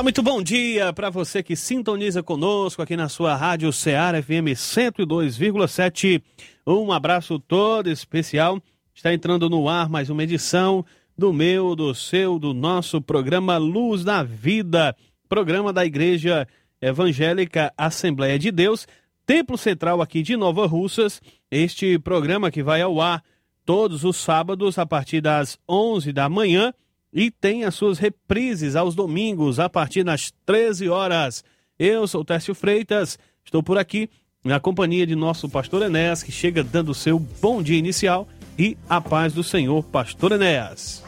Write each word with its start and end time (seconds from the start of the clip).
Olá, 0.00 0.04
muito 0.04 0.22
bom 0.22 0.42
dia 0.42 0.94
para 0.94 1.10
você 1.10 1.42
que 1.42 1.54
sintoniza 1.54 2.22
conosco 2.22 2.80
aqui 2.80 2.96
na 2.96 3.06
sua 3.06 3.36
Rádio 3.36 3.70
Ceará 3.70 4.22
FM 4.22 4.56
102,7. 4.56 6.22
Um 6.66 6.90
abraço 6.90 7.38
todo 7.38 7.90
especial. 7.90 8.58
Está 8.94 9.12
entrando 9.12 9.50
no 9.50 9.68
ar 9.68 9.90
mais 9.90 10.08
uma 10.08 10.22
edição 10.22 10.86
do 11.18 11.34
meu, 11.34 11.76
do 11.76 11.94
seu, 11.94 12.38
do 12.38 12.54
nosso 12.54 13.02
programa 13.02 13.58
Luz 13.58 14.02
da 14.02 14.22
Vida, 14.22 14.96
programa 15.28 15.70
da 15.70 15.84
Igreja 15.84 16.48
Evangélica 16.80 17.70
Assembleia 17.76 18.38
de 18.38 18.50
Deus, 18.50 18.88
Templo 19.26 19.58
Central 19.58 20.00
aqui 20.00 20.22
de 20.22 20.34
Nova 20.34 20.66
Russas. 20.66 21.20
Este 21.50 21.98
programa 21.98 22.50
que 22.50 22.62
vai 22.62 22.80
ao 22.80 23.02
ar 23.02 23.22
todos 23.66 24.02
os 24.02 24.16
sábados 24.16 24.78
a 24.78 24.86
partir 24.86 25.20
das 25.20 25.58
11 25.68 26.10
da 26.10 26.26
manhã 26.26 26.72
e 27.12 27.30
tem 27.30 27.64
as 27.64 27.74
suas 27.74 27.98
reprises 27.98 28.76
aos 28.76 28.94
domingos 28.94 29.58
a 29.58 29.68
partir 29.68 30.04
das 30.04 30.32
13 30.46 30.88
horas. 30.88 31.44
Eu 31.78 32.06
sou 32.06 32.24
Tércio 32.24 32.54
Freitas, 32.54 33.18
estou 33.44 33.62
por 33.62 33.78
aqui 33.78 34.08
na 34.44 34.58
companhia 34.58 35.06
de 35.06 35.14
nosso 35.14 35.48
pastor 35.48 35.82
Enéas, 35.82 36.22
que 36.22 36.32
chega 36.32 36.62
dando 36.64 36.90
o 36.90 36.94
seu 36.94 37.18
bom 37.18 37.62
dia 37.62 37.78
inicial 37.78 38.26
e 38.58 38.76
a 38.88 39.00
paz 39.00 39.32
do 39.32 39.42
Senhor, 39.42 39.82
pastor 39.84 40.32
Enéas. 40.32 41.02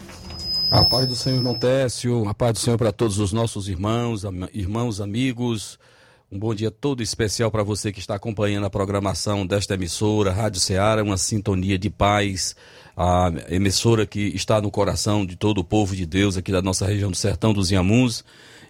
A 0.71 0.85
paz 0.87 1.07
do 1.07 1.15
Senhor, 1.15 1.37
irmão 1.37 1.59
Técio, 1.59 2.27
a 2.29 2.35
paz 2.35 2.55
do 2.55 2.59
Senhor 2.59 2.79
para 2.79 2.93
todos 2.93 3.19
os 3.19 3.33
nossos 3.33 3.69
irmãos, 3.69 4.23
irmãos, 4.55 5.01
amigos. 5.01 5.79
Um 6.31 6.39
bom 6.39 6.55
dia 6.55 6.71
todo 6.71 7.03
especial 7.03 7.51
para 7.51 7.63
você 7.63 7.93
que 7.93 8.01
está 8.01 8.15
acompanhando 8.15 8.65
a 8.65 8.71
programação 8.71 9.47
desta 9.47 9.75
emissora, 9.75 10.33
Rádio 10.33 10.61
Ceará, 10.61 11.03
uma 11.03 11.19
sintonia 11.19 11.79
de 11.79 11.91
paz, 11.91 12.57
a 12.97 13.33
emissora 13.49 14.07
que 14.07 14.21
está 14.35 14.61
no 14.61 14.71
coração 14.71 15.25
de 15.25 15.37
todo 15.37 15.59
o 15.59 15.65
povo 15.65 15.97
de 15.97 16.07
Deus 16.07 16.37
aqui 16.37 16.53
da 16.53 16.63
nossa 16.63 16.87
região 16.87 17.11
do 17.11 17.17
Sertão 17.17 17.53
dos 17.53 17.71
Inhamuns. 17.71 18.25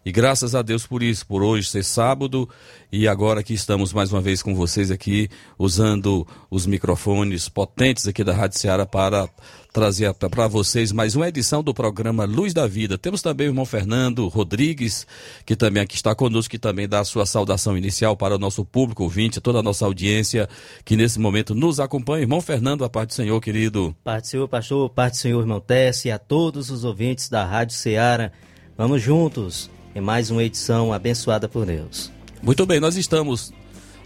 E 0.04 0.10
graças 0.10 0.54
a 0.54 0.62
Deus 0.62 0.84
por 0.84 1.00
isso, 1.02 1.24
por 1.24 1.44
hoje 1.44 1.68
ser 1.68 1.84
sábado 1.84 2.48
e 2.90 3.06
agora 3.06 3.42
que 3.42 3.54
estamos 3.54 3.92
mais 3.92 4.12
uma 4.12 4.20
vez 4.20 4.42
com 4.42 4.52
vocês 4.52 4.90
aqui, 4.90 5.28
usando 5.56 6.26
os 6.50 6.66
microfones 6.66 7.48
potentes 7.48 8.08
aqui 8.08 8.24
da 8.24 8.34
Rádio 8.34 8.58
Ceará 8.58 8.84
para 8.84 9.28
trazer 9.72 10.12
para 10.12 10.46
vocês 10.46 10.92
mais 10.92 11.16
uma 11.16 11.26
edição 11.26 11.62
do 11.62 11.72
programa 11.72 12.24
Luz 12.24 12.52
da 12.52 12.66
Vida. 12.66 12.98
Temos 12.98 13.22
também 13.22 13.46
o 13.46 13.50
irmão 13.50 13.64
Fernando 13.64 14.28
Rodrigues, 14.28 15.06
que 15.46 15.56
também 15.56 15.82
aqui 15.82 15.94
está 15.96 16.14
conosco, 16.14 16.50
que 16.50 16.58
também 16.58 16.86
dá 16.86 17.00
a 17.00 17.04
sua 17.04 17.24
saudação 17.24 17.76
inicial 17.76 18.14
para 18.14 18.36
o 18.36 18.38
nosso 18.38 18.66
público 18.66 19.02
ouvinte, 19.02 19.40
toda 19.40 19.60
a 19.60 19.62
nossa 19.62 19.86
audiência 19.86 20.46
que 20.84 20.94
nesse 20.94 21.18
momento 21.18 21.54
nos 21.54 21.80
acompanha. 21.80 22.22
Irmão 22.22 22.42
Fernando, 22.42 22.84
a 22.84 22.90
parte 22.90 23.10
do 23.10 23.14
Senhor, 23.14 23.40
querido. 23.40 23.96
Parte 24.04 24.24
do 24.24 24.28
Senhor, 24.28 24.48
pastor, 24.48 24.90
parte 24.90 25.14
do 25.14 25.18
Senhor, 25.18 25.40
irmão 25.40 25.60
Tess, 25.60 26.04
e 26.04 26.10
a 26.10 26.18
todos 26.18 26.70
os 26.70 26.84
ouvintes 26.84 27.30
da 27.30 27.44
Rádio 27.44 27.74
Ceará. 27.74 28.30
Vamos 28.76 29.00
juntos 29.00 29.70
em 29.94 30.02
mais 30.02 30.30
uma 30.30 30.44
edição 30.44 30.92
abençoada 30.92 31.48
por 31.48 31.64
Deus. 31.64 32.12
Muito 32.42 32.66
bem, 32.66 32.78
nós 32.78 32.96
estamos 32.96 33.52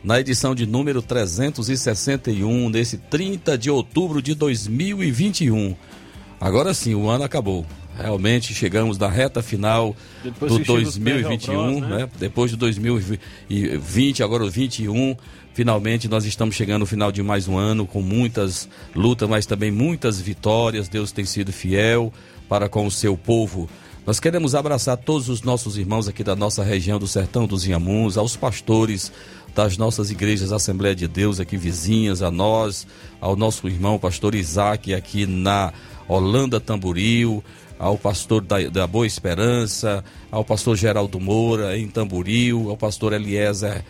na 0.06 0.20
edição 0.20 0.54
de 0.54 0.66
número 0.66 1.02
361, 1.02 2.70
nesse 2.70 2.96
30 2.96 3.58
de 3.58 3.68
outubro 3.68 4.22
de 4.22 4.36
2021. 4.36 5.74
Agora 6.40 6.72
sim, 6.72 6.94
o 6.94 7.08
ano 7.08 7.24
acabou. 7.24 7.66
Realmente 7.98 8.54
chegamos 8.54 8.98
na 8.98 9.08
reta 9.08 9.42
final 9.42 9.96
Depois 10.22 10.52
do 10.52 10.58
2021, 10.60 11.80
né? 11.80 11.88
né? 11.88 12.08
Depois 12.20 12.52
de 12.52 12.56
2020, 12.56 14.22
agora 14.22 14.44
o 14.44 14.50
21. 14.50 15.16
Finalmente 15.52 16.06
nós 16.06 16.24
estamos 16.24 16.54
chegando 16.54 16.80
no 16.80 16.86
final 16.86 17.10
de 17.10 17.20
mais 17.20 17.48
um 17.48 17.58
ano 17.58 17.84
com 17.84 18.00
muitas 18.00 18.68
lutas, 18.94 19.28
mas 19.28 19.44
também 19.44 19.72
muitas 19.72 20.20
vitórias. 20.20 20.88
Deus 20.88 21.10
tem 21.10 21.24
sido 21.24 21.52
fiel 21.52 22.12
para 22.48 22.68
com 22.68 22.86
o 22.86 22.92
seu 22.92 23.16
povo. 23.16 23.68
Nós 24.06 24.20
queremos 24.20 24.54
abraçar 24.54 24.96
todos 24.96 25.28
os 25.28 25.42
nossos 25.42 25.76
irmãos 25.76 26.06
aqui 26.06 26.22
da 26.22 26.36
nossa 26.36 26.62
região 26.62 26.96
do 26.96 27.08
Sertão 27.08 27.44
dos 27.44 27.66
Inhamuns, 27.66 28.16
aos 28.16 28.36
pastores 28.36 29.10
das 29.56 29.78
nossas 29.78 30.10
igrejas 30.10 30.52
Assembleia 30.52 30.94
de 30.94 31.08
Deus 31.08 31.40
aqui 31.40 31.56
vizinhas, 31.56 32.20
a 32.20 32.30
nós, 32.30 32.86
ao 33.18 33.34
nosso 33.34 33.66
irmão 33.66 33.98
pastor 33.98 34.34
Isaac 34.34 34.92
aqui 34.92 35.24
na 35.24 35.72
Holanda 36.06 36.60
Tamboril, 36.60 37.42
ao 37.78 37.96
pastor 37.96 38.42
da, 38.42 38.60
da 38.68 38.86
Boa 38.86 39.06
Esperança, 39.06 40.04
ao 40.30 40.44
pastor 40.44 40.76
Geraldo 40.76 41.18
Moura 41.18 41.76
em 41.78 41.88
Tamboril, 41.88 42.68
ao 42.68 42.76
pastor 42.76 43.14
Eliezer 43.14 43.82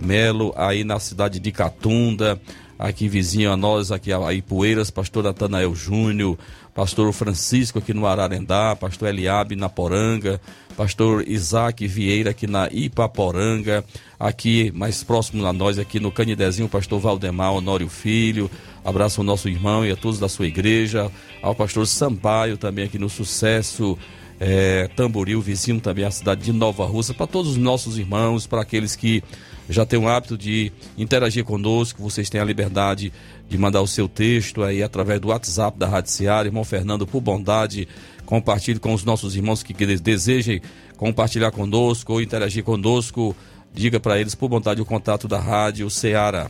Melo 0.00 0.52
aí 0.56 0.82
na 0.82 0.98
cidade 0.98 1.38
de 1.38 1.52
Catunda, 1.52 2.40
aqui 2.76 3.06
vizinho 3.08 3.52
a 3.52 3.56
nós, 3.56 3.92
aqui 3.92 4.12
a 4.12 4.32
Ipueiras, 4.32 4.90
pastor 4.90 5.22
Natanael 5.22 5.72
Júnior, 5.72 6.36
pastor 6.74 7.12
Francisco 7.12 7.78
aqui 7.78 7.92
no 7.92 8.06
Ararendá, 8.06 8.74
pastor 8.74 9.08
Eliabe 9.08 9.56
na 9.56 9.68
Poranga, 9.68 10.40
pastor 10.76 11.26
Isaac 11.28 11.86
Vieira 11.86 12.30
aqui 12.30 12.46
na 12.46 12.68
Ipaporanga, 12.70 13.84
aqui 14.18 14.72
mais 14.74 15.02
próximo 15.02 15.44
a 15.46 15.52
nós, 15.52 15.78
aqui 15.78 16.00
no 16.00 16.10
Canidezinho, 16.10 16.68
pastor 16.68 16.98
Valdemar 16.98 17.52
Honório 17.52 17.88
Filho, 17.88 18.50
abraço 18.84 19.20
ao 19.20 19.24
nosso 19.24 19.48
irmão 19.48 19.84
e 19.84 19.90
a 19.90 19.96
todos 19.96 20.18
da 20.18 20.28
sua 20.28 20.46
igreja, 20.46 21.10
ao 21.42 21.54
pastor 21.54 21.86
Sampaio 21.86 22.56
também 22.56 22.86
aqui 22.86 22.98
no 22.98 23.08
Sucesso, 23.08 23.98
é, 24.40 24.88
Tamboril, 24.96 25.40
vizinho 25.40 25.80
também 25.80 26.04
a 26.04 26.10
cidade 26.10 26.42
de 26.42 26.52
Nova 26.52 26.86
Rússia, 26.86 27.14
para 27.14 27.26
todos 27.26 27.52
os 27.52 27.56
nossos 27.58 27.98
irmãos, 27.98 28.46
para 28.46 28.62
aqueles 28.62 28.96
que 28.96 29.22
já 29.68 29.86
têm 29.86 29.98
o 29.98 30.08
hábito 30.08 30.36
de 30.36 30.72
interagir 30.96 31.44
conosco, 31.44 32.02
vocês 32.02 32.28
têm 32.28 32.40
a 32.40 32.44
liberdade 32.44 33.12
de 33.48 33.58
mandar 33.58 33.82
o 33.82 33.86
seu 33.86 34.08
texto 34.08 34.62
aí 34.62 34.82
através 34.82 35.20
do 35.20 35.28
WhatsApp 35.28 35.78
da 35.78 35.86
Rádio 35.86 36.10
Seara. 36.10 36.48
Irmão 36.48 36.64
Fernando, 36.64 37.06
por 37.06 37.20
bondade, 37.20 37.86
compartilhe 38.24 38.78
com 38.78 38.94
os 38.94 39.04
nossos 39.04 39.36
irmãos 39.36 39.62
que, 39.62 39.74
que 39.74 39.86
desejem 39.96 40.60
compartilhar 40.96 41.50
conosco 41.50 42.14
ou 42.14 42.22
interagir 42.22 42.64
conosco. 42.64 43.36
Diga 43.74 43.98
para 43.98 44.20
eles, 44.20 44.34
por 44.34 44.48
bondade, 44.48 44.80
o 44.80 44.84
contato 44.84 45.26
da 45.26 45.38
Rádio 45.38 45.88
Seara. 45.90 46.48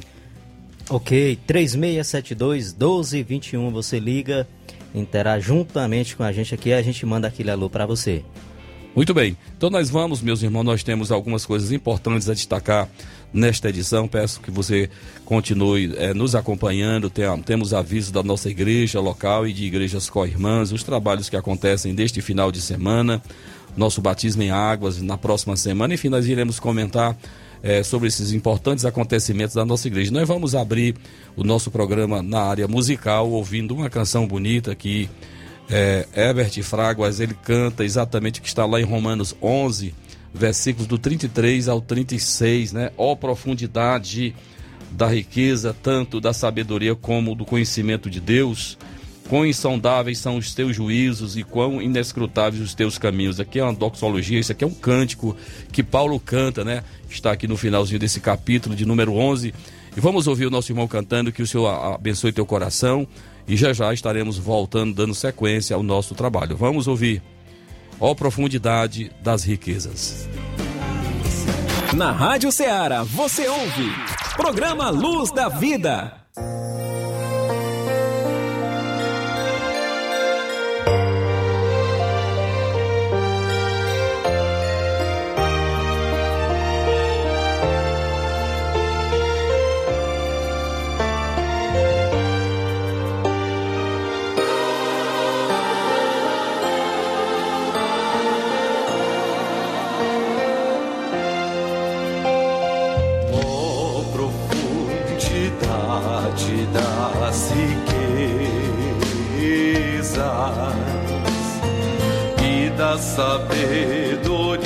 Ok, 0.90 1.38
3672 1.46 2.72
1221, 2.72 3.70
você 3.70 3.98
liga, 3.98 4.48
interage 4.94 5.46
juntamente 5.46 6.16
com 6.16 6.22
a 6.22 6.32
gente 6.32 6.54
aqui, 6.54 6.72
a 6.72 6.82
gente 6.82 7.06
manda 7.06 7.28
aquele 7.28 7.50
alô 7.50 7.70
para 7.70 7.86
você. 7.86 8.24
Muito 8.94 9.14
bem, 9.14 9.34
então 9.56 9.70
nós 9.70 9.88
vamos, 9.88 10.20
meus 10.20 10.42
irmãos, 10.42 10.64
nós 10.64 10.82
temos 10.82 11.10
algumas 11.10 11.46
coisas 11.46 11.72
importantes 11.72 12.28
a 12.28 12.34
destacar 12.34 12.90
nesta 13.32 13.70
edição. 13.70 14.06
Peço 14.06 14.38
que 14.42 14.50
você 14.50 14.90
continue 15.24 15.94
é, 15.96 16.12
nos 16.12 16.34
acompanhando. 16.34 17.08
Tem, 17.08 17.24
temos 17.40 17.72
avisos 17.72 18.10
da 18.10 18.22
nossa 18.22 18.50
igreja 18.50 19.00
local 19.00 19.46
e 19.46 19.52
de 19.54 19.64
igrejas 19.64 20.10
co-irmãs, 20.10 20.72
os 20.72 20.82
trabalhos 20.82 21.30
que 21.30 21.36
acontecem 21.36 21.94
deste 21.94 22.20
final 22.20 22.52
de 22.52 22.60
semana, 22.60 23.22
nosso 23.74 24.02
batismo 24.02 24.42
em 24.42 24.50
águas 24.50 25.00
na 25.00 25.16
próxima 25.16 25.56
semana. 25.56 25.94
Enfim, 25.94 26.10
nós 26.10 26.26
iremos 26.26 26.60
comentar 26.60 27.16
é, 27.62 27.82
sobre 27.82 28.08
esses 28.08 28.32
importantes 28.32 28.84
acontecimentos 28.84 29.54
da 29.54 29.64
nossa 29.64 29.88
igreja. 29.88 30.12
Nós 30.12 30.28
vamos 30.28 30.54
abrir 30.54 30.96
o 31.34 31.42
nosso 31.42 31.70
programa 31.70 32.22
na 32.22 32.42
área 32.42 32.68
musical, 32.68 33.30
ouvindo 33.30 33.74
uma 33.74 33.88
canção 33.88 34.26
bonita 34.26 34.74
que 34.74 35.08
é, 35.72 36.06
Herbert 36.14 36.62
Fraguas 36.62 37.18
ele 37.18 37.34
canta 37.42 37.84
exatamente 37.84 38.40
o 38.40 38.42
que 38.42 38.48
está 38.48 38.66
lá 38.66 38.80
em 38.80 38.84
Romanos 38.84 39.34
11 39.42 39.94
versículos 40.34 40.86
do 40.86 40.98
33 40.98 41.68
ao 41.68 41.80
36, 41.80 42.72
né? 42.72 42.90
Ó 42.96 43.14
profundidade 43.14 44.34
da 44.90 45.06
riqueza, 45.06 45.74
tanto 45.82 46.20
da 46.20 46.32
sabedoria 46.32 46.94
como 46.94 47.34
do 47.34 47.44
conhecimento 47.44 48.08
de 48.08 48.20
Deus. 48.20 48.78
Quão 49.28 49.46
insondáveis 49.46 50.18
são 50.18 50.36
os 50.36 50.54
teus 50.54 50.76
juízos 50.76 51.36
e 51.36 51.42
quão 51.42 51.80
inescrutáveis 51.80 52.62
os 52.62 52.74
teus 52.74 52.98
caminhos. 52.98 53.40
Aqui 53.40 53.58
é 53.58 53.64
uma 53.64 53.72
doxologia, 53.72 54.38
isso 54.38 54.52
aqui 54.52 54.64
é 54.64 54.66
um 54.66 54.74
cântico 54.74 55.36
que 55.70 55.82
Paulo 55.82 56.18
canta, 56.20 56.64
né? 56.64 56.82
Está 57.08 57.32
aqui 57.32 57.48
no 57.48 57.56
finalzinho 57.56 57.98
desse 57.98 58.20
capítulo 58.20 58.74
de 58.74 58.84
número 58.84 59.14
11. 59.14 59.54
E 59.96 60.00
vamos 60.00 60.26
ouvir 60.26 60.46
o 60.46 60.50
nosso 60.50 60.72
irmão 60.72 60.88
cantando, 60.88 61.32
que 61.32 61.42
o 61.42 61.46
Senhor 61.46 61.68
abençoe 61.68 62.32
teu 62.32 62.44
coração. 62.44 63.06
E 63.46 63.56
já 63.56 63.72
já 63.72 63.92
estaremos 63.92 64.38
voltando, 64.38 64.94
dando 64.94 65.14
sequência 65.14 65.74
ao 65.74 65.82
nosso 65.82 66.14
trabalho. 66.14 66.56
Vamos 66.56 66.86
ouvir 66.86 67.22
ó 68.02 68.14
profundidade 68.14 69.12
das 69.22 69.44
riquezas. 69.44 70.28
Na 71.94 72.10
Rádio 72.10 72.50
Ceará, 72.50 73.04
você 73.04 73.46
ouve. 73.48 73.92
Programa 74.36 74.90
Luz 74.90 75.30
da 75.30 75.48
Vida. 75.48 76.12
Da 112.92 112.98
sabedoria 112.98 114.60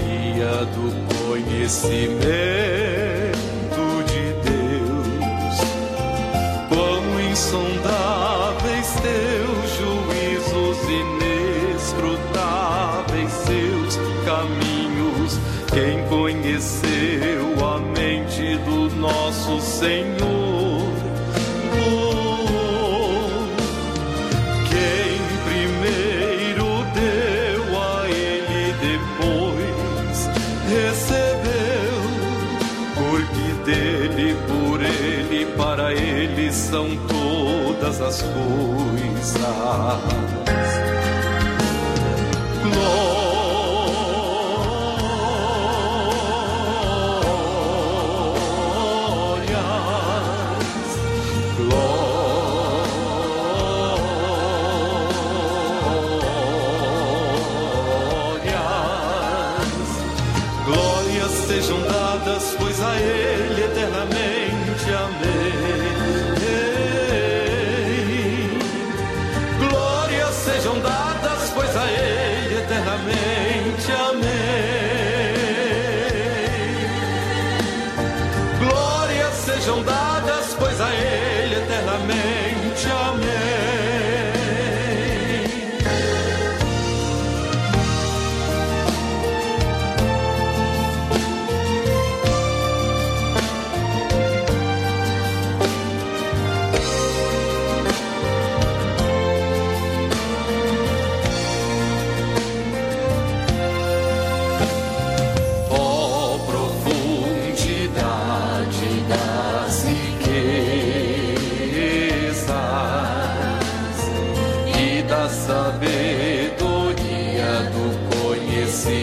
do 0.75 0.91
conhecimento 1.29 2.25
de 4.09 4.25
Deus. 4.51 5.57
Quão 6.69 7.05
insondáveis 7.31 8.89
teus 9.01 9.67
juízos, 9.79 10.79
inescrutáveis 11.71 13.31
seus 13.31 13.95
caminhos. 14.25 15.39
Quem 15.73 16.03
conheceu 16.09 17.45
a 17.65 17.79
mente 17.79 18.57
do 18.65 18.91
nosso 18.97 19.61
Senhor? 19.61 20.36
Todas 38.07 38.07
as 38.07 38.23
coisas. 38.23 40.26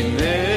Amen. 0.04 0.53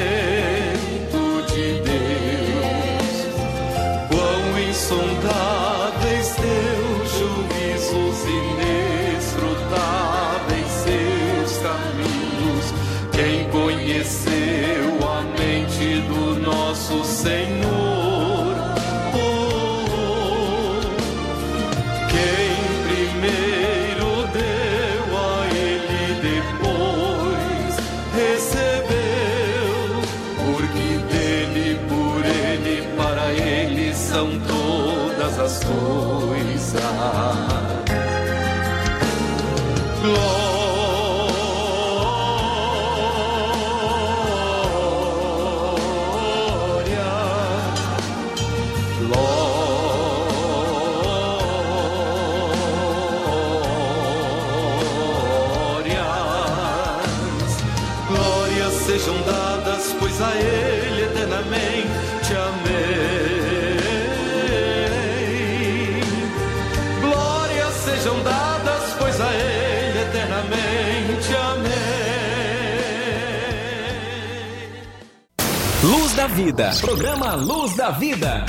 Vida. 76.37 76.71
Programa 76.83 77.35
Luz 77.35 77.75
da 77.77 77.91
Vida. 77.93 78.45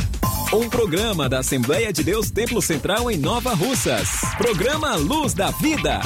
Um 0.54 0.70
programa 0.70 1.30
da 1.30 1.40
Assembleia 1.40 1.94
de 1.94 2.04
Deus 2.04 2.30
Templo 2.30 2.62
Central 2.62 3.10
em 3.10 3.18
Nova 3.18 3.54
Russas. 3.54 4.10
Programa 4.38 4.98
Luz 4.98 5.34
da 5.34 5.52
Vida. 5.52 6.02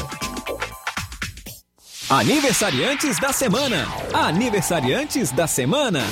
Aniversariantes 2.07 3.17
da 3.19 3.33
semana. 3.33 3.87
Aniversariantes 4.13 5.31
da 5.31 5.47
semana. 5.47 6.03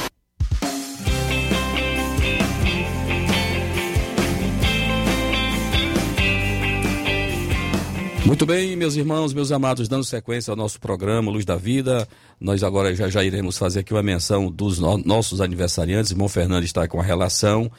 Muito 8.25 8.45
bem, 8.45 8.75
meus 8.75 8.95
irmãos, 8.95 9.33
meus 9.33 9.51
amados, 9.51 9.87
dando 9.87 10.03
sequência 10.03 10.51
ao 10.51 10.57
nosso 10.57 10.79
programa 10.79 11.31
Luz 11.31 11.45
da 11.45 11.55
Vida, 11.55 12.07
nós 12.39 12.63
agora 12.63 12.93
já, 12.93 13.09
já 13.09 13.23
iremos 13.23 13.57
fazer 13.57 13.79
aqui 13.79 13.93
uma 13.93 14.03
menção 14.03 14.51
dos 14.51 14.77
no 14.77 14.97
nossos 14.97 15.41
aniversariantes. 15.41 16.11
Irmão 16.11 16.27
Fernando 16.27 16.63
está 16.63 16.87
com 16.87 16.99
a 16.99 17.03
relação, 17.03 17.71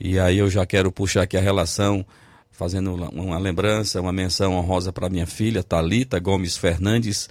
e 0.00 0.18
aí 0.18 0.38
eu 0.38 0.48
já 0.48 0.64
quero 0.64 0.90
puxar 0.90 1.22
aqui 1.22 1.36
a 1.36 1.40
relação, 1.40 2.06
fazendo 2.50 2.94
uma 3.12 3.38
lembrança, 3.38 4.00
uma 4.00 4.12
menção 4.12 4.54
honrosa 4.54 4.92
para 4.92 5.10
minha 5.10 5.26
filha, 5.26 5.62
Talita 5.62 6.18
Gomes 6.18 6.56
Fernandes, 6.56 7.28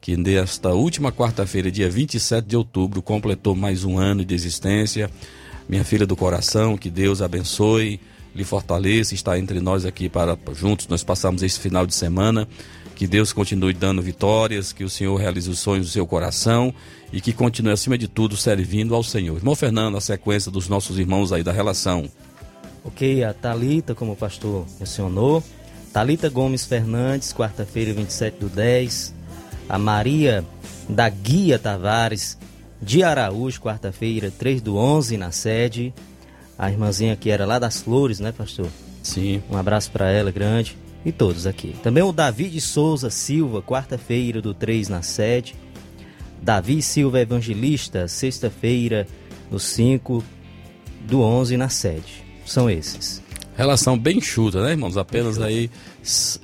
que 0.00 0.16
nesta 0.16 0.70
última 0.70 1.10
quarta-feira, 1.10 1.70
dia 1.70 1.90
27 1.90 2.46
de 2.46 2.56
outubro, 2.56 3.02
completou 3.02 3.56
mais 3.56 3.84
um 3.84 3.98
ano 3.98 4.24
de 4.24 4.34
existência. 4.34 5.10
Minha 5.68 5.84
filha 5.84 6.06
do 6.06 6.16
coração, 6.16 6.76
que 6.76 6.90
Deus 6.90 7.20
abençoe 7.20 8.00
lhe 8.34 8.44
fortaleça, 8.44 9.14
está 9.14 9.38
entre 9.38 9.60
nós 9.60 9.84
aqui 9.84 10.08
para 10.08 10.38
juntos 10.54 10.86
nós 10.86 11.02
passamos 11.02 11.42
esse 11.42 11.58
final 11.58 11.86
de 11.86 11.94
semana. 11.94 12.46
Que 12.94 13.06
Deus 13.06 13.32
continue 13.32 13.72
dando 13.72 14.02
vitórias, 14.02 14.74
que 14.74 14.84
o 14.84 14.90
Senhor 14.90 15.16
realize 15.16 15.48
os 15.48 15.58
sonhos 15.58 15.86
do 15.86 15.92
seu 15.92 16.06
coração 16.06 16.72
e 17.10 17.18
que 17.18 17.32
continue, 17.32 17.72
acima 17.72 17.96
de 17.96 18.06
tudo, 18.06 18.36
servindo 18.36 18.94
ao 18.94 19.02
Senhor. 19.02 19.36
Irmão 19.36 19.56
Fernando, 19.56 19.96
a 19.96 20.02
sequência 20.02 20.50
dos 20.50 20.68
nossos 20.68 20.98
irmãos 20.98 21.32
aí 21.32 21.42
da 21.42 21.50
relação. 21.50 22.10
Ok, 22.84 23.24
a 23.24 23.32
Talita, 23.32 23.94
como 23.94 24.12
o 24.12 24.16
pastor 24.16 24.66
mencionou. 24.78 25.42
Talita 25.94 26.28
Gomes 26.28 26.66
Fernandes, 26.66 27.32
quarta-feira, 27.32 27.94
27 27.94 28.38
do 28.38 28.48
10. 28.50 29.14
A 29.66 29.78
Maria 29.78 30.44
da 30.86 31.08
Guia 31.08 31.58
Tavares 31.58 32.36
de 32.82 33.02
Araújo, 33.02 33.60
quarta-feira, 33.60 34.30
3 34.30 34.60
do 34.60 34.76
11, 34.76 35.16
na 35.16 35.30
sede 35.30 35.94
a 36.60 36.70
irmãzinha 36.70 37.16
que 37.16 37.30
era 37.30 37.46
lá 37.46 37.58
das 37.58 37.80
Flores, 37.80 38.20
né, 38.20 38.32
pastor? 38.32 38.68
Sim. 39.02 39.42
Um 39.50 39.56
abraço 39.56 39.90
para 39.90 40.10
ela, 40.10 40.30
grande. 40.30 40.76
E 41.02 41.10
todos 41.10 41.46
aqui. 41.46 41.74
Também 41.82 42.02
o 42.02 42.12
Davi 42.12 42.50
de 42.50 42.60
Souza 42.60 43.08
Silva, 43.08 43.62
quarta-feira 43.62 44.42
do 44.42 44.52
3 44.52 44.90
na 44.90 45.00
sede. 45.00 45.54
Davi 46.42 46.82
Silva 46.82 47.18
Evangelista, 47.18 48.06
sexta-feira 48.06 49.06
do 49.50 49.58
5 49.58 50.22
do 51.08 51.22
11 51.22 51.56
na 51.56 51.70
sede. 51.70 52.22
São 52.44 52.68
esses. 52.68 53.22
Relação 53.56 53.98
bem 53.98 54.20
chuta, 54.20 54.62
né, 54.62 54.72
irmãos? 54.72 54.98
Apenas 54.98 55.40
aí 55.40 55.70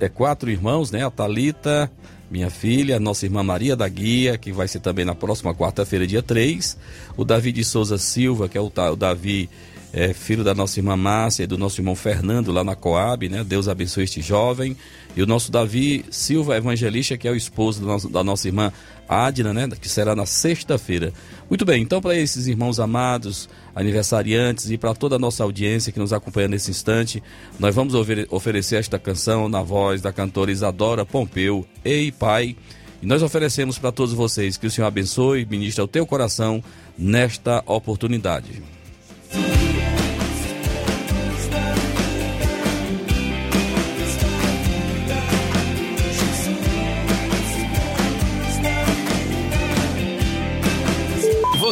é 0.01 0.09
quatro 0.09 0.51
irmãos, 0.51 0.91
né? 0.91 1.05
A 1.05 1.11
Talita, 1.11 1.93
minha 2.31 2.49
filha, 2.49 2.97
a 2.97 3.01
nossa 3.01 3.27
irmã 3.27 3.43
Maria 3.43 3.77
da 3.77 3.87
Guia, 3.87 4.39
que 4.39 4.51
vai 4.51 4.67
ser 4.67 4.81
também 4.81 5.05
na 5.05 5.15
próxima 5.15 5.55
quarta-feira, 5.55 6.07
dia 6.07 6.23
3. 6.23 6.79
O 7.19 7.25
Davi 7.25 7.53
de 7.53 7.63
Souza 7.63 7.99
Silva, 7.99 8.49
que 8.49 8.57
é 8.57 8.61
o, 8.63 8.73
o 8.75 8.97
Davi, 8.97 9.51
é, 9.97 10.13
filho 10.13 10.45
da 10.45 10.55
nossa 10.55 10.79
irmã 10.79 10.95
Márcia 10.95 11.45
e 11.45 11.47
do 11.47 11.57
nosso 11.57 11.81
irmão 11.81 11.97
Fernando, 11.97 12.53
lá 12.53 12.63
na 12.63 12.77
Coab, 12.77 13.27
né? 13.31 13.43
Deus 13.43 13.67
abençoe 13.67 14.05
este 14.05 14.21
jovem. 14.21 14.77
E 15.17 15.23
o 15.23 15.27
nosso 15.27 15.51
Davi 15.51 16.05
Silva 16.11 16.55
Evangelista, 16.55 17.17
que 17.17 17.27
é 17.27 17.31
o 17.31 17.35
esposo 17.35 17.83
da 18.11 18.23
nossa 18.23 18.47
irmã 18.47 18.71
Adna, 19.09 19.55
né? 19.55 19.67
Que 19.81 19.89
será 19.89 20.15
na 20.15 20.27
sexta-feira. 20.27 21.15
Muito 21.49 21.65
bem, 21.65 21.83
então 21.83 22.03
para 22.03 22.15
esses 22.15 22.47
irmãos 22.47 22.79
amados, 22.79 23.49
aniversariantes 23.75 24.71
e 24.71 24.77
para 24.77 24.95
toda 24.95 25.17
a 25.17 25.19
nossa 25.19 25.43
audiência 25.43 25.91
que 25.91 25.99
nos 25.99 26.13
acompanha 26.13 26.49
nesse 26.49 26.71
instante, 26.71 27.23
nós 27.59 27.75
vamos 27.75 27.95
oferecer 28.31 28.77
esta 28.77 28.99
canção 28.99 29.49
na 29.49 29.63
voz 29.63 30.03
da 30.03 30.13
cantora 30.13 30.53
Isadora 30.53 31.07
Pompeu, 31.07 31.67
Ei 31.83 32.13
Pai. 32.13 32.55
E 33.01 33.07
nós 33.07 33.23
oferecemos 33.23 33.79
para 33.79 33.91
todos 33.91 34.13
vocês 34.13 34.59
que 34.59 34.67
o 34.67 34.71
Senhor 34.71 34.89
abençoe 34.89 35.41
e 35.41 35.47
ministre 35.47 35.81
ao 35.81 35.89
teu 35.89 36.07
coração 36.07 36.63
nesta 36.99 37.63
oportunidade. 37.65 38.76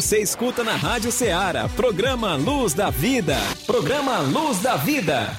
Você 0.05 0.21
escuta 0.21 0.63
na 0.63 0.77
Rádio 0.77 1.11
Ceará, 1.11 1.67
programa 1.67 2.35
Luz 2.35 2.75
da 2.75 2.91
Vida. 2.91 3.39
Programa 3.65 4.19
Luz 4.19 4.59
da 4.59 4.77
Vida. 4.77 5.35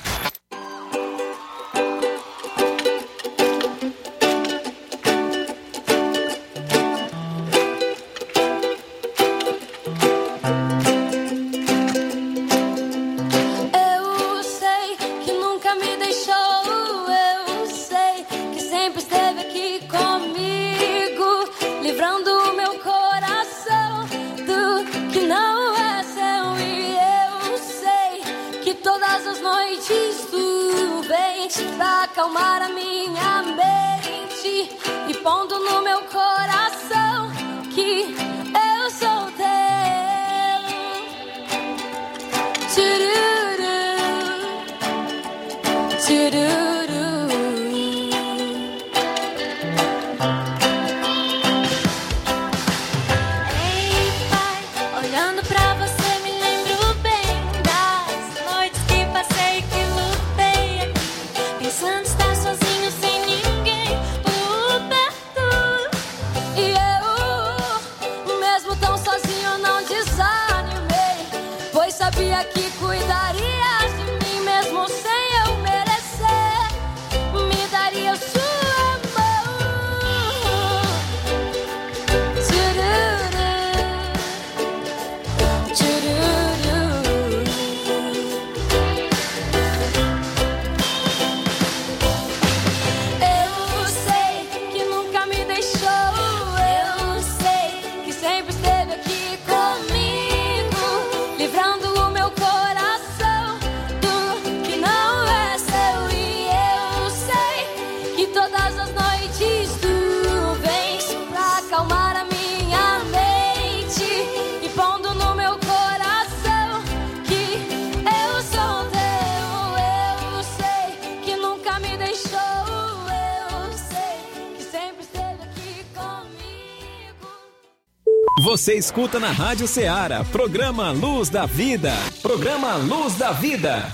Você 128.56 128.76
escuta 128.76 129.20
na 129.20 129.32
Rádio 129.32 129.68
Ceará, 129.68 130.24
programa 130.24 130.90
Luz 130.92 131.28
da 131.28 131.46
Vida. 131.46 131.92
Programa 132.22 132.78
Luz 132.78 133.16
da 133.16 133.34
Vida. 133.34 133.92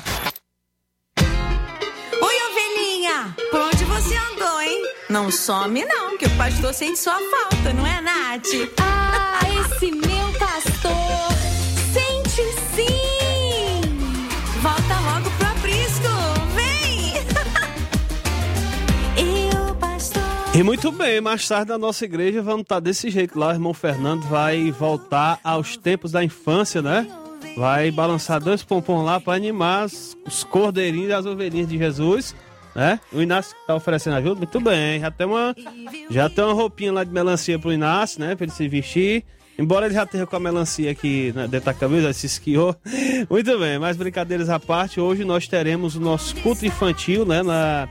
Oi, 1.20 2.36
ovelhinha! 2.51 3.36
Por 3.50 3.60
onde 3.60 3.84
você 3.86 4.15
andou, 4.15 4.62
hein? 4.62 4.84
Não 5.10 5.32
some, 5.32 5.84
não, 5.84 6.15
que 6.15 6.27
o 6.27 6.38
pastor 6.38 6.75
sente 6.75 7.00
sua 7.00 7.18
falta, 7.18 7.74
não 7.74 7.88
é, 7.88 8.01
Nath? 8.01 8.46
Ah, 8.80 9.39
esse 9.50 9.89
meu 9.89 10.30
Muito 20.63 20.91
bem, 20.91 21.20
mais 21.20 21.48
tarde 21.48 21.72
na 21.72 21.77
nossa 21.77 22.06
igreja 22.06 22.41
vamos 22.41 22.62
estar 22.62 22.80
desse 22.80 23.10
jeito 23.10 23.38
lá. 23.39 23.50
O 23.50 23.51
irmão 23.51 23.74
Fernando 23.74 24.24
vai 24.24 24.70
voltar 24.72 25.39
aos 25.44 25.75
tempos 25.75 26.12
da 26.12 26.24
infância, 26.24 26.82
né? 26.82 27.08
Vai 27.58 27.89
balançar 27.89 28.39
dois 28.39 28.63
pompons 28.63 29.03
lá 29.03 29.20
para 29.20 29.34
animar 29.34 29.86
os 29.86 30.44
cordeirinhos 30.44 31.10
e 31.10 31.13
as 31.13 31.25
ovelhinhas 31.25 31.68
de 31.68 31.77
Jesus, 31.77 32.36
né? 32.75 33.00
O 33.12 33.22
Inácio 33.22 33.56
tá 33.65 33.75
oferecendo 33.75 34.18
ajuda? 34.18 34.36
Muito 34.36 34.60
bem, 34.60 35.00
já 35.00 35.10
tem 35.10 35.25
uma, 35.25 35.56
já 36.10 36.30
tem 36.30 36.44
uma 36.44 36.53
roupinha 36.53 36.94
lá 36.94 37.03
de 37.03 37.12
melancia 37.12 37.58
pro 37.58 37.74
Inácio, 37.74 38.20
né? 38.20 38.36
Pra 38.36 38.46
ele 38.46 38.53
se 38.53 38.68
vestir. 38.68 39.24
Embora 39.58 39.86
ele 39.86 39.96
já 39.96 40.03
esteja 40.03 40.25
com 40.25 40.36
a 40.36 40.39
melancia 40.39 40.89
aqui 40.91 41.34
né, 41.36 41.48
dentro 41.48 41.65
da 41.65 41.74
camisa, 41.74 42.13
se 42.13 42.25
esquiou. 42.25 42.75
Muito 43.30 43.60
bem, 43.60 43.77
mas 43.77 43.98
brincadeiras 43.98 44.50
à 44.50 44.60
parte, 44.60 45.00
hoje 45.00 45.24
nós 45.24 45.48
teremos 45.48 45.96
o 45.96 46.00
nosso 46.00 46.36
culto 46.38 46.65
infantil, 46.65 47.25
né? 47.25 47.44
Na, 47.44 47.88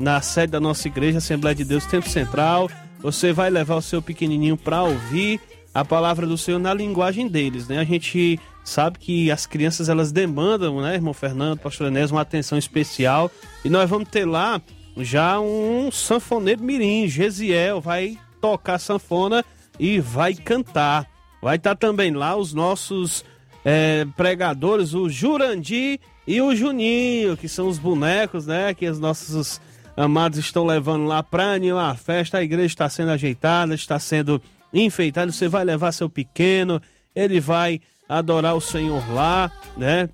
na 0.00 0.22
sede 0.22 0.52
da 0.52 0.60
nossa 0.60 0.88
igreja, 0.88 1.18
Assembleia 1.18 1.54
de 1.54 1.64
Deus, 1.64 1.84
Tempo 1.84 2.08
Central. 2.08 2.70
Você 3.00 3.32
vai 3.32 3.50
levar 3.50 3.76
o 3.76 3.82
seu 3.82 4.00
pequenininho 4.00 4.56
para 4.56 4.82
ouvir 4.82 5.38
a 5.74 5.84
palavra 5.84 6.26
do 6.26 6.38
Senhor 6.38 6.58
na 6.58 6.72
linguagem 6.72 7.28
deles, 7.28 7.68
né? 7.68 7.78
A 7.78 7.84
gente 7.84 8.40
sabe 8.64 8.98
que 8.98 9.30
as 9.30 9.46
crianças 9.46 9.88
elas 9.88 10.10
demandam, 10.10 10.80
né, 10.80 10.94
irmão 10.94 11.12
Fernando, 11.12 11.60
pastor 11.60 11.88
Enés, 11.88 12.10
uma 12.10 12.22
atenção 12.22 12.58
especial. 12.58 13.30
E 13.64 13.68
nós 13.68 13.88
vamos 13.88 14.08
ter 14.08 14.24
lá 14.24 14.60
já 14.96 15.38
um 15.38 15.90
sanfoneiro 15.92 16.62
mirim, 16.62 17.06
Gesiel, 17.06 17.80
vai 17.80 18.18
tocar 18.40 18.78
sanfona 18.78 19.44
e 19.78 20.00
vai 20.00 20.34
cantar. 20.34 21.06
Vai 21.42 21.56
estar 21.56 21.74
também 21.76 22.12
lá 22.12 22.36
os 22.36 22.52
nossos 22.52 23.24
é, 23.64 24.06
pregadores, 24.16 24.94
o 24.94 25.08
Jurandir 25.08 26.00
e 26.26 26.40
o 26.40 26.54
Juninho, 26.54 27.36
que 27.36 27.48
são 27.48 27.68
os 27.68 27.78
bonecos, 27.78 28.46
né, 28.46 28.74
que 28.74 28.88
os 28.88 28.98
nossos 28.98 29.60
amados 29.96 30.38
estão 30.38 30.64
levando 30.64 31.04
lá 31.04 31.22
para 31.22 31.52
animar 31.52 31.90
a 31.90 31.94
festa. 31.94 32.38
A 32.38 32.42
igreja 32.42 32.66
está 32.66 32.88
sendo 32.88 33.10
ajeitada, 33.10 33.74
está 33.74 33.98
sendo 33.98 34.40
enfeitada. 34.72 35.30
Você 35.32 35.48
vai 35.48 35.64
levar 35.64 35.92
seu 35.92 36.08
pequeno, 36.08 36.80
ele 37.14 37.40
vai 37.40 37.80
adorar 38.08 38.54
o 38.54 38.60
Senhor 38.60 39.02
lá, 39.12 39.50
né? 39.76 40.08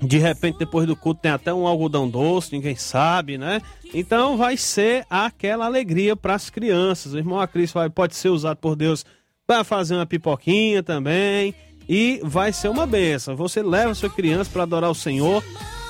De 0.00 0.18
repente, 0.18 0.58
depois 0.58 0.86
do 0.86 0.96
culto, 0.96 1.22
tem 1.22 1.30
até 1.30 1.54
um 1.54 1.66
algodão 1.66 2.08
doce, 2.08 2.52
ninguém 2.52 2.74
sabe, 2.74 3.38
né? 3.38 3.60
Então 3.94 4.36
vai 4.36 4.56
ser 4.56 5.06
aquela 5.08 5.66
alegria 5.66 6.16
para 6.16 6.34
as 6.34 6.50
crianças. 6.50 7.12
O 7.12 7.18
irmão 7.18 7.40
Acris 7.40 7.72
vai, 7.72 7.88
pode 7.88 8.16
ser 8.16 8.28
usado 8.28 8.56
por 8.56 8.74
Deus 8.74 9.04
para 9.46 9.62
fazer 9.62 9.94
uma 9.94 10.06
pipoquinha 10.06 10.82
também. 10.82 11.54
E 11.88 12.20
vai 12.22 12.52
ser 12.52 12.68
uma 12.68 12.86
benção. 12.86 13.36
Você 13.36 13.62
leva 13.62 13.94
sua 13.94 14.10
criança 14.10 14.50
para 14.50 14.62
adorar 14.62 14.90
o 14.90 14.94
Senhor, 14.94 15.42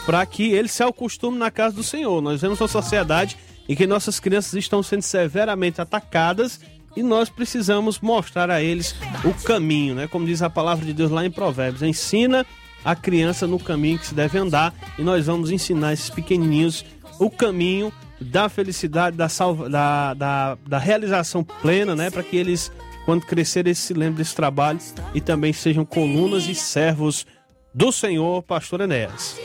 para 0.04 0.24
que 0.26 0.52
ele 0.52 0.68
se 0.68 0.82
acostume 0.82 1.38
na 1.38 1.50
casa 1.50 1.74
do 1.74 1.82
Senhor. 1.82 2.20
Nós 2.20 2.40
vemos 2.40 2.60
uma 2.60 2.68
sociedade 2.68 3.36
e 3.68 3.76
que 3.76 3.86
nossas 3.86 4.18
crianças 4.18 4.54
estão 4.54 4.82
sendo 4.82 5.02
severamente 5.02 5.80
atacadas 5.80 6.60
e 6.96 7.02
nós 7.02 7.30
precisamos 7.30 8.00
mostrar 8.00 8.50
a 8.50 8.62
eles 8.62 8.94
o 9.24 9.32
caminho, 9.44 9.94
né? 9.94 10.06
Como 10.06 10.26
diz 10.26 10.42
a 10.42 10.50
palavra 10.50 10.84
de 10.84 10.92
Deus 10.92 11.10
lá 11.10 11.24
em 11.24 11.30
Provérbios, 11.30 11.82
ensina 11.82 12.44
a 12.84 12.94
criança 12.96 13.46
no 13.46 13.58
caminho 13.58 13.98
que 13.98 14.06
se 14.06 14.14
deve 14.14 14.36
andar 14.38 14.74
e 14.98 15.02
nós 15.02 15.26
vamos 15.26 15.50
ensinar 15.50 15.92
esses 15.92 16.10
pequenininhos 16.10 16.84
o 17.18 17.30
caminho 17.30 17.92
da 18.20 18.48
felicidade, 18.48 19.16
da, 19.16 19.28
salva, 19.28 19.68
da, 19.68 20.14
da, 20.14 20.58
da 20.66 20.78
realização 20.78 21.42
plena, 21.42 21.94
né? 21.94 22.10
Para 22.10 22.22
que 22.22 22.36
eles, 22.36 22.70
quando 23.04 23.24
crescerem, 23.24 23.70
eles 23.70 23.78
se 23.78 23.94
lembrem 23.94 24.16
desse 24.16 24.34
trabalho 24.34 24.78
e 25.14 25.20
também 25.20 25.52
sejam 25.52 25.84
colunas 25.84 26.46
e 26.46 26.54
servos 26.54 27.26
do 27.74 27.90
Senhor, 27.90 28.42
Pastor 28.42 28.80
Enéas. 28.82 29.36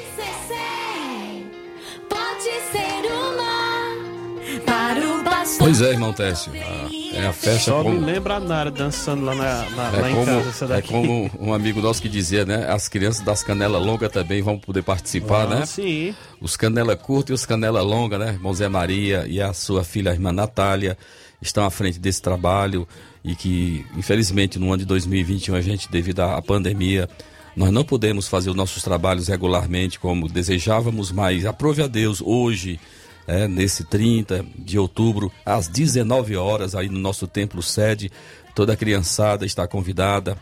Pois 5.67 5.81
é, 5.81 5.91
irmão 5.91 6.13
Técio. 6.13 6.51
a- 6.53 7.17
É 7.17 7.27
a 7.27 7.33
festa 7.33 7.71
Só 7.71 7.83
como... 7.83 7.99
me 7.99 8.05
lembra 8.05 8.35
a 8.35 8.39
Nara 8.39 8.71
dançando 8.71 9.25
lá, 9.25 9.35
na, 9.35 9.69
na- 9.71 9.89
lá 9.91 10.07
É 10.07 10.11
em 10.11 10.13
como, 10.13 10.25
casa, 10.25 10.49
essa 10.49 10.65
é 10.65 10.67
daqui. 10.69 10.87
como 10.89 11.29
um 11.39 11.53
amigo 11.53 11.81
nosso 11.81 12.01
que 12.01 12.07
dizia, 12.07 12.45
né? 12.45 12.65
As 12.71 12.87
crianças 12.87 13.21
das 13.21 13.43
canelas 13.43 13.83
longas 13.85 14.09
também 14.11 14.41
vão 14.41 14.57
poder 14.57 14.81
participar, 14.83 15.43
Ah, 15.51 15.59
né? 15.59 15.65
Sim. 15.65 16.15
Os 16.39 16.55
canela 16.55 16.95
curta 16.95 17.31
e 17.31 17.35
os 17.35 17.45
canela 17.45 17.81
longa, 17.81 18.17
né? 18.17 18.29
Irmão 18.33 18.53
Zé 18.53 18.69
Maria 18.69 19.25
e 19.27 19.41
a 19.41 19.51
sua 19.51 19.83
filha, 19.83 20.11
a 20.11 20.13
irmã 20.13 20.31
Natália, 20.31 20.97
estão 21.41 21.65
à 21.65 21.69
frente 21.69 21.99
desse 21.99 22.21
trabalho 22.21 22.87
e 23.23 23.35
que, 23.35 23.85
infelizmente, 23.97 24.57
no 24.57 24.67
ano 24.67 24.77
de 24.77 24.85
2021, 24.85 25.55
a 25.55 25.61
gente, 25.61 25.91
devido 25.91 26.21
à 26.21 26.41
pandemia, 26.41 27.09
nós 27.57 27.71
não 27.71 27.83
podemos 27.83 28.27
fazer 28.27 28.49
os 28.51 28.55
nossos 28.55 28.83
trabalhos 28.83 29.27
regularmente 29.27 29.99
como 29.99 30.29
desejávamos, 30.29 31.11
mas 31.11 31.45
aprove 31.45 31.81
a 31.83 31.87
Deus 31.87 32.21
hoje, 32.23 32.79
é, 33.27 33.47
nesse 33.47 33.83
30 33.83 34.45
de 34.57 34.79
outubro, 34.79 35.31
às 35.45 35.67
19 35.67 36.35
horas, 36.37 36.73
aí 36.73 36.89
no 36.89 36.97
nosso 36.97 37.27
templo 37.27 37.61
sede, 37.61 38.11
toda 38.55 38.75
criançada 38.75 39.45
está 39.45 39.67
convidada 39.67 40.37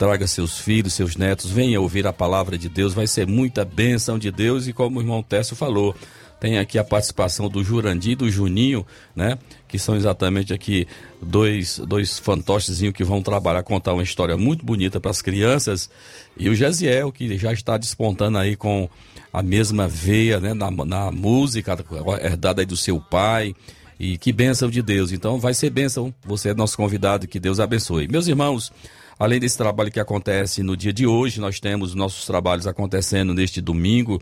traga 0.00 0.26
seus 0.26 0.58
filhos, 0.58 0.94
seus 0.94 1.14
netos, 1.14 1.50
venha 1.50 1.78
ouvir 1.78 2.06
a 2.06 2.12
palavra 2.12 2.56
de 2.56 2.70
Deus, 2.70 2.94
vai 2.94 3.06
ser 3.06 3.26
muita 3.26 3.66
bênção 3.66 4.18
de 4.18 4.30
Deus 4.30 4.66
e 4.66 4.72
como 4.72 4.98
o 4.98 5.02
irmão 5.02 5.22
Técio 5.22 5.54
falou, 5.54 5.94
tem 6.40 6.58
aqui 6.58 6.78
a 6.78 6.84
participação 6.84 7.50
do 7.50 7.62
Jurandir 7.62 8.12
e 8.12 8.16
do 8.16 8.30
Juninho, 8.30 8.86
né? 9.14 9.36
Que 9.68 9.78
são 9.78 9.94
exatamente 9.94 10.54
aqui 10.54 10.88
dois, 11.20 11.78
dois 11.80 12.18
fantochezinhos 12.18 12.94
que 12.94 13.04
vão 13.04 13.20
trabalhar, 13.20 13.62
contar 13.62 13.92
uma 13.92 14.02
história 14.02 14.38
muito 14.38 14.64
bonita 14.64 14.98
para 14.98 15.10
as 15.10 15.20
crianças. 15.20 15.90
E 16.38 16.48
o 16.48 16.54
Gesiel, 16.54 17.12
que 17.12 17.36
já 17.36 17.52
está 17.52 17.76
despontando 17.76 18.38
aí 18.38 18.56
com 18.56 18.88
a 19.32 19.42
mesma 19.42 19.86
veia, 19.86 20.40
né? 20.40 20.54
Na, 20.54 20.70
na 20.70 21.10
música 21.10 21.76
herdada 22.22 22.62
aí 22.62 22.66
do 22.66 22.76
seu 22.76 23.00
pai. 23.00 23.54
E 23.98 24.16
que 24.16 24.32
bênção 24.32 24.70
de 24.70 24.82
Deus. 24.82 25.12
Então 25.12 25.38
vai 25.38 25.54
ser 25.54 25.70
bênção. 25.70 26.12
Você 26.24 26.50
é 26.50 26.54
nosso 26.54 26.76
convidado. 26.76 27.28
Que 27.28 27.38
Deus 27.38 27.60
abençoe. 27.60 28.08
Meus 28.08 28.26
irmãos, 28.26 28.72
além 29.18 29.38
desse 29.38 29.58
trabalho 29.58 29.90
que 29.90 30.00
acontece 30.00 30.62
no 30.62 30.76
dia 30.76 30.92
de 30.92 31.06
hoje, 31.06 31.40
nós 31.40 31.60
temos 31.60 31.94
nossos 31.94 32.26
trabalhos 32.26 32.66
acontecendo 32.66 33.34
neste 33.34 33.60
domingo. 33.60 34.20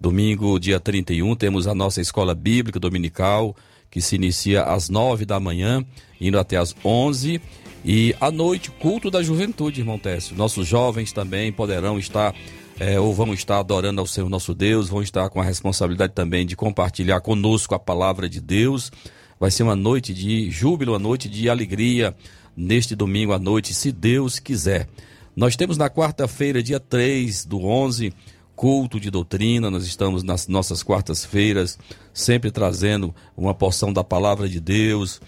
Domingo, 0.00 0.58
dia 0.58 0.80
31, 0.80 1.36
temos 1.36 1.66
a 1.66 1.74
nossa 1.74 2.00
escola 2.00 2.34
bíblica 2.34 2.80
dominical, 2.80 3.54
que 3.90 4.00
se 4.00 4.16
inicia 4.16 4.62
às 4.62 4.88
9 4.88 5.26
da 5.26 5.38
manhã, 5.38 5.84
indo 6.18 6.38
até 6.38 6.56
às 6.56 6.74
11. 6.82 7.38
E 7.84 8.16
à 8.18 8.30
noite, 8.30 8.70
culto 8.70 9.10
da 9.10 9.22
juventude, 9.22 9.80
irmão 9.80 9.98
Técio. 9.98 10.34
Nossos 10.34 10.66
jovens 10.66 11.12
também 11.12 11.52
poderão 11.52 11.98
estar 11.98 12.34
é, 12.80 12.98
ou 12.98 13.12
vão 13.12 13.34
estar 13.34 13.58
adorando 13.58 14.00
ao 14.00 14.06
Senhor 14.06 14.30
nosso 14.30 14.54
Deus, 14.54 14.88
vão 14.88 15.02
estar 15.02 15.28
com 15.28 15.38
a 15.38 15.44
responsabilidade 15.44 16.14
também 16.14 16.46
de 16.46 16.56
compartilhar 16.56 17.20
conosco 17.20 17.74
a 17.74 17.78
palavra 17.78 18.26
de 18.26 18.40
Deus. 18.40 18.90
Vai 19.38 19.50
ser 19.50 19.64
uma 19.64 19.76
noite 19.76 20.14
de 20.14 20.50
júbilo, 20.50 20.92
uma 20.92 20.98
noite 20.98 21.28
de 21.28 21.50
alegria 21.50 22.16
neste 22.56 22.96
domingo 22.96 23.34
à 23.34 23.38
noite, 23.38 23.74
se 23.74 23.92
Deus 23.92 24.38
quiser. 24.38 24.88
Nós 25.36 25.56
temos 25.56 25.76
na 25.76 25.90
quarta-feira, 25.90 26.62
dia 26.62 26.80
3 26.80 27.44
do 27.44 27.62
11, 27.62 28.14
culto 28.56 28.98
de 28.98 29.10
doutrina. 29.10 29.70
Nós 29.70 29.84
estamos 29.84 30.22
nas 30.22 30.48
nossas 30.48 30.82
quartas-feiras, 30.82 31.78
sempre 32.14 32.50
trazendo 32.50 33.14
uma 33.36 33.52
porção 33.52 33.92
da 33.92 34.02
palavra 34.02 34.48
de 34.48 34.58
Deus, 34.58 35.20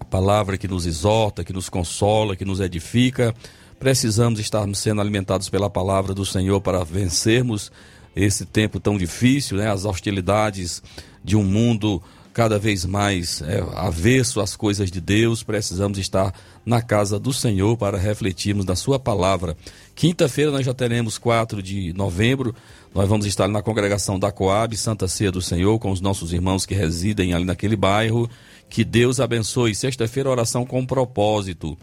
a 0.00 0.04
palavra 0.04 0.58
que 0.58 0.66
nos 0.66 0.84
exorta, 0.84 1.44
que 1.44 1.52
nos 1.52 1.68
consola, 1.68 2.34
que 2.34 2.44
nos 2.44 2.58
edifica. 2.58 3.32
Precisamos 3.80 4.38
estarmos 4.38 4.78
sendo 4.78 5.00
alimentados 5.00 5.48
pela 5.48 5.70
palavra 5.70 6.12
do 6.12 6.26
Senhor 6.26 6.60
para 6.60 6.84
vencermos 6.84 7.72
esse 8.14 8.44
tempo 8.44 8.78
tão 8.78 8.98
difícil, 8.98 9.56
né? 9.56 9.70
As 9.70 9.86
hostilidades 9.86 10.82
de 11.24 11.34
um 11.34 11.42
mundo 11.42 12.02
cada 12.34 12.58
vez 12.58 12.84
mais 12.84 13.40
é, 13.40 13.64
avesso 13.76 14.38
às 14.38 14.54
coisas 14.54 14.90
de 14.90 15.00
Deus. 15.00 15.42
Precisamos 15.42 15.96
estar 15.96 16.34
na 16.64 16.82
casa 16.82 17.18
do 17.18 17.32
Senhor 17.32 17.74
para 17.78 17.96
refletirmos 17.96 18.66
da 18.66 18.76
Sua 18.76 18.98
palavra. 18.98 19.56
Quinta-feira 19.94 20.50
nós 20.50 20.66
já 20.66 20.74
teremos 20.74 21.16
4 21.16 21.62
de 21.62 21.94
novembro. 21.94 22.54
Nós 22.94 23.08
vamos 23.08 23.24
estar 23.24 23.48
na 23.48 23.62
congregação 23.62 24.18
da 24.18 24.30
Coab, 24.30 24.76
Santa 24.76 25.08
Ceia 25.08 25.32
do 25.32 25.40
Senhor, 25.40 25.78
com 25.78 25.90
os 25.90 26.02
nossos 26.02 26.34
irmãos 26.34 26.66
que 26.66 26.74
residem 26.74 27.32
ali 27.32 27.46
naquele 27.46 27.76
bairro. 27.76 28.28
Que 28.68 28.84
Deus 28.84 29.20
abençoe. 29.20 29.74
Sexta-feira, 29.74 30.28
oração 30.28 30.66
com 30.66 30.84
propósito. 30.84 31.78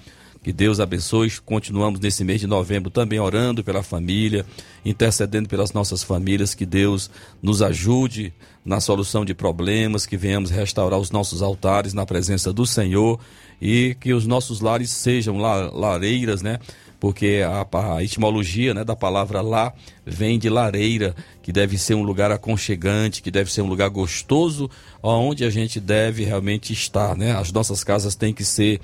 Que 0.47 0.53
Deus 0.53 0.79
abençoe. 0.79 1.29
Continuamos 1.41 1.99
nesse 1.99 2.23
mês 2.23 2.39
de 2.39 2.47
novembro 2.47 2.89
também 2.89 3.19
orando 3.19 3.65
pela 3.65 3.83
família, 3.83 4.45
intercedendo 4.85 5.49
pelas 5.49 5.73
nossas 5.73 6.03
famílias. 6.03 6.55
Que 6.55 6.65
Deus 6.65 7.11
nos 7.43 7.61
ajude 7.61 8.33
na 8.63 8.79
solução 8.79 9.25
de 9.25 9.33
problemas, 9.33 10.05
que 10.05 10.15
venhamos 10.15 10.49
restaurar 10.49 10.99
os 10.99 11.11
nossos 11.11 11.41
altares 11.41 11.93
na 11.93 12.05
presença 12.05 12.53
do 12.53 12.65
Senhor 12.65 13.19
e 13.61 13.97
que 13.99 14.13
os 14.13 14.25
nossos 14.25 14.61
lares 14.61 14.89
sejam 14.89 15.37
la- 15.37 15.69
lareiras, 15.69 16.41
né? 16.41 16.59
Porque 16.97 17.41
a, 17.45 17.67
a 17.95 18.01
etimologia 18.01 18.73
né, 18.73 18.85
da 18.85 18.95
palavra 18.95 19.41
lá 19.41 19.73
vem 20.05 20.39
de 20.39 20.49
lareira, 20.49 21.13
que 21.43 21.51
deve 21.51 21.77
ser 21.77 21.93
um 21.93 22.03
lugar 22.03 22.31
aconchegante, 22.31 23.21
que 23.21 23.29
deve 23.29 23.51
ser 23.51 23.61
um 23.61 23.67
lugar 23.67 23.89
gostoso, 23.89 24.69
onde 25.03 25.43
a 25.43 25.49
gente 25.49 25.79
deve 25.79 26.23
realmente 26.23 26.71
estar, 26.71 27.17
né? 27.17 27.33
As 27.33 27.51
nossas 27.51 27.83
casas 27.83 28.15
têm 28.15 28.33
que 28.33 28.45
ser 28.45 28.79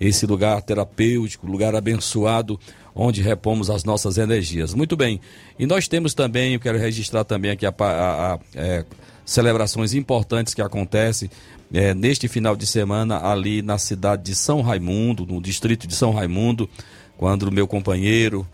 esse 0.00 0.26
lugar 0.26 0.62
terapêutico, 0.62 1.46
lugar 1.46 1.74
abençoado, 1.74 2.58
onde 2.94 3.22
repomos 3.22 3.70
as 3.70 3.84
nossas 3.84 4.18
energias. 4.18 4.74
Muito 4.74 4.96
bem. 4.96 5.20
E 5.58 5.66
nós 5.66 5.86
temos 5.88 6.14
também, 6.14 6.54
eu 6.54 6.60
quero 6.60 6.78
registrar 6.78 7.24
também 7.24 7.50
aqui 7.52 7.64
a, 7.66 7.74
a- 7.78 8.34
a, 8.34 8.38
é, 8.54 8.84
celebrações 9.24 9.94
importantes 9.94 10.54
que 10.54 10.62
acontecem 10.62 11.30
é, 11.72 11.92
neste 11.94 12.28
final 12.28 12.56
de 12.56 12.66
semana 12.66 13.24
ali 13.30 13.60
na 13.60 13.76
cidade 13.78 14.22
de 14.24 14.34
São 14.34 14.62
Raimundo, 14.62 15.26
no 15.26 15.40
distrito 15.40 15.86
de 15.86 15.94
São 15.94 16.12
Raimundo, 16.12 16.68
quando 17.16 17.42
o 17.42 17.52
meu 17.52 17.66
companheiro, 17.68 18.46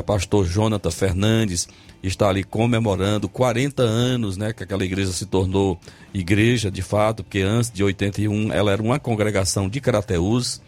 pastor 0.00 0.46
Jonathan 0.46 0.90
Fernandes, 0.92 1.68
está 2.02 2.28
ali 2.28 2.44
comemorando 2.44 3.28
40 3.28 3.82
anos, 3.82 4.36
né, 4.36 4.52
que 4.52 4.62
aquela 4.62 4.84
igreja 4.84 5.12
se 5.12 5.26
tornou 5.26 5.78
igreja 6.14 6.70
de 6.70 6.82
fato, 6.82 7.24
porque 7.24 7.40
antes 7.40 7.70
de 7.70 7.82
81 7.82 8.52
ela 8.52 8.72
era 8.72 8.82
uma 8.82 8.98
congregação 8.98 9.68
de 9.68 9.80
Crateús, 9.80 10.62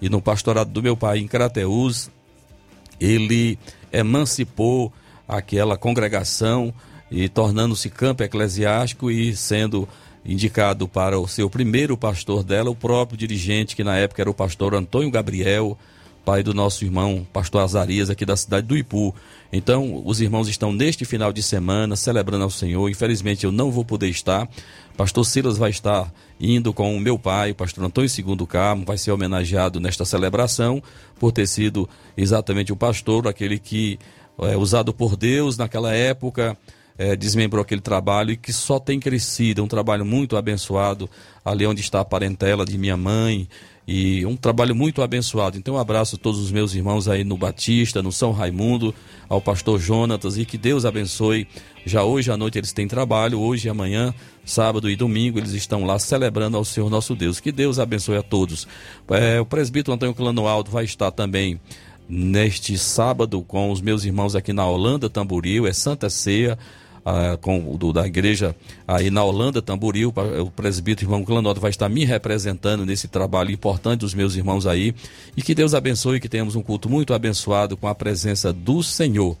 e 0.00 0.08
no 0.08 0.20
pastorado 0.20 0.70
do 0.70 0.82
meu 0.82 0.96
pai 0.96 1.18
em 1.18 1.26
Crateús, 1.26 2.10
ele 3.00 3.58
emancipou 3.92 4.92
aquela 5.26 5.76
congregação 5.76 6.72
e 7.10 7.28
tornando-se 7.28 7.90
campo 7.90 8.22
eclesiástico 8.22 9.10
e 9.10 9.34
sendo 9.34 9.88
indicado 10.24 10.86
para 10.86 11.18
o 11.18 11.26
seu 11.26 11.48
primeiro 11.48 11.96
pastor 11.96 12.44
dela, 12.44 12.70
o 12.70 12.74
próprio 12.74 13.16
dirigente, 13.16 13.74
que 13.74 13.82
na 13.82 13.96
época 13.96 14.22
era 14.22 14.30
o 14.30 14.34
pastor 14.34 14.74
Antônio 14.74 15.10
Gabriel, 15.10 15.78
pai 16.24 16.42
do 16.42 16.52
nosso 16.52 16.84
irmão 16.84 17.26
pastor 17.32 17.62
Azarias, 17.62 18.10
aqui 18.10 18.24
da 18.24 18.36
cidade 18.36 18.66
do 18.66 18.76
Ipu. 18.76 19.14
Então, 19.52 20.02
os 20.04 20.20
irmãos 20.20 20.48
estão 20.48 20.72
neste 20.72 21.04
final 21.04 21.32
de 21.32 21.42
semana 21.42 21.96
celebrando 21.96 22.44
ao 22.44 22.50
Senhor. 22.50 22.88
Infelizmente, 22.88 23.44
eu 23.44 23.52
não 23.52 23.70
vou 23.70 23.84
poder 23.84 24.08
estar. 24.08 24.48
Pastor 24.96 25.24
Silas 25.24 25.56
vai 25.56 25.70
estar 25.70 26.12
indo 26.40 26.72
com 26.72 26.96
o 26.96 27.00
meu 27.00 27.18
pai, 27.18 27.52
o 27.52 27.54
pastor 27.54 27.84
Antônio 27.84 28.10
Segundo 28.10 28.46
Carmo, 28.46 28.84
vai 28.84 28.98
ser 28.98 29.12
homenageado 29.12 29.80
nesta 29.80 30.04
celebração 30.04 30.82
por 31.18 31.32
ter 31.32 31.46
sido 31.46 31.88
exatamente 32.16 32.72
o 32.72 32.76
pastor, 32.76 33.26
aquele 33.26 33.58
que 33.58 33.98
é 34.40 34.56
usado 34.56 34.92
por 34.92 35.16
Deus 35.16 35.56
naquela 35.56 35.94
época, 35.94 36.56
é, 36.96 37.14
desmembrou 37.14 37.62
aquele 37.62 37.80
trabalho 37.80 38.32
e 38.32 38.36
que 38.36 38.52
só 38.52 38.78
tem 38.78 38.98
crescido, 38.98 39.60
é 39.60 39.64
um 39.64 39.68
trabalho 39.68 40.04
muito 40.04 40.36
abençoado, 40.36 41.08
ali 41.44 41.64
onde 41.66 41.80
está 41.80 42.00
a 42.00 42.04
parentela 42.04 42.64
de 42.64 42.76
minha 42.76 42.96
mãe, 42.96 43.48
e 43.90 44.26
um 44.26 44.36
trabalho 44.36 44.74
muito 44.74 45.00
abençoado. 45.00 45.56
Então, 45.56 45.76
um 45.76 45.78
abraço 45.78 46.16
a 46.16 46.18
todos 46.18 46.38
os 46.38 46.52
meus 46.52 46.74
irmãos 46.74 47.08
aí 47.08 47.24
no 47.24 47.38
Batista, 47.38 48.02
no 48.02 48.12
São 48.12 48.32
Raimundo, 48.32 48.94
ao 49.30 49.40
pastor 49.40 49.80
Jonatas, 49.80 50.36
e 50.36 50.44
que 50.44 50.58
Deus 50.58 50.84
abençoe. 50.84 51.48
Já 51.86 52.04
hoje 52.04 52.30
à 52.30 52.36
noite 52.36 52.58
eles 52.58 52.70
têm 52.70 52.86
trabalho, 52.86 53.40
hoje 53.40 53.66
e 53.66 53.70
amanhã, 53.70 54.12
sábado 54.44 54.90
e 54.90 54.94
domingo, 54.94 55.38
eles 55.38 55.52
estão 55.52 55.84
lá 55.84 55.98
celebrando 55.98 56.58
ao 56.58 56.66
Senhor 56.66 56.90
nosso 56.90 57.14
Deus. 57.14 57.40
Que 57.40 57.50
Deus 57.50 57.78
abençoe 57.78 58.18
a 58.18 58.22
todos. 58.22 58.68
É, 59.08 59.40
o 59.40 59.46
presbítero 59.46 59.94
Antônio 59.94 60.14
Clanoaldo 60.14 60.70
vai 60.70 60.84
estar 60.84 61.10
também 61.10 61.58
neste 62.06 62.76
sábado 62.76 63.40
com 63.40 63.70
os 63.70 63.80
meus 63.80 64.04
irmãos 64.04 64.36
aqui 64.36 64.52
na 64.52 64.66
Holanda, 64.66 65.08
Tamboril, 65.08 65.66
é 65.66 65.72
Santa 65.72 66.10
Ceia, 66.10 66.58
ah, 67.08 67.38
com 67.38 67.74
do, 67.74 67.90
da 67.90 68.06
igreja 68.06 68.54
aí 68.86 69.10
na 69.10 69.24
Holanda, 69.24 69.62
Tamboril, 69.62 70.12
o 70.42 70.50
presbítero 70.50 71.06
irmão 71.06 71.24
Clanota 71.24 71.58
vai 71.58 71.70
estar 71.70 71.88
me 71.88 72.04
representando 72.04 72.84
nesse 72.84 73.08
trabalho 73.08 73.50
importante 73.50 74.00
dos 74.00 74.12
meus 74.12 74.36
irmãos 74.36 74.66
aí. 74.66 74.94
E 75.34 75.40
que 75.40 75.54
Deus 75.54 75.72
abençoe, 75.72 76.20
que 76.20 76.28
tenhamos 76.28 76.54
um 76.54 76.62
culto 76.62 76.90
muito 76.90 77.14
abençoado 77.14 77.78
com 77.78 77.88
a 77.88 77.94
presença 77.94 78.52
do 78.52 78.82
Senhor. 78.82 79.38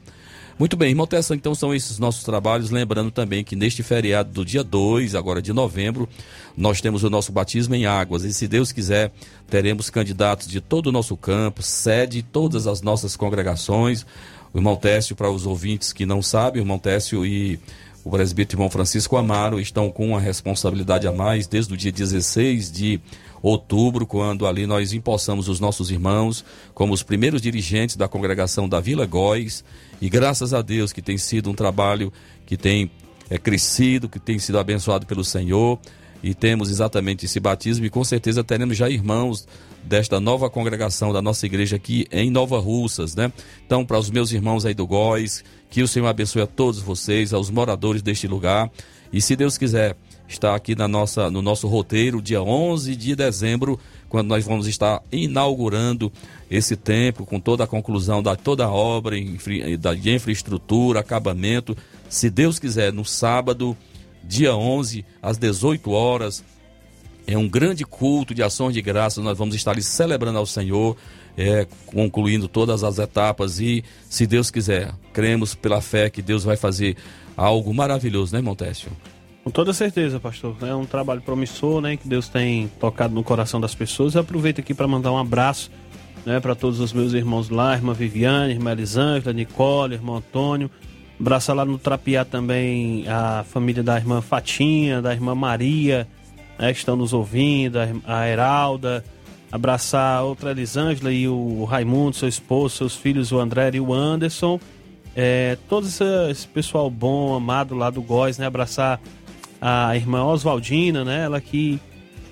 Muito 0.58 0.76
bem, 0.76 0.88
irmão 0.88 1.06
Tessa, 1.06 1.36
então 1.36 1.54
são 1.54 1.72
esses 1.72 1.98
nossos 2.00 2.24
trabalhos. 2.24 2.70
Lembrando 2.70 3.10
também 3.12 3.44
que 3.44 3.54
neste 3.54 3.82
feriado 3.82 4.32
do 4.32 4.44
dia 4.44 4.64
2, 4.64 5.14
agora 5.14 5.40
de 5.40 5.52
novembro, 5.52 6.08
nós 6.56 6.80
temos 6.80 7.04
o 7.04 7.10
nosso 7.10 7.30
batismo 7.30 7.76
em 7.76 7.86
águas. 7.86 8.24
E 8.24 8.32
se 8.32 8.48
Deus 8.48 8.72
quiser, 8.72 9.12
teremos 9.48 9.88
candidatos 9.88 10.48
de 10.48 10.60
todo 10.60 10.88
o 10.88 10.92
nosso 10.92 11.16
campo, 11.16 11.62
sede, 11.62 12.22
todas 12.22 12.66
as 12.66 12.82
nossas 12.82 13.14
congregações. 13.14 14.04
O 14.52 14.58
irmão 14.58 14.76
Técio, 14.76 15.14
para 15.14 15.30
os 15.30 15.46
ouvintes 15.46 15.92
que 15.92 16.06
não 16.06 16.22
sabem, 16.22 16.60
o 16.60 16.64
irmão 16.64 16.78
Técio 16.78 17.24
e 17.24 17.58
o 18.04 18.10
presbítero 18.10 18.58
irmão 18.58 18.70
Francisco 18.70 19.16
Amaro 19.16 19.60
estão 19.60 19.90
com 19.90 20.08
uma 20.08 20.20
responsabilidade 20.20 21.06
a 21.06 21.12
mais 21.12 21.46
desde 21.46 21.74
o 21.74 21.76
dia 21.76 21.92
16 21.92 22.70
de 22.72 23.00
outubro, 23.42 24.06
quando 24.06 24.46
ali 24.46 24.66
nós 24.66 24.92
empossamos 24.92 25.48
os 25.48 25.60
nossos 25.60 25.90
irmãos 25.90 26.44
como 26.74 26.92
os 26.92 27.02
primeiros 27.02 27.42
dirigentes 27.42 27.96
da 27.96 28.08
congregação 28.08 28.68
da 28.68 28.80
Vila 28.80 29.06
Góis. 29.06 29.64
E 30.00 30.08
graças 30.08 30.54
a 30.54 30.62
Deus 30.62 30.92
que 30.92 31.02
tem 31.02 31.18
sido 31.18 31.50
um 31.50 31.54
trabalho 31.54 32.12
que 32.46 32.56
tem 32.56 32.90
é, 33.28 33.36
crescido, 33.36 34.08
que 34.08 34.18
tem 34.18 34.38
sido 34.38 34.58
abençoado 34.58 35.06
pelo 35.06 35.24
Senhor. 35.24 35.78
E 36.22 36.34
temos 36.34 36.70
exatamente 36.70 37.26
esse 37.26 37.38
batismo, 37.38 37.86
e 37.86 37.90
com 37.90 38.02
certeza 38.02 38.42
teremos 38.42 38.76
já 38.76 38.90
irmãos 38.90 39.46
desta 39.84 40.20
nova 40.20 40.50
congregação 40.50 41.12
da 41.12 41.22
nossa 41.22 41.46
igreja 41.46 41.76
aqui 41.76 42.06
em 42.10 42.30
Nova 42.30 42.58
Russas, 42.58 43.14
né? 43.14 43.32
Então, 43.64 43.84
para 43.84 43.98
os 43.98 44.10
meus 44.10 44.32
irmãos 44.32 44.66
aí 44.66 44.74
do 44.74 44.86
Góis, 44.86 45.44
que 45.70 45.82
o 45.82 45.88
Senhor 45.88 46.06
abençoe 46.06 46.42
a 46.42 46.46
todos 46.46 46.80
vocês, 46.80 47.32
aos 47.32 47.50
moradores 47.50 48.02
deste 48.02 48.26
lugar. 48.26 48.70
E 49.12 49.20
se 49.20 49.36
Deus 49.36 49.56
quiser, 49.56 49.96
está 50.28 50.54
aqui 50.54 50.74
na 50.74 50.86
nossa, 50.86 51.30
no 51.30 51.40
nosso 51.40 51.66
roteiro, 51.68 52.20
dia 52.20 52.42
11 52.42 52.94
de 52.96 53.16
dezembro, 53.16 53.78
quando 54.08 54.28
nós 54.28 54.44
vamos 54.44 54.66
estar 54.66 55.02
inaugurando 55.12 56.12
esse 56.50 56.76
templo 56.76 57.24
com 57.24 57.38
toda 57.38 57.64
a 57.64 57.66
conclusão 57.66 58.22
da 58.22 58.34
toda 58.36 58.64
a 58.64 58.70
obra 58.70 59.16
de 59.16 60.10
infraestrutura, 60.14 61.00
acabamento. 61.00 61.76
Se 62.08 62.28
Deus 62.30 62.58
quiser, 62.58 62.92
no 62.92 63.04
sábado, 63.04 63.76
dia 64.24 64.54
11, 64.54 65.04
às 65.22 65.38
18 65.38 65.90
horas, 65.90 66.44
é 67.26 67.36
um 67.36 67.48
grande 67.48 67.84
culto 67.84 68.34
de 68.34 68.42
ações 68.42 68.72
de 68.74 68.80
graça. 68.80 69.20
Nós 69.20 69.36
vamos 69.36 69.54
estar 69.54 69.72
ali 69.72 69.82
celebrando 69.82 70.38
ao 70.38 70.46
Senhor, 70.46 70.96
é, 71.36 71.66
concluindo 71.86 72.48
todas 72.48 72.82
as 72.82 72.98
etapas 72.98 73.60
e, 73.60 73.84
se 74.08 74.26
Deus 74.26 74.50
quiser, 74.50 74.92
cremos 75.12 75.54
pela 75.54 75.80
fé 75.80 76.08
que 76.08 76.22
Deus 76.22 76.44
vai 76.44 76.56
fazer 76.56 76.96
algo 77.36 77.72
maravilhoso, 77.72 78.34
né, 78.34 78.40
Montécio? 78.40 78.90
Com 79.44 79.50
toda 79.50 79.72
certeza, 79.72 80.18
pastor. 80.18 80.56
É 80.62 80.74
um 80.74 80.84
trabalho 80.84 81.22
promissor, 81.22 81.80
né? 81.80 81.96
Que 81.96 82.08
Deus 82.08 82.28
tem 82.28 82.68
tocado 82.80 83.14
no 83.14 83.22
coração 83.22 83.60
das 83.60 83.74
pessoas. 83.74 84.14
Eu 84.14 84.22
aproveito 84.22 84.60
aqui 84.60 84.74
para 84.74 84.88
mandar 84.88 85.12
um 85.12 85.18
abraço 85.18 85.70
né, 86.26 86.40
para 86.40 86.54
todos 86.54 86.80
os 86.80 86.92
meus 86.92 87.14
irmãos 87.14 87.48
lá, 87.48 87.74
irmã 87.74 87.94
Viviane, 87.94 88.52
irmã 88.52 88.72
Elisângela, 88.72 89.32
Nicole, 89.32 89.94
irmão 89.94 90.16
Antônio. 90.16 90.70
Abraçar 91.20 91.56
lá 91.56 91.64
no 91.64 91.78
Trapiá 91.78 92.24
também 92.24 93.04
a 93.08 93.44
família 93.44 93.82
da 93.82 93.96
irmã 93.96 94.20
Fatinha, 94.20 95.02
da 95.02 95.12
irmã 95.12 95.34
Maria, 95.34 96.06
né, 96.58 96.72
que 96.72 96.78
estão 96.78 96.96
nos 96.96 97.12
ouvindo, 97.12 97.78
a 98.06 98.28
Heralda. 98.28 99.04
Abraçar 99.50 100.18
a 100.18 100.22
outra 100.22 100.50
Elisângela 100.50 101.10
e 101.10 101.26
o 101.26 101.64
Raimundo, 101.64 102.14
seu 102.14 102.28
esposo, 102.28 102.76
seus 102.76 102.94
filhos, 102.94 103.32
o 103.32 103.38
André 103.38 103.70
e 103.74 103.80
o 103.80 103.92
Anderson. 103.94 104.60
É, 105.16 105.56
todo 105.68 105.86
esse, 105.86 106.46
pessoal 106.48 106.90
bom, 106.90 107.34
amado 107.34 107.74
lá 107.74 107.90
do 107.90 108.02
Góis, 108.02 108.38
né? 108.38 108.46
Abraçar 108.46 109.00
a 109.60 109.96
irmã 109.96 110.22
Oswaldina, 110.24 111.04
né? 111.04 111.24
Ela 111.24 111.40
que 111.40 111.80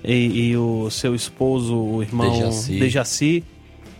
e, 0.03 0.51
e, 0.51 0.57
o 0.57 0.89
seu 0.89 1.15
esposo, 1.15 1.75
o 1.75 2.01
irmão 2.01 2.31
Dejaci. 2.31 2.79
Dejaci. 2.79 3.43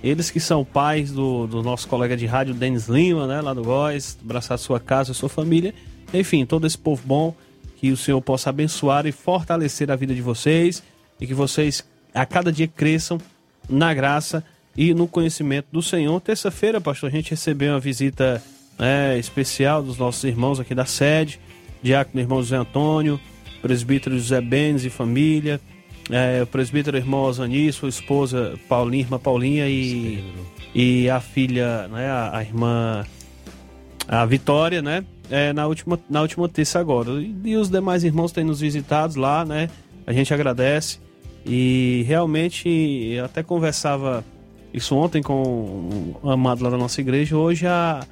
Eles 0.04 0.30
que 0.30 0.40
são 0.40 0.64
pais 0.64 1.12
do, 1.12 1.48
do 1.48 1.64
nosso 1.64 1.88
colega 1.88 2.16
de 2.16 2.26
rádio, 2.26 2.54
Denis 2.54 2.88
Lima, 2.88 3.26
né? 3.26 3.42
Lá 3.42 3.54
do 3.54 3.64
Góis, 3.64 4.18
abraçar 4.24 4.58
sua 4.60 4.80
casa, 4.80 5.14
sua 5.14 5.30
família. 5.30 5.74
Enfim, 6.14 6.46
todo 6.46 6.68
esse 6.68 6.78
povo 6.78 7.02
bom, 7.06 7.36
que 7.78 7.92
o 7.92 7.98
Senhor 7.98 8.22
possa 8.22 8.50
abençoar 8.50 9.06
e 9.06 9.12
fortalecer 9.12 9.92
a 9.92 9.96
vida 9.96 10.14
de 10.14 10.22
vocês 10.22 10.84
e 11.20 11.28
que 11.28 11.34
vocês 11.34 11.84
a 12.14 12.26
cada 12.26 12.52
dia 12.52 12.68
cresçam 12.68 13.20
na 13.70 13.94
graça 13.94 14.44
e 14.76 14.94
no 14.94 15.08
conhecimento 15.08 15.68
do 15.72 15.82
Senhor. 15.82 16.20
Terça-feira, 16.22 16.80
pastor, 16.80 17.10
a 17.10 17.12
gente 17.12 17.32
recebeu 17.32 17.74
uma 17.74 17.80
visita 17.80 18.42
né, 18.78 19.18
especial 19.18 19.84
dos 19.84 19.98
nossos 19.98 20.24
irmãos 20.24 20.60
aqui 20.60 20.74
da 20.74 20.86
sede 20.86 21.40
diácono 21.82 22.20
irmão 22.20 22.42
José 22.42 22.56
Antônio, 22.56 23.20
presbítero 23.62 24.18
José 24.18 24.42
Benes 24.42 24.84
e 24.84 24.90
família, 24.90 25.60
é, 26.10 26.44
o 26.44 26.48
presbítero 26.48 26.98
irmão 26.98 27.22
Osani, 27.22 27.72
sua 27.72 27.90
esposa 27.90 28.58
Paulinha, 28.68 29.04
irmã 29.04 29.20
Paulinha 29.20 29.68
e, 29.68 30.24
e 30.74 31.10
a 31.10 31.20
filha, 31.20 31.88
né, 31.88 32.08
a, 32.10 32.38
a 32.38 32.42
irmã 32.42 33.06
a 34.08 34.26
Vitória, 34.26 34.82
né? 34.82 35.04
É, 35.30 35.52
na, 35.52 35.68
última, 35.68 36.00
na 36.10 36.22
última 36.22 36.48
terça 36.48 36.80
agora. 36.80 37.12
E, 37.22 37.36
e, 37.44 37.58
os 37.58 37.70
demais 37.70 38.04
irmãos 38.04 38.32
têm 38.32 38.44
nos 38.44 38.62
visitado 38.62 39.20
lá, 39.20 39.44
né? 39.44 39.70
A 40.06 40.14
gente 40.14 40.34
agradece. 40.34 41.00
E 41.46 42.04
realmente, 42.08 43.18
até 43.24 43.44
conversava 43.44 44.24
isso 44.74 44.96
ontem 44.96 45.22
com 45.22 46.16
o 46.22 46.30
amado 46.30 46.64
lá 46.64 46.70
da 46.70 46.78
nossa 46.78 47.02
igreja. 47.02 47.36
Hoje 47.36 47.68
a, 47.68 48.06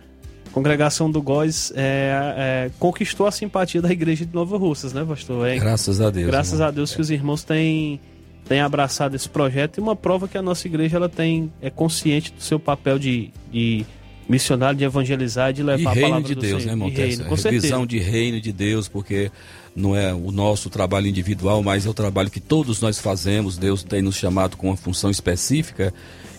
congregação 0.55 1.11
do 1.11 1.21
Góis 1.21 1.73
é, 1.75 2.13
é, 2.37 2.71
conquistou 2.79 3.27
a 3.27 3.31
simpatia 3.31 3.81
da 3.81 3.91
igreja 3.91 4.25
de 4.25 4.33
Nova 4.33 4.57
Russas, 4.57 4.93
né, 4.93 5.03
pastor? 5.05 5.45
É, 5.45 5.59
graças 5.59 5.99
a 5.99 6.09
Deus. 6.09 6.27
Graças 6.27 6.53
irmão. 6.53 6.67
a 6.69 6.71
Deus 6.71 6.95
que 6.95 7.01
os 7.01 7.09
irmãos 7.09 7.43
têm, 7.43 7.99
têm 8.47 8.61
abraçado 8.61 9.17
esse 9.17 9.27
projeto 9.27 9.77
e 9.77 9.81
uma 9.81 9.97
prova 9.97 10.29
que 10.29 10.37
a 10.37 10.41
nossa 10.41 10.65
igreja 10.65 10.95
ela 10.95 11.09
tem 11.09 11.51
é 11.61 11.69
consciente 11.69 12.31
do 12.31 12.41
seu 12.41 12.57
papel 12.57 12.97
de, 12.97 13.31
de 13.51 13.85
missionário, 14.29 14.77
de 14.77 14.85
evangelizar, 14.85 15.51
de 15.51 15.61
levar 15.61 15.93
e 15.93 15.99
a 15.99 16.07
palavra 16.07 16.27
de 16.29 16.35
do 16.35 16.41
Deus, 16.41 16.63
Senhor. 16.63 16.77
né, 16.77 16.87
reino, 16.87 17.25
com 17.25 17.35
Visão 17.35 17.85
de 17.85 17.99
reino 17.99 18.39
de 18.39 18.53
Deus, 18.53 18.87
porque 18.87 19.29
não 19.75 19.93
é 19.93 20.13
o 20.13 20.31
nosso 20.31 20.69
trabalho 20.69 21.07
individual, 21.07 21.61
mas 21.61 21.85
é 21.85 21.89
o 21.89 21.93
trabalho 21.93 22.31
que 22.31 22.39
todos 22.39 22.79
nós 22.79 22.97
fazemos. 22.97 23.57
Deus 23.57 23.83
tem 23.83 24.01
nos 24.01 24.15
chamado 24.15 24.55
com 24.55 24.67
uma 24.67 24.77
função 24.77 25.11
específica 25.11 25.93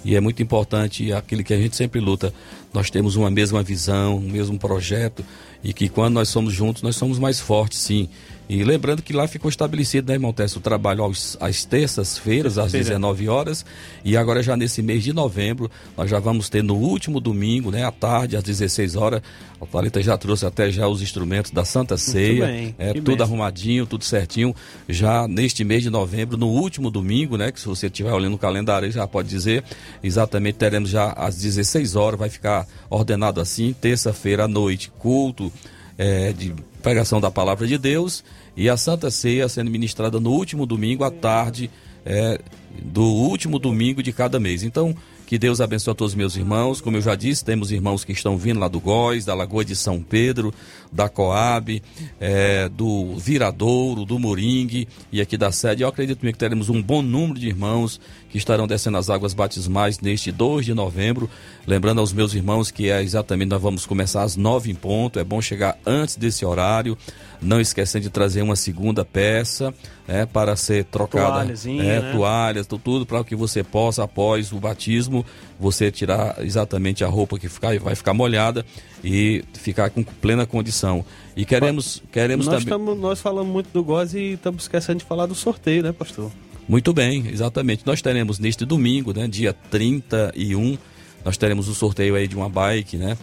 e 0.06 0.14
é 0.14 0.20
muito 0.20 0.40
importante 0.40 1.12
aquilo 1.12 1.42
que 1.42 1.52
a 1.52 1.58
gente 1.58 1.74
sempre 1.74 2.00
luta. 2.00 2.32
Nós 2.72 2.90
temos 2.90 3.16
uma 3.16 3.28
mesma 3.28 3.60
visão, 3.60 4.18
um 4.18 4.30
mesmo 4.30 4.56
projeto 4.56 5.24
e 5.64 5.72
que 5.72 5.88
quando 5.88 6.14
nós 6.14 6.28
somos 6.28 6.54
juntos, 6.54 6.80
nós 6.80 6.94
somos 6.94 7.18
mais 7.18 7.40
fortes, 7.40 7.80
sim. 7.80 8.08
E 8.48 8.62
lembrando 8.62 9.02
que 9.02 9.12
lá 9.12 9.26
ficou 9.26 9.48
estabelecido, 9.48 10.08
né, 10.08 10.14
irmão 10.14 10.32
Tess, 10.32 10.54
o 10.54 10.60
trabalho 10.60 11.02
aos, 11.02 11.36
às 11.40 11.64
terças-feiras, 11.64 12.58
às 12.58 12.70
19 12.70 13.28
horas. 13.28 13.64
E 14.04 14.16
agora, 14.16 14.40
já 14.42 14.56
nesse 14.56 14.82
mês 14.82 15.02
de 15.02 15.12
novembro, 15.12 15.68
nós 15.96 16.08
já 16.08 16.20
vamos 16.20 16.48
ter 16.48 16.62
no 16.62 16.76
último 16.76 17.20
domingo, 17.20 17.72
né, 17.72 17.84
à 17.84 17.90
tarde, 17.90 18.36
às 18.36 18.44
16 18.44 18.94
horas. 18.94 19.20
A 19.60 19.66
Thalita 19.66 20.00
já 20.00 20.16
trouxe 20.16 20.46
até 20.46 20.70
já 20.70 20.86
os 20.86 21.02
instrumentos 21.02 21.50
da 21.50 21.64
Santa 21.64 21.96
Ceia. 21.96 22.46
Bem, 22.46 22.74
é, 22.78 22.92
tudo 22.94 23.22
arrumadinho, 23.22 23.84
tudo 23.84 24.04
certinho. 24.04 24.54
Já 24.88 25.26
neste 25.26 25.64
mês 25.64 25.82
de 25.82 25.90
novembro, 25.90 26.36
no 26.36 26.48
último 26.48 26.88
domingo, 26.88 27.36
né, 27.36 27.50
que 27.50 27.58
se 27.58 27.66
você 27.66 27.86
estiver 27.86 28.12
olhando 28.12 28.34
o 28.34 28.38
calendário, 28.38 28.90
já 28.92 29.08
pode 29.08 29.28
dizer, 29.28 29.64
exatamente 30.04 30.56
teremos 30.56 30.88
já 30.88 31.10
às 31.12 31.36
16 31.36 31.96
horas, 31.96 32.18
vai 32.18 32.28
ficar 32.28 32.64
ordenado 32.88 33.40
assim, 33.40 33.72
terça-feira 33.72 34.44
à 34.44 34.48
noite, 34.48 34.92
culto 34.98 35.52
é, 35.98 36.32
de 36.32 36.54
pregação 36.82 37.20
da 37.20 37.30
palavra 37.30 37.66
de 37.66 37.78
Deus 37.78 38.22
e 38.56 38.68
a 38.68 38.76
Santa 38.76 39.10
Ceia 39.10 39.48
sendo 39.48 39.70
ministrada 39.70 40.20
no 40.20 40.30
último 40.30 40.66
domingo 40.66 41.04
à 41.04 41.10
tarde 41.10 41.70
é, 42.04 42.40
do 42.82 43.04
último 43.04 43.58
domingo 43.58 44.02
de 44.02 44.12
cada 44.12 44.38
mês. 44.38 44.62
Então, 44.62 44.94
que 45.26 45.38
Deus 45.38 45.60
abençoe 45.60 45.90
a 45.90 45.94
todos 45.94 46.12
os 46.12 46.16
meus 46.16 46.36
irmãos. 46.36 46.80
Como 46.80 46.96
eu 46.96 47.02
já 47.02 47.16
disse, 47.16 47.44
temos 47.44 47.72
irmãos 47.72 48.04
que 48.04 48.12
estão 48.12 48.38
vindo 48.38 48.60
lá 48.60 48.68
do 48.68 48.78
Góis, 48.78 49.24
da 49.24 49.34
Lagoa 49.34 49.64
de 49.64 49.74
São 49.74 50.00
Pedro, 50.00 50.54
da 50.92 51.08
Coab, 51.08 51.82
é, 52.20 52.68
do 52.68 53.16
Viradouro, 53.16 54.04
do 54.04 54.18
Moringue 54.18 54.88
e 55.12 55.20
aqui 55.20 55.36
da 55.36 55.52
sede. 55.52 55.82
Eu 55.82 55.88
acredito 55.88 56.18
que 56.18 56.32
teremos 56.32 56.68
um 56.68 56.82
bom 56.82 57.02
número 57.02 57.38
de 57.38 57.48
irmãos 57.48 58.00
que 58.28 58.38
estarão 58.38 58.66
descendo 58.66 58.98
as 58.98 59.08
águas 59.08 59.34
batismais 59.34 60.00
neste 60.00 60.30
2 60.30 60.66
de 60.66 60.74
novembro. 60.74 61.28
Lembrando 61.66 62.00
aos 62.00 62.12
meus 62.12 62.34
irmãos 62.34 62.70
que 62.70 62.90
é 62.90 63.02
exatamente 63.02 63.48
nós 63.48 63.62
vamos 63.62 63.86
começar 63.86 64.22
às 64.22 64.36
nove 64.36 64.70
em 64.70 64.74
ponto. 64.74 65.18
É 65.18 65.24
bom 65.24 65.40
chegar 65.40 65.78
antes 65.86 66.16
desse 66.16 66.44
horário. 66.44 66.96
Não 67.40 67.60
esquecendo 67.60 68.04
de 68.04 68.10
trazer 68.10 68.42
uma 68.42 68.56
segunda 68.56 69.04
peça 69.04 69.74
é, 70.08 70.24
para 70.24 70.56
ser 70.56 70.84
trocada. 70.84 71.52
É, 71.64 72.00
né? 72.00 72.12
Toalhas, 72.12 72.66
tudo 72.66 73.04
para 73.04 73.22
que 73.24 73.36
você 73.36 73.62
possa, 73.62 74.04
após 74.04 74.52
o 74.52 74.56
batismo, 74.56 75.24
você 75.58 75.90
tirar 75.90 76.36
exatamente 76.40 77.04
a 77.04 77.08
roupa 77.08 77.38
que 77.38 77.48
ficar, 77.48 77.78
vai 77.78 77.94
ficar 77.94 78.14
molhada 78.14 78.64
e 79.02 79.44
ficar 79.54 79.90
com 79.90 80.02
plena 80.02 80.46
condição. 80.46 81.04
E 81.36 81.44
queremos, 81.44 82.02
queremos 82.12 82.46
nós 82.46 82.64
também. 82.64 82.68
Tamo, 82.68 82.94
nós 82.94 83.20
falamos 83.20 83.52
muito 83.52 83.68
do 83.72 83.82
GOZ 83.82 84.14
e 84.14 84.32
estamos 84.32 84.64
esquecendo 84.64 84.98
de 84.98 85.04
falar 85.04 85.26
do 85.26 85.34
sorteio, 85.34 85.82
né, 85.82 85.92
pastor? 85.92 86.30
Muito 86.68 86.92
bem, 86.92 87.28
exatamente. 87.28 87.86
Nós 87.86 88.02
teremos 88.02 88.38
neste 88.38 88.64
domingo, 88.64 89.12
né, 89.12 89.28
dia 89.28 89.52
31, 89.70 90.76
nós 91.24 91.36
teremos 91.36 91.68
o 91.68 91.74
sorteio 91.74 92.14
aí 92.14 92.26
de 92.26 92.36
uma 92.36 92.48
bike, 92.48 92.96
né? 92.96 93.16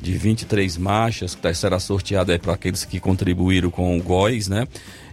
de 0.00 0.12
23 0.12 0.76
marchas, 0.78 1.34
que 1.34 1.54
será 1.54 1.78
sorteada 1.78 2.38
para 2.38 2.54
aqueles 2.54 2.84
que 2.84 2.98
contribuíram 2.98 3.70
com 3.70 3.98
o 3.98 4.02
GOIS, 4.02 4.48
né? 4.48 4.66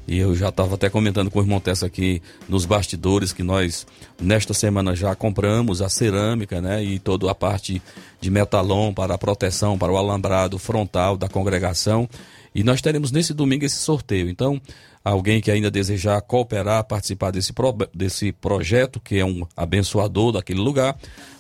E 0.08 0.18
eu 0.18 0.34
já 0.34 0.48
estava 0.48 0.76
até 0.76 0.90
comentando 0.90 1.30
com 1.30 1.40
o 1.40 1.42
irmão 1.42 1.60
Tessa 1.60 1.86
aqui 1.86 2.22
nos 2.48 2.66
bastidores 2.66 3.34
que 3.34 3.44
nós, 3.44 3.86
nesta 4.22 4.54
semana, 4.54 4.96
já 4.96 5.14
compramos 5.14 5.82
a 5.82 5.90
cerâmica, 5.90 6.62
né? 6.62 6.82
E 6.82 6.98
toda 6.98 7.30
a 7.30 7.36
parte 7.36 7.82
de 8.22 8.30
metalon 8.30 8.94
para 8.94 9.16
a 9.16 9.18
proteção, 9.18 9.78
para 9.78 9.92
o 9.92 9.98
alambrado 9.98 10.58
frontal 10.58 11.18
da 11.18 11.28
congregação. 11.28 12.08
E 12.56 12.64
nós 12.64 12.82
teremos 12.82 13.12
nesse 13.12 13.34
domingo 13.34 13.66
esse 13.66 13.76
sorteio. 13.76 14.30
Então, 14.30 14.62
alguém 15.04 15.42
que 15.42 15.52
ainda 15.52 15.70
desejar 15.70 16.22
cooperar, 16.22 16.86
participar 16.86 17.32
desse, 17.32 17.52
pro, 17.52 17.76
desse 17.94 18.32
projeto, 18.32 19.02
que 19.02 19.20
é 19.20 19.26
um 19.26 19.46
abençoador 19.58 20.32
daquele 20.32 20.62
lugar, 20.62 20.98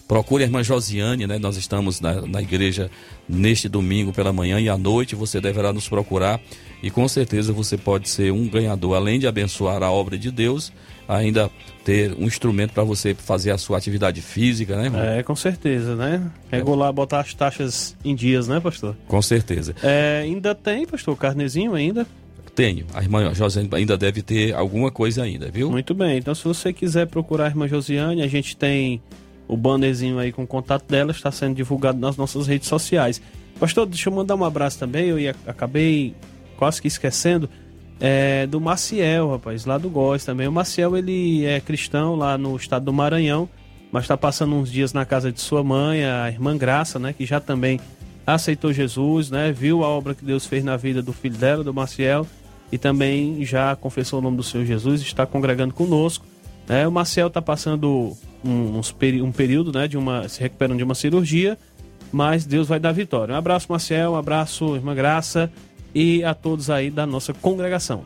procure 0.09 0.43
a 0.43 0.45
irmã 0.45 0.61
Josiane, 0.61 1.25
né? 1.25 1.39
Nós 1.39 1.55
estamos 1.55 2.01
na, 2.01 2.21
na 2.27 2.41
igreja 2.41 2.91
neste 3.29 3.69
domingo 3.69 4.11
pela 4.11 4.33
manhã 4.33 4.59
e 4.59 4.67
à 4.67 4.77
noite. 4.77 5.15
Você 5.15 5.39
deverá 5.39 5.71
nos 5.71 5.87
procurar 5.87 6.41
e 6.81 6.91
com 6.91 7.07
certeza 7.07 7.51
você 7.51 7.77
pode 7.77 8.09
ser 8.09 8.31
um 8.31 8.47
ganhador. 8.47 8.95
Além 8.95 9.19
de 9.19 9.27
abençoar 9.27 9.81
a 9.83 9.91
obra 9.91 10.17
de 10.17 10.31
Deus, 10.31 10.71
ainda 11.07 11.49
ter 11.83 12.13
um 12.19 12.25
instrumento 12.25 12.73
para 12.73 12.83
você 12.83 13.13
fazer 13.13 13.51
a 13.51 13.57
sua 13.57 13.77
atividade 13.77 14.21
física, 14.21 14.75
né, 14.75 14.85
irmão? 14.85 15.01
É, 15.01 15.23
com 15.23 15.35
certeza, 15.35 15.95
né? 15.95 16.21
Regular, 16.51 16.91
botar 16.91 17.21
as 17.21 17.33
taxas 17.33 17.95
em 18.03 18.13
dias, 18.13 18.47
né, 18.47 18.59
pastor? 18.59 18.95
Com 19.07 19.21
certeza. 19.21 19.73
É, 19.81 20.21
ainda 20.23 20.53
tem, 20.53 20.85
pastor, 20.85 21.15
carnezinho 21.17 21.73
ainda? 21.73 22.05
Tenho. 22.53 22.85
A 22.93 23.01
irmã 23.01 23.33
Josiane 23.33 23.69
ainda 23.71 23.97
deve 23.97 24.21
ter 24.21 24.53
alguma 24.53 24.91
coisa 24.91 25.23
ainda, 25.23 25.49
viu? 25.49 25.69
Muito 25.71 25.93
bem. 25.93 26.17
Então, 26.17 26.33
se 26.33 26.43
você 26.43 26.73
quiser 26.73 27.07
procurar 27.07 27.45
a 27.45 27.47
irmã 27.47 27.67
Josiane, 27.67 28.21
a 28.21 28.27
gente 28.27 28.57
tem 28.57 29.01
o 29.47 29.55
bannerzinho 29.55 30.19
aí 30.19 30.31
com 30.31 30.43
o 30.43 30.47
contato 30.47 30.85
dela, 30.89 31.11
está 31.11 31.31
sendo 31.31 31.55
divulgado 31.55 31.99
nas 31.99 32.17
nossas 32.17 32.47
redes 32.47 32.67
sociais. 32.67 33.21
Pastor, 33.59 33.85
deixa 33.85 34.09
eu 34.09 34.13
mandar 34.13 34.35
um 34.35 34.43
abraço 34.43 34.77
também. 34.77 35.07
Eu 35.07 35.19
ia, 35.19 35.35
acabei 35.45 36.13
quase 36.57 36.81
que 36.81 36.87
esquecendo 36.87 37.49
é, 37.99 38.45
do 38.47 38.59
Maciel, 38.59 39.31
rapaz, 39.31 39.65
lá 39.65 39.77
do 39.77 39.89
Góis 39.89 40.23
também. 40.23 40.47
O 40.47 40.51
Maciel, 40.51 40.95
ele 40.95 41.45
é 41.45 41.59
cristão 41.59 42.15
lá 42.15 42.37
no 42.37 42.55
estado 42.55 42.85
do 42.85 42.93
Maranhão, 42.93 43.49
mas 43.91 44.03
está 44.03 44.17
passando 44.17 44.55
uns 44.55 44.71
dias 44.71 44.93
na 44.93 45.05
casa 45.05 45.31
de 45.31 45.41
sua 45.41 45.63
mãe, 45.63 46.05
a 46.05 46.27
irmã 46.27 46.57
Graça, 46.57 46.99
né, 46.99 47.13
que 47.13 47.25
já 47.25 47.39
também 47.39 47.79
aceitou 48.25 48.73
Jesus, 48.73 49.31
né, 49.31 49.51
viu 49.51 49.83
a 49.83 49.87
obra 49.87 50.13
que 50.13 50.25
Deus 50.25 50.45
fez 50.45 50.63
na 50.63 50.75
vida 50.75 51.01
do 51.01 51.13
filho 51.13 51.37
dela, 51.37 51.63
do 51.63 51.73
Maciel, 51.73 52.27
e 52.71 52.77
também 52.77 53.43
já 53.45 53.75
confessou 53.75 54.19
o 54.19 54.21
nome 54.21 54.35
do 54.35 54.43
Senhor 54.43 54.65
Jesus, 54.65 55.01
está 55.01 55.25
congregando 55.25 55.73
conosco. 55.73 56.25
Né? 56.67 56.85
O 56.85 56.91
Maciel 56.91 57.27
está 57.27 57.41
passando 57.41 58.11
um, 58.43 58.77
uns, 58.77 58.93
um 59.23 59.31
período, 59.31 59.71
né, 59.71 59.87
de 59.87 59.97
uma, 59.97 60.27
se 60.27 60.41
recuperando 60.41 60.77
de 60.77 60.83
uma 60.83 60.95
cirurgia, 60.95 61.57
mas 62.11 62.45
Deus 62.45 62.67
vai 62.67 62.79
dar 62.79 62.91
vitória. 62.91 63.33
Um 63.33 63.37
abraço, 63.37 63.67
Maciel, 63.69 64.11
um 64.11 64.15
abraço, 64.15 64.75
irmã 64.75 64.93
Graça, 64.93 65.51
e 65.93 66.23
a 66.23 66.33
todos 66.33 66.69
aí 66.69 66.89
da 66.89 67.05
nossa 67.05 67.33
congregação. 67.33 68.03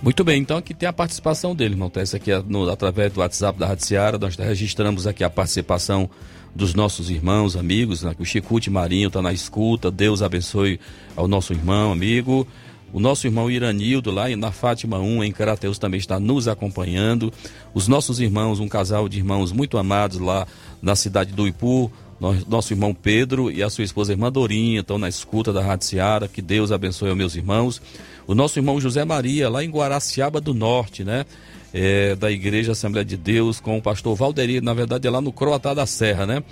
Muito 0.00 0.22
bem, 0.22 0.40
então 0.40 0.56
aqui 0.56 0.72
tem 0.72 0.88
a 0.88 0.92
participação 0.92 1.56
dele, 1.56 1.74
irmão 1.74 1.90
Tess, 1.90 2.14
aqui 2.14 2.30
é 2.30 2.40
no, 2.40 2.70
através 2.70 3.12
do 3.12 3.20
WhatsApp 3.20 3.58
da 3.58 3.66
Rádio 3.66 3.84
Seara, 3.84 4.16
nós 4.16 4.36
registramos 4.36 5.06
aqui 5.08 5.24
a 5.24 5.30
participação 5.30 6.08
dos 6.54 6.72
nossos 6.72 7.10
irmãos, 7.10 7.56
amigos, 7.56 8.02
né? 8.02 8.14
o 8.18 8.24
Chicute 8.24 8.70
Marinho 8.70 9.08
está 9.08 9.20
na 9.20 9.32
escuta, 9.32 9.90
Deus 9.90 10.22
abençoe 10.22 10.78
ao 11.16 11.26
nosso 11.26 11.52
irmão, 11.52 11.92
amigo. 11.92 12.46
O 12.90 12.98
nosso 12.98 13.26
irmão 13.26 13.50
Iranildo, 13.50 14.10
lá 14.10 14.28
na 14.34 14.50
Fátima 14.50 14.98
1, 14.98 15.24
em 15.24 15.32
Carateus, 15.32 15.78
também 15.78 15.98
está 15.98 16.18
nos 16.18 16.48
acompanhando. 16.48 17.30
Os 17.74 17.86
nossos 17.86 18.18
irmãos, 18.18 18.60
um 18.60 18.68
casal 18.68 19.08
de 19.08 19.18
irmãos 19.18 19.52
muito 19.52 19.76
amados 19.76 20.18
lá 20.18 20.46
na 20.80 20.96
cidade 20.96 21.32
do 21.32 21.46
Ipu, 21.46 21.92
nosso 22.20 22.72
irmão 22.72 22.92
Pedro 22.92 23.50
e 23.50 23.62
a 23.62 23.70
sua 23.70 23.84
esposa 23.84 24.12
irmã 24.12 24.30
Dorinha 24.30 24.80
estão 24.80 24.98
na 24.98 25.08
escuta 25.08 25.52
da 25.52 25.62
Rádio 25.62 25.86
Seara. 25.86 26.28
Que 26.28 26.42
Deus 26.42 26.72
abençoe 26.72 27.10
os 27.10 27.16
meus 27.16 27.36
irmãos. 27.36 27.80
O 28.26 28.34
nosso 28.34 28.58
irmão 28.58 28.80
José 28.80 29.04
Maria, 29.04 29.48
lá 29.48 29.64
em 29.64 29.70
Guaraciaba 29.70 30.40
do 30.40 30.52
Norte, 30.52 31.04
né? 31.04 31.24
É, 31.72 32.16
da 32.16 32.30
Igreja 32.30 32.72
Assembleia 32.72 33.04
de 33.04 33.16
Deus, 33.16 33.60
com 33.60 33.76
o 33.76 33.82
pastor 33.82 34.16
Valderi, 34.16 34.60
na 34.60 34.72
verdade 34.72 35.06
é 35.06 35.10
lá 35.10 35.20
no 35.20 35.30
Croatá 35.30 35.74
da 35.74 35.84
Serra, 35.84 36.26
né? 36.26 36.42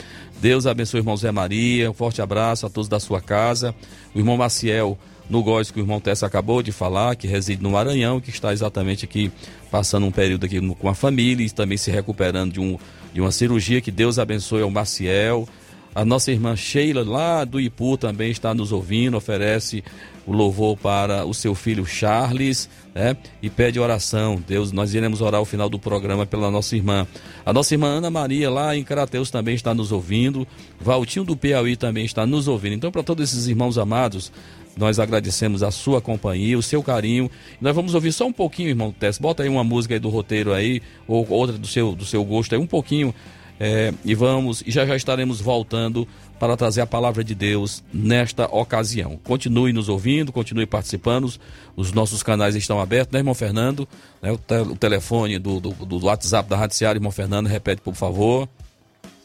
Deus 0.40 0.66
abençoe 0.66 1.00
o 1.00 1.02
irmão 1.02 1.16
José 1.16 1.32
Maria, 1.32 1.90
um 1.90 1.94
forte 1.94 2.20
abraço 2.20 2.66
a 2.66 2.70
todos 2.70 2.86
da 2.86 3.00
sua 3.00 3.20
casa. 3.20 3.74
O 4.14 4.18
irmão 4.18 4.36
Maciel 4.36 4.98
no 5.28 5.42
Góis 5.42 5.70
que 5.70 5.80
o 5.80 5.82
irmão 5.82 6.00
Tessa 6.00 6.26
acabou 6.26 6.62
de 6.62 6.72
falar, 6.72 7.16
que 7.16 7.26
reside 7.26 7.62
no 7.62 7.70
Maranhão, 7.70 8.20
que 8.20 8.30
está 8.30 8.52
exatamente 8.52 9.04
aqui 9.04 9.32
passando 9.70 10.06
um 10.06 10.12
período 10.12 10.46
aqui 10.46 10.60
com 10.74 10.88
a 10.88 10.94
família 10.94 11.44
e 11.44 11.50
também 11.50 11.76
se 11.76 11.90
recuperando 11.90 12.52
de, 12.52 12.60
um, 12.60 12.78
de 13.16 13.20
uma 13.22 13.32
cirurgia. 13.32 13.80
Que 13.80 13.90
Deus 13.90 14.18
abençoe 14.18 14.60
ao 14.60 14.70
Maciel. 14.70 15.48
A 15.94 16.04
nossa 16.04 16.30
irmã 16.30 16.54
Sheila, 16.54 17.02
lá 17.02 17.46
do 17.46 17.58
Ipu, 17.58 17.96
também 17.96 18.30
está 18.30 18.52
nos 18.52 18.72
ouvindo, 18.72 19.16
oferece 19.16 19.82
o 20.26 20.32
louvor 20.32 20.76
para 20.76 21.24
o 21.24 21.32
seu 21.32 21.54
filho 21.54 21.86
Charles, 21.86 22.68
né? 22.94 23.16
E 23.40 23.48
pede 23.48 23.80
oração. 23.80 24.42
Deus, 24.46 24.70
nós 24.70 24.92
iremos 24.92 25.22
orar 25.22 25.38
ao 25.38 25.46
final 25.46 25.70
do 25.70 25.78
programa 25.78 26.26
pela 26.26 26.50
nossa 26.50 26.76
irmã. 26.76 27.06
A 27.46 27.54
nossa 27.54 27.72
irmã 27.72 27.86
Ana 27.86 28.10
Maria, 28.10 28.50
lá 28.50 28.76
em 28.76 28.84
Carateus, 28.84 29.30
também 29.30 29.54
está 29.54 29.72
nos 29.72 29.92
ouvindo. 29.92 30.46
Valtinho 30.78 31.24
do 31.24 31.34
Piauí 31.34 31.74
também 31.74 32.04
está 32.04 32.26
nos 32.26 32.46
ouvindo. 32.46 32.74
Então, 32.74 32.92
para 32.92 33.02
todos 33.02 33.30
esses 33.30 33.46
irmãos 33.46 33.78
amados, 33.78 34.30
nós 34.76 34.98
agradecemos 34.98 35.62
a 35.62 35.70
sua 35.70 36.00
companhia, 36.00 36.58
o 36.58 36.62
seu 36.62 36.82
carinho. 36.82 37.30
Nós 37.60 37.74
vamos 37.74 37.94
ouvir 37.94 38.12
só 38.12 38.26
um 38.26 38.32
pouquinho, 38.32 38.68
irmão 38.68 38.92
Tess. 38.92 39.18
Bota 39.18 39.42
aí 39.42 39.48
uma 39.48 39.64
música 39.64 39.94
aí 39.94 40.00
do 40.00 40.08
roteiro 40.08 40.52
aí, 40.52 40.82
ou 41.08 41.26
outra 41.30 41.56
do 41.56 41.66
seu, 41.66 41.94
do 41.94 42.04
seu 42.04 42.22
gosto 42.24 42.54
aí, 42.54 42.60
um 42.60 42.66
pouquinho. 42.66 43.14
É, 43.58 43.92
e 44.04 44.14
vamos, 44.14 44.62
e 44.66 44.70
já 44.70 44.84
já 44.84 44.94
estaremos 44.94 45.40
voltando 45.40 46.06
para 46.38 46.56
trazer 46.56 46.82
a 46.82 46.86
palavra 46.86 47.24
de 47.24 47.34
Deus 47.34 47.82
nesta 47.92 48.44
ocasião. 48.54 49.18
Continue 49.24 49.72
nos 49.72 49.88
ouvindo, 49.88 50.30
continue 50.30 50.66
participando. 50.66 51.32
Os 51.74 51.92
nossos 51.92 52.22
canais 52.22 52.54
estão 52.54 52.78
abertos, 52.78 53.12
né, 53.12 53.20
irmão 53.20 53.34
Fernando? 53.34 53.88
Né, 54.20 54.30
o, 54.30 54.36
te, 54.36 54.54
o, 54.56 54.76
telefone 54.76 55.38
do, 55.38 55.58
do, 55.58 55.70
do, 55.70 56.04
WhatsApp 56.04 56.48
da 56.50 56.56
Rádio 56.56 56.76
Seara, 56.76 56.98
irmão 56.98 57.10
Fernando, 57.10 57.46
repete, 57.46 57.80
por 57.80 57.94
favor. 57.94 58.46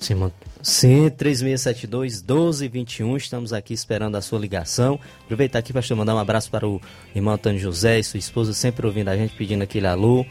Sim, 0.02 0.32
Sim 0.64 1.10
3672 1.12 2.24
1221. 2.24 3.18
Estamos 3.18 3.54
aqui 3.54 3.72
esperando 3.72 4.16
a 4.16 4.22
sua 4.22 4.40
ligação. 4.40 5.00
Aproveitar 5.24 5.60
aqui 5.60 5.72
para 5.72 5.96
mandar 5.96 6.16
um 6.16 6.18
abraço 6.18 6.50
para 6.50 6.68
o 6.68 6.82
irmão 7.16 7.36
Antônio 7.36 7.60
José 7.60 8.00
e 8.00 8.04
sua 8.04 8.18
esposa, 8.18 8.52
sempre 8.52 8.88
ouvindo 8.88 9.10
a 9.10 9.16
gente, 9.16 9.36
pedindo 9.36 9.62
aquele 9.62 9.86
alô. 9.86 10.26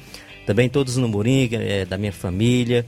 Também 0.45 0.69
todos 0.69 0.97
no 0.97 1.09
Moringa, 1.09 1.59
é, 1.59 1.85
da 1.85 1.97
minha 1.97 2.13
família. 2.13 2.85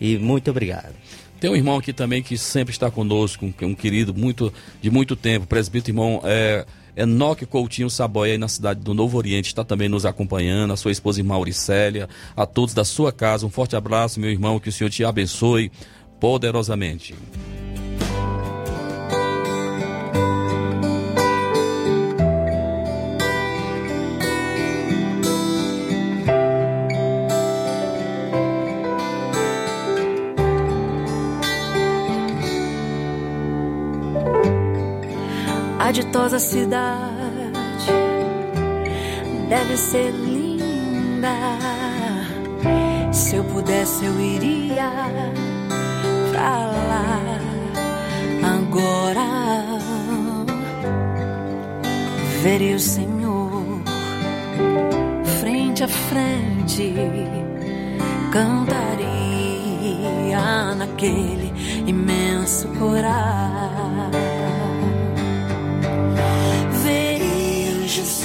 E 0.00 0.18
muito 0.18 0.48
obrigado. 0.52 0.94
Tem 1.40 1.50
um 1.50 1.56
irmão 1.56 1.76
aqui 1.76 1.92
também 1.92 2.22
que 2.22 2.38
sempre 2.38 2.70
está 2.70 2.90
conosco, 2.90 3.44
um, 3.44 3.66
um 3.66 3.74
querido 3.74 4.14
muito, 4.14 4.52
de 4.80 4.88
muito 4.90 5.16
tempo, 5.16 5.46
presbítero 5.46 5.90
irmão 5.90 6.20
é, 6.22 6.66
Enoque 6.94 7.46
Coutinho 7.46 7.88
Saboia, 7.88 8.32
aí 8.32 8.38
na 8.38 8.46
cidade 8.46 8.80
do 8.80 8.92
Novo 8.92 9.16
Oriente, 9.16 9.46
está 9.46 9.64
também 9.64 9.88
nos 9.88 10.04
acompanhando, 10.04 10.74
a 10.74 10.76
sua 10.76 10.92
esposa 10.92 11.18
irmã 11.18 11.34
Auricélia, 11.34 12.08
a 12.36 12.44
todos 12.44 12.74
da 12.74 12.84
sua 12.84 13.10
casa, 13.10 13.46
um 13.46 13.50
forte 13.50 13.74
abraço, 13.74 14.20
meu 14.20 14.30
irmão, 14.30 14.60
que 14.60 14.68
o 14.68 14.72
Senhor 14.72 14.90
te 14.90 15.02
abençoe 15.02 15.72
poderosamente. 16.20 17.14
A 35.78 35.92
ditosa 35.92 36.38
cidade 36.38 37.90
deve 39.48 39.76
ser 39.76 40.12
linda. 40.12 41.34
Se 43.12 43.34
eu 43.34 43.44
pudesse, 43.44 44.04
eu 44.04 44.20
iria 44.20 44.92
lá 46.40 47.38
agora. 48.42 49.26
Verei 52.42 52.74
o 52.74 52.80
Senhor 52.80 53.82
frente 55.40 55.84
a 55.84 55.88
frente, 55.88 56.94
cantaria 58.32 59.10
naquele 60.76 61.52
imenso 61.86 62.68
coral. 62.78 64.10
Vejo 66.82 68.02
os 68.02 68.24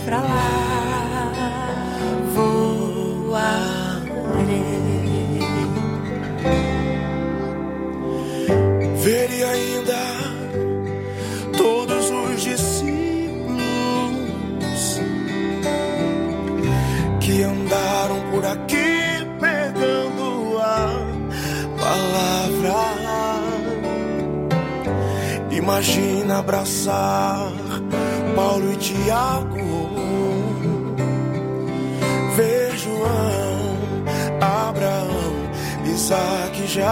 pra 0.00 0.20
lá 0.20 0.75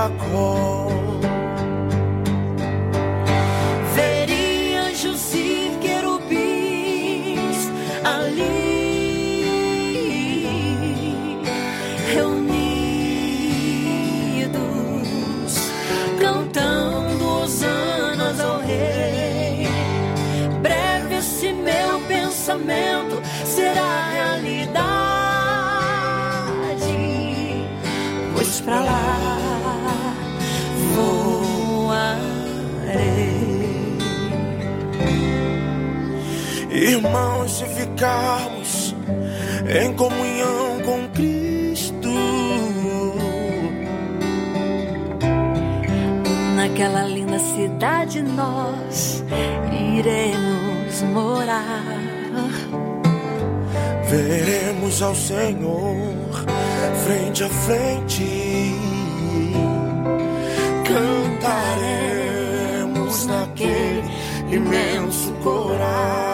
Isaac 0.04 0.84
ficarmos 37.85 38.94
em 39.68 39.92
comunhão 39.94 40.81
com 40.85 41.09
Cristo, 41.11 42.09
Naquela 46.57 47.05
linda 47.05 47.38
cidade 47.38 48.23
nós 48.23 49.23
iremos 49.97 51.03
morar. 51.12 51.85
veremos 54.09 55.03
ao 55.03 55.14
Senhor 55.14 55.94
frente 57.05 57.44
a 57.44 57.49
frente. 57.49 58.75
Cantaremos 62.14 63.27
naquele 63.27 64.03
imenso 64.51 65.33
coral. 65.42 66.34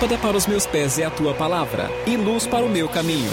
Lâmpada 0.00 0.16
para 0.16 0.34
os 0.38 0.46
meus 0.46 0.64
pés 0.66 0.98
é 0.98 1.04
a 1.04 1.10
tua 1.10 1.34
palavra 1.34 1.90
e 2.06 2.16
luz 2.16 2.46
para 2.46 2.64
o 2.64 2.70
meu 2.70 2.88
caminho. 2.88 3.30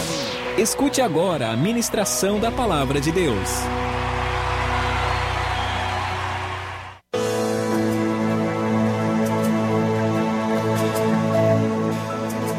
Escute 0.57 1.01
agora 1.01 1.49
a 1.49 1.55
ministração 1.55 2.41
da 2.41 2.51
palavra 2.51 2.99
de 2.99 3.09
Deus. 3.09 3.49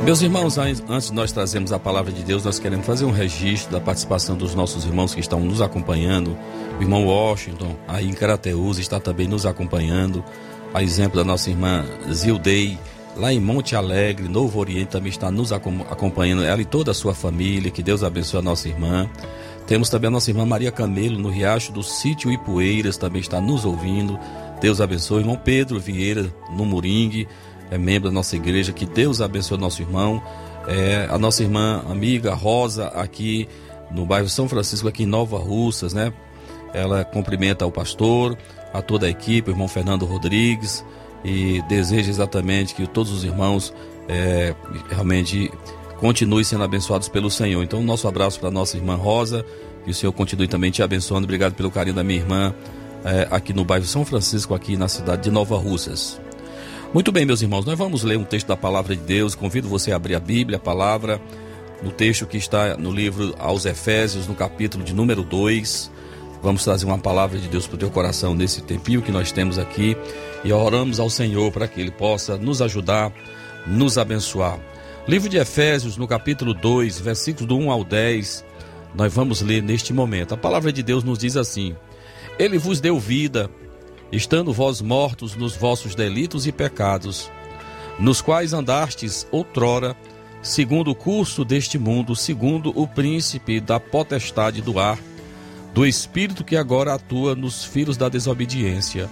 Meus 0.04 0.22
irmãos, 0.22 0.56
an- 0.56 0.72
antes 0.88 1.08
de 1.08 1.14
nós 1.14 1.32
trazermos 1.32 1.70
a 1.70 1.78
palavra 1.78 2.10
de 2.10 2.22
Deus, 2.22 2.42
nós 2.42 2.58
queremos 2.58 2.86
fazer 2.86 3.04
um 3.04 3.10
registro 3.10 3.72
da 3.72 3.80
participação 3.80 4.36
dos 4.36 4.54
nossos 4.54 4.86
irmãos 4.86 5.12
que 5.14 5.20
estão 5.20 5.40
nos 5.40 5.60
acompanhando. 5.60 6.36
O 6.78 6.82
irmão 6.82 7.04
Washington, 7.06 7.76
aí 7.86 8.08
em 8.08 8.14
Carateus, 8.14 8.78
está 8.78 8.98
também 8.98 9.26
nos 9.28 9.44
acompanhando. 9.44 10.24
A 10.72 10.82
exemplo 10.82 11.16
da 11.18 11.24
nossa 11.24 11.50
irmã 11.50 11.84
Zildei, 12.10 12.78
lá 13.18 13.32
em 13.32 13.40
Monte 13.40 13.74
Alegre, 13.76 14.28
Novo 14.28 14.58
Oriente, 14.60 14.90
também 14.90 15.10
está 15.10 15.30
nos 15.30 15.52
acom- 15.52 15.84
acompanhando. 15.90 16.44
Ela 16.44 16.62
e 16.62 16.64
toda 16.64 16.92
a 16.92 16.94
sua 16.94 17.14
família. 17.14 17.70
Que 17.70 17.82
Deus 17.82 18.02
abençoe 18.02 18.38
a 18.38 18.42
nossa 18.42 18.68
irmã. 18.68 19.08
Temos 19.66 19.90
também 19.90 20.08
a 20.08 20.10
nossa 20.10 20.30
irmã 20.30 20.46
Maria 20.46 20.70
Camelo, 20.70 21.18
no 21.18 21.28
Riacho 21.28 21.72
do 21.72 21.82
Sítio 21.82 22.32
Ipueiras, 22.32 22.96
também 22.96 23.20
está 23.20 23.40
nos 23.40 23.64
ouvindo. 23.64 24.18
Deus 24.60 24.80
abençoe. 24.80 25.20
Irmão 25.20 25.36
Pedro 25.36 25.78
Vieira, 25.78 26.32
no 26.56 26.64
Moringue, 26.64 27.28
é 27.70 27.76
membro 27.76 28.08
da 28.08 28.14
nossa 28.14 28.34
igreja. 28.36 28.72
Que 28.72 28.86
Deus 28.86 29.20
abençoe 29.20 29.58
o 29.58 29.60
nosso 29.60 29.82
irmão. 29.82 30.22
É, 30.66 31.06
a 31.10 31.18
nossa 31.18 31.42
irmã 31.42 31.82
amiga 31.88 32.34
Rosa, 32.34 32.88
aqui 32.88 33.48
no 33.90 34.06
bairro 34.06 34.28
São 34.28 34.48
Francisco, 34.48 34.88
aqui 34.88 35.02
em 35.02 35.06
Nova 35.06 35.38
Russas, 35.38 35.92
né? 35.92 36.12
Ela 36.74 37.04
cumprimenta 37.04 37.64
o 37.64 37.72
pastor, 37.72 38.36
a 38.72 38.82
toda 38.82 39.06
a 39.06 39.10
equipe, 39.10 39.50
o 39.50 39.52
irmão 39.52 39.66
Fernando 39.66 40.04
Rodrigues, 40.04 40.84
e 41.24 41.62
deseja 41.62 42.10
exatamente 42.10 42.74
que 42.74 42.86
todos 42.86 43.12
os 43.12 43.24
irmãos 43.24 43.72
é, 44.08 44.54
realmente 44.90 45.50
continuem 45.98 46.44
sendo 46.44 46.64
abençoados 46.64 47.08
pelo 47.08 47.30
Senhor. 47.30 47.62
Então, 47.62 47.82
nosso 47.82 48.06
abraço 48.06 48.38
para 48.40 48.50
nossa 48.50 48.76
irmã 48.76 48.94
Rosa, 48.94 49.44
que 49.84 49.90
o 49.90 49.94
Senhor 49.94 50.12
continue 50.12 50.48
também 50.48 50.70
te 50.70 50.82
abençoando. 50.82 51.24
Obrigado 51.24 51.54
pelo 51.54 51.70
carinho 51.70 51.96
da 51.96 52.04
minha 52.04 52.20
irmã 52.20 52.54
é, 53.04 53.28
aqui 53.30 53.52
no 53.52 53.64
bairro 53.64 53.84
São 53.84 54.04
Francisco, 54.04 54.54
aqui 54.54 54.76
na 54.76 54.88
cidade 54.88 55.22
de 55.22 55.30
Nova 55.30 55.56
Russas. 55.56 56.20
Muito 56.92 57.12
bem, 57.12 57.26
meus 57.26 57.42
irmãos, 57.42 57.66
nós 57.66 57.76
vamos 57.76 58.02
ler 58.02 58.16
um 58.16 58.24
texto 58.24 58.46
da 58.46 58.56
palavra 58.56 58.96
de 58.96 59.02
Deus. 59.02 59.34
Convido 59.34 59.68
você 59.68 59.92
a 59.92 59.96
abrir 59.96 60.14
a 60.14 60.20
Bíblia, 60.20 60.56
a 60.56 60.60
palavra, 60.60 61.20
no 61.82 61.90
texto 61.90 62.26
que 62.26 62.38
está 62.38 62.76
no 62.76 62.90
livro 62.90 63.34
aos 63.38 63.66
Efésios, 63.66 64.26
no 64.26 64.34
capítulo 64.34 64.82
de 64.82 64.94
número 64.94 65.22
2. 65.22 65.90
Vamos 66.42 66.64
trazer 66.64 66.86
uma 66.86 66.98
palavra 66.98 67.38
de 67.38 67.48
Deus 67.48 67.66
para 67.66 67.74
o 67.74 67.78
teu 67.78 67.90
coração 67.90 68.34
nesse 68.34 68.62
tempinho 68.62 69.02
que 69.02 69.12
nós 69.12 69.32
temos 69.32 69.58
aqui 69.58 69.96
e 70.44 70.52
oramos 70.52 71.00
ao 71.00 71.10
Senhor 71.10 71.52
para 71.52 71.66
que 71.66 71.80
Ele 71.80 71.90
possa 71.90 72.36
nos 72.36 72.62
ajudar, 72.62 73.12
nos 73.66 73.98
abençoar. 73.98 74.58
Livro 75.06 75.28
de 75.28 75.38
Efésios, 75.38 75.96
no 75.96 76.06
capítulo 76.06 76.52
2, 76.52 77.00
versículos 77.00 77.48
do 77.48 77.56
1 77.56 77.70
ao 77.70 77.82
10, 77.82 78.44
nós 78.94 79.12
vamos 79.12 79.40
ler 79.40 79.62
neste 79.62 79.92
momento. 79.92 80.34
A 80.34 80.36
palavra 80.36 80.72
de 80.72 80.82
Deus 80.82 81.02
nos 81.02 81.18
diz 81.18 81.36
assim: 81.36 81.74
Ele 82.38 82.58
vos 82.58 82.80
deu 82.80 82.98
vida, 82.98 83.50
estando 84.12 84.52
vós 84.52 84.80
mortos 84.80 85.34
nos 85.34 85.56
vossos 85.56 85.94
delitos 85.94 86.46
e 86.46 86.52
pecados, 86.52 87.30
nos 87.98 88.20
quais 88.20 88.52
andastes 88.52 89.26
outrora, 89.30 89.96
segundo 90.42 90.90
o 90.90 90.94
curso 90.94 91.44
deste 91.44 91.78
mundo, 91.78 92.14
segundo 92.14 92.72
o 92.78 92.86
príncipe 92.86 93.60
da 93.60 93.80
potestade 93.80 94.60
do 94.60 94.78
ar, 94.78 94.98
do 95.74 95.86
espírito 95.86 96.44
que 96.44 96.56
agora 96.56 96.94
atua 96.94 97.34
nos 97.34 97.64
filhos 97.64 97.96
da 97.96 98.08
desobediência, 98.08 99.08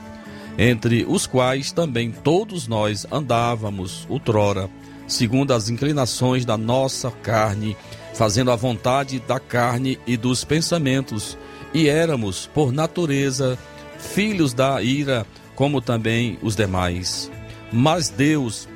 entre 0.59 1.05
os 1.09 1.27
quais 1.27 1.73
também 1.73 2.11
todos 2.11 2.67
nós 2.67 3.07
andávamos 3.11 4.07
outrora, 4.09 4.71
segundo 5.07 5.53
as 5.53 5.69
inclinações 5.69 6.45
da 6.45 6.57
nossa 6.57 7.11
carne, 7.11 7.77
fazendo 8.15 8.51
a 8.51 8.57
vontade 8.57 9.21
da 9.21 9.39
carne 9.39 9.99
e 10.07 10.17
dos 10.17 10.45
pensamentos, 10.45 11.37
e 11.75 11.89
éramos, 11.89 12.49
por 12.55 12.73
natureza, 12.73 13.59
filhos 13.99 14.55
da 14.55 14.81
ira, 14.83 15.27
como 15.55 15.81
também 15.81 16.39
os 16.43 16.57
demais. 16.57 17.31
Mas 17.73 18.09
Deus, 18.09 18.69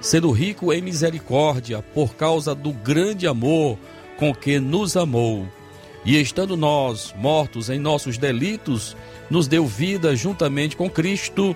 sendo 0.00 0.30
rico 0.30 0.72
em 0.72 0.80
misericórdia, 0.80 1.82
por 1.94 2.14
causa 2.14 2.54
do 2.54 2.72
grande 2.72 3.26
amor 3.26 3.78
com 4.18 4.34
que 4.34 4.58
nos 4.58 4.96
amou, 4.96 5.46
e 6.06 6.20
estando 6.20 6.56
nós 6.56 7.12
mortos 7.18 7.68
em 7.68 7.80
nossos 7.80 8.16
delitos, 8.16 8.96
nos 9.28 9.48
deu 9.48 9.66
vida 9.66 10.14
juntamente 10.14 10.76
com 10.76 10.88
Cristo, 10.88 11.54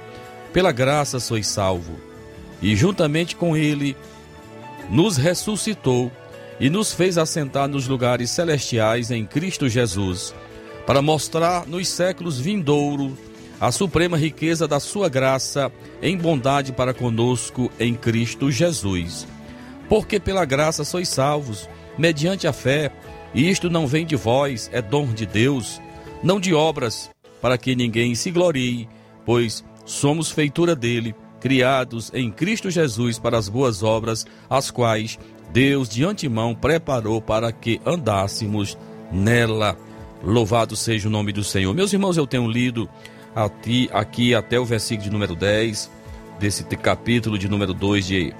pela 0.53 0.73
graça 0.73 1.21
sois 1.21 1.47
salvo. 1.47 2.01
E 2.61 2.75
juntamente 2.75 3.37
com 3.37 3.57
Ele 3.57 3.97
nos 4.91 5.17
ressuscitou 5.17 6.11
e 6.59 6.69
nos 6.69 6.93
fez 6.93 7.17
assentar 7.17 7.69
nos 7.69 7.87
lugares 7.87 8.29
celestiais 8.31 9.13
em 9.13 9.25
Cristo 9.25 9.69
Jesus, 9.69 10.35
para 10.85 11.01
mostrar 11.01 11.65
nos 11.65 11.89
séculos 11.89 12.41
vindouros 12.41 13.13
a 13.61 13.71
suprema 13.71 14.17
riqueza 14.17 14.67
da 14.67 14.81
sua 14.81 15.09
graça 15.09 15.71
em 16.03 16.17
bondade 16.17 16.73
para 16.73 16.93
conosco 16.93 17.71
em 17.79 17.95
Cristo 17.95 18.51
Jesus. 18.51 19.29
Porque 19.89 20.19
pela 20.19 20.45
graça 20.45 20.83
sois 20.83 21.09
salvos, 21.09 21.69
mediante 21.97 22.47
a 22.47 22.53
fé, 22.53 22.91
isto 23.35 23.70
não 23.70 23.87
vem 23.87 24.05
de 24.05 24.16
vós, 24.16 24.68
é 24.72 24.83
dom 24.83 25.07
de 25.07 25.26
Deus, 25.26 25.81
não 26.22 26.41
de 26.41 26.53
obras, 26.53 27.11
para 27.41 27.57
que 27.57 27.74
ninguém 27.76 28.14
se 28.14 28.31
glorie, 28.31 28.89
pois 29.24 29.64
somos 29.85 30.31
feitura 30.31 30.74
dele, 30.74 31.14
criados 31.41 32.11
em 32.12 32.31
Cristo 32.31 32.70
Jesus 32.70 33.18
para 33.18 33.39
as 33.39 33.49
boas 33.49 33.83
obras, 33.83 34.26
as 34.49 34.70
quais 34.70 35.18
Deus 35.53 35.89
de 35.89 36.05
antemão 36.05 36.55
preparou 36.55 37.20
para 37.20 37.51
que 37.51 37.81
andássemos 37.85 38.76
nela. 39.11 39.76
Louvado 40.22 40.76
seja 40.76 41.09
o 41.09 41.11
nome 41.11 41.33
do 41.33 41.43
Senhor. 41.43 41.74
Meus 41.74 41.93
irmãos, 41.93 42.16
eu 42.16 42.26
tenho 42.26 42.49
lido 42.49 42.89
aqui, 43.35 43.89
aqui 43.93 44.35
até 44.35 44.61
o 44.61 44.64
versículo 44.64 45.05
de 45.05 45.11
número 45.11 45.35
10, 45.35 45.91
desse 46.39 46.64
capítulo 46.64 47.39
de 47.39 47.49
número 47.49 47.72
2 47.72 48.07
de, 48.07 48.35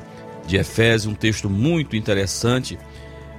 de 0.47 0.57
Efésios, 0.57 1.13
um 1.13 1.17
texto 1.17 1.49
muito 1.49 1.97
interessante 1.97 2.79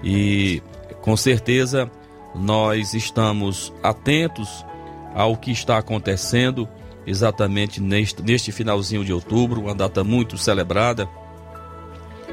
e 0.04 0.62
com 1.02 1.18
certeza 1.18 1.90
nós 2.36 2.94
estamos 2.94 3.74
atentos 3.84 4.66
ao 5.14 5.36
que 5.36 5.52
está 5.52 5.78
acontecendo 5.78 6.68
exatamente 7.06 7.82
neste, 7.82 8.22
neste 8.22 8.52
finalzinho 8.52 9.04
de 9.04 9.12
outubro, 9.12 9.62
uma 9.62 9.76
data 9.76 10.04
muito 10.04 10.38
celebrada, 10.38 11.10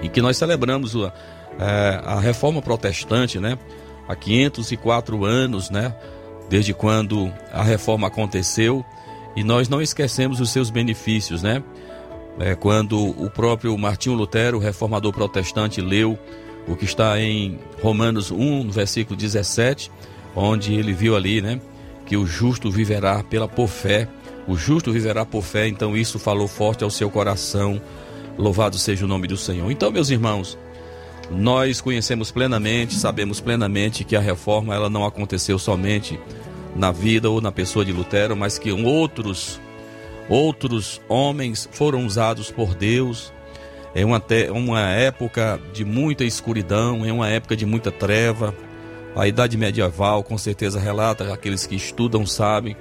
e 0.03 0.09
que 0.09 0.21
nós 0.21 0.37
celebramos 0.37 0.95
a, 0.95 1.13
é, 1.59 2.01
a 2.05 2.21
reforma 2.21 2.63
protestante, 2.63 3.41
né? 3.41 3.59
Há 4.07 4.15
504 4.15 5.25
anos, 5.25 5.71
né? 5.71 5.95
Desde 6.49 6.73
quando 6.73 7.33
a 7.53 7.63
reforma 7.63 8.07
aconteceu, 8.07 8.85
e 9.35 9.43
nós 9.43 9.69
não 9.69 9.83
esquecemos 9.83 10.41
os 10.41 10.51
seus 10.51 10.71
benefícios, 10.71 11.43
né? 11.43 11.63
É, 12.39 12.55
quando 12.55 12.99
o 12.99 13.29
próprio 13.31 13.77
Martinho 13.77 14.15
Lutero, 14.15 14.59
reformador 14.59 15.13
protestante, 15.13 15.81
leu 15.81 16.17
o 16.69 16.77
que 16.77 16.85
está 16.85 17.19
em 17.21 17.59
Romanos 17.83 18.31
1, 18.31 18.71
versículo 18.71 19.17
17, 19.17 19.91
onde 20.37 20.75
ele 20.75 20.93
viu 20.93 21.17
ali, 21.17 21.41
né, 21.41 21.61
que 22.07 22.17
o 22.17 22.27
justo 22.27 22.71
viverá 22.71 23.23
pela 23.23 23.49
por 23.49 23.69
fé. 23.69 24.07
O 24.47 24.57
justo 24.57 24.93
viverá 24.93 25.25
por 25.25 25.43
fé, 25.43 25.67
então 25.67 25.97
isso 25.97 26.19
falou 26.19 26.47
forte 26.47 26.85
ao 26.85 26.91
seu 26.91 27.11
coração. 27.11 27.81
Louvado 28.37 28.79
seja 28.79 29.05
o 29.05 29.09
nome 29.09 29.27
do 29.27 29.37
Senhor. 29.37 29.71
Então, 29.71 29.91
meus 29.91 30.11
irmãos, 30.11 30.57
nós 31.31 31.81
conhecemos 31.81 32.31
plenamente, 32.31 32.95
sabemos 32.95 33.41
plenamente 33.41 34.05
que 34.05 34.17
a 34.17 34.21
reforma 34.21 34.75
ela 34.75 34.89
não 34.89 35.05
aconteceu 35.05 35.59
somente 35.59 36.19
na 36.75 36.91
vida 36.91 37.29
ou 37.29 37.41
na 37.41 37.53
pessoa 37.53 37.85
de 37.85 37.93
Lutero, 37.93 38.37
mas 38.37 38.59
que 38.59 38.71
outros 38.73 39.61
outros 40.29 41.01
homens 41.09 41.69
foram 41.73 42.05
usados 42.05 42.51
por 42.51 42.75
Deus 42.75 43.33
é 43.99 44.05
uma, 44.05 44.21
te, 44.21 44.49
uma 44.51 44.81
época 44.81 45.61
de 45.73 45.85
muita 45.85 46.25
escuridão, 46.25 47.05
é 47.05 47.13
uma 47.13 47.29
época 47.29 47.57
de 47.57 47.67
muita 47.67 47.91
treva. 47.91 48.55
A 49.17 49.27
idade 49.27 49.57
medieval, 49.57 50.23
com 50.23 50.39
certeza, 50.39 50.79
relata, 50.79 51.33
aqueles 51.33 51.67
que 51.67 51.75
estudam 51.75 52.25
sabem, 52.25 52.77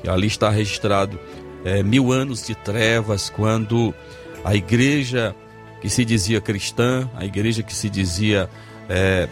que 0.00 0.08
ali 0.08 0.26
está 0.26 0.48
registrado 0.48 1.20
é, 1.66 1.82
mil 1.82 2.10
anos 2.10 2.46
de 2.46 2.54
trevas, 2.54 3.28
quando 3.28 3.94
a 4.42 4.54
igreja 4.54 5.34
que 5.82 5.90
se 5.90 6.02
dizia 6.02 6.40
cristã, 6.40 7.10
a 7.14 7.26
igreja 7.26 7.62
que 7.62 7.74
se 7.74 7.90
dizia 7.90 8.48
é, 8.88 9.28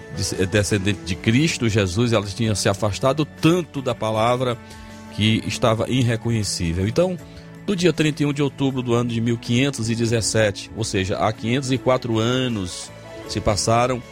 descendente 0.51 1.01
de 1.03 1.15
Cristo 1.15 1.67
Jesus, 1.67 2.13
ela 2.13 2.27
tinha 2.27 2.55
se 2.55 2.69
afastado 2.69 3.25
tanto 3.25 3.81
da 3.81 3.95
palavra 3.95 4.59
que 5.13 5.43
estava 5.47 5.89
irreconhecível. 5.89 6.87
Então, 6.87 7.17
do 7.67 7.77
dia 7.77 7.93
31 7.93 8.33
de 8.33 8.43
outubro 8.43 8.83
do 8.83 8.95
ano 8.95 9.11
de 9.11 9.21
1517, 9.21 10.71
ou 10.77 10.85
seja, 10.85 11.17
há 11.19 11.33
504 11.33 12.19
anos 12.19 12.91
se 13.29 13.41
passaram, 13.41 14.03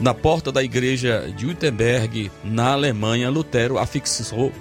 na 0.00 0.12
porta 0.12 0.50
da 0.50 0.62
igreja 0.62 1.32
de 1.36 1.46
Wittenberg, 1.46 2.30
na 2.42 2.72
Alemanha, 2.72 3.30
Lutero 3.30 3.78
afixou 3.78 4.52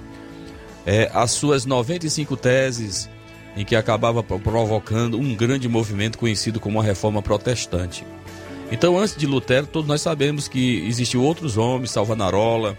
é, 0.85 1.09
as 1.13 1.31
suas 1.31 1.65
95 1.65 2.37
teses 2.37 3.09
em 3.55 3.65
que 3.65 3.75
acabava 3.75 4.23
provocando 4.23 5.17
um 5.17 5.35
grande 5.35 5.67
movimento 5.67 6.17
conhecido 6.17 6.59
como 6.59 6.79
a 6.79 6.83
Reforma 6.83 7.21
Protestante. 7.21 8.05
Então, 8.71 8.97
antes 8.97 9.17
de 9.17 9.27
Lutero, 9.27 9.67
todos 9.67 9.87
nós 9.87 10.01
sabemos 10.01 10.47
que 10.47 10.87
existiam 10.87 11.23
outros 11.23 11.57
homens, 11.57 11.91
Salvanarola, 11.91 12.77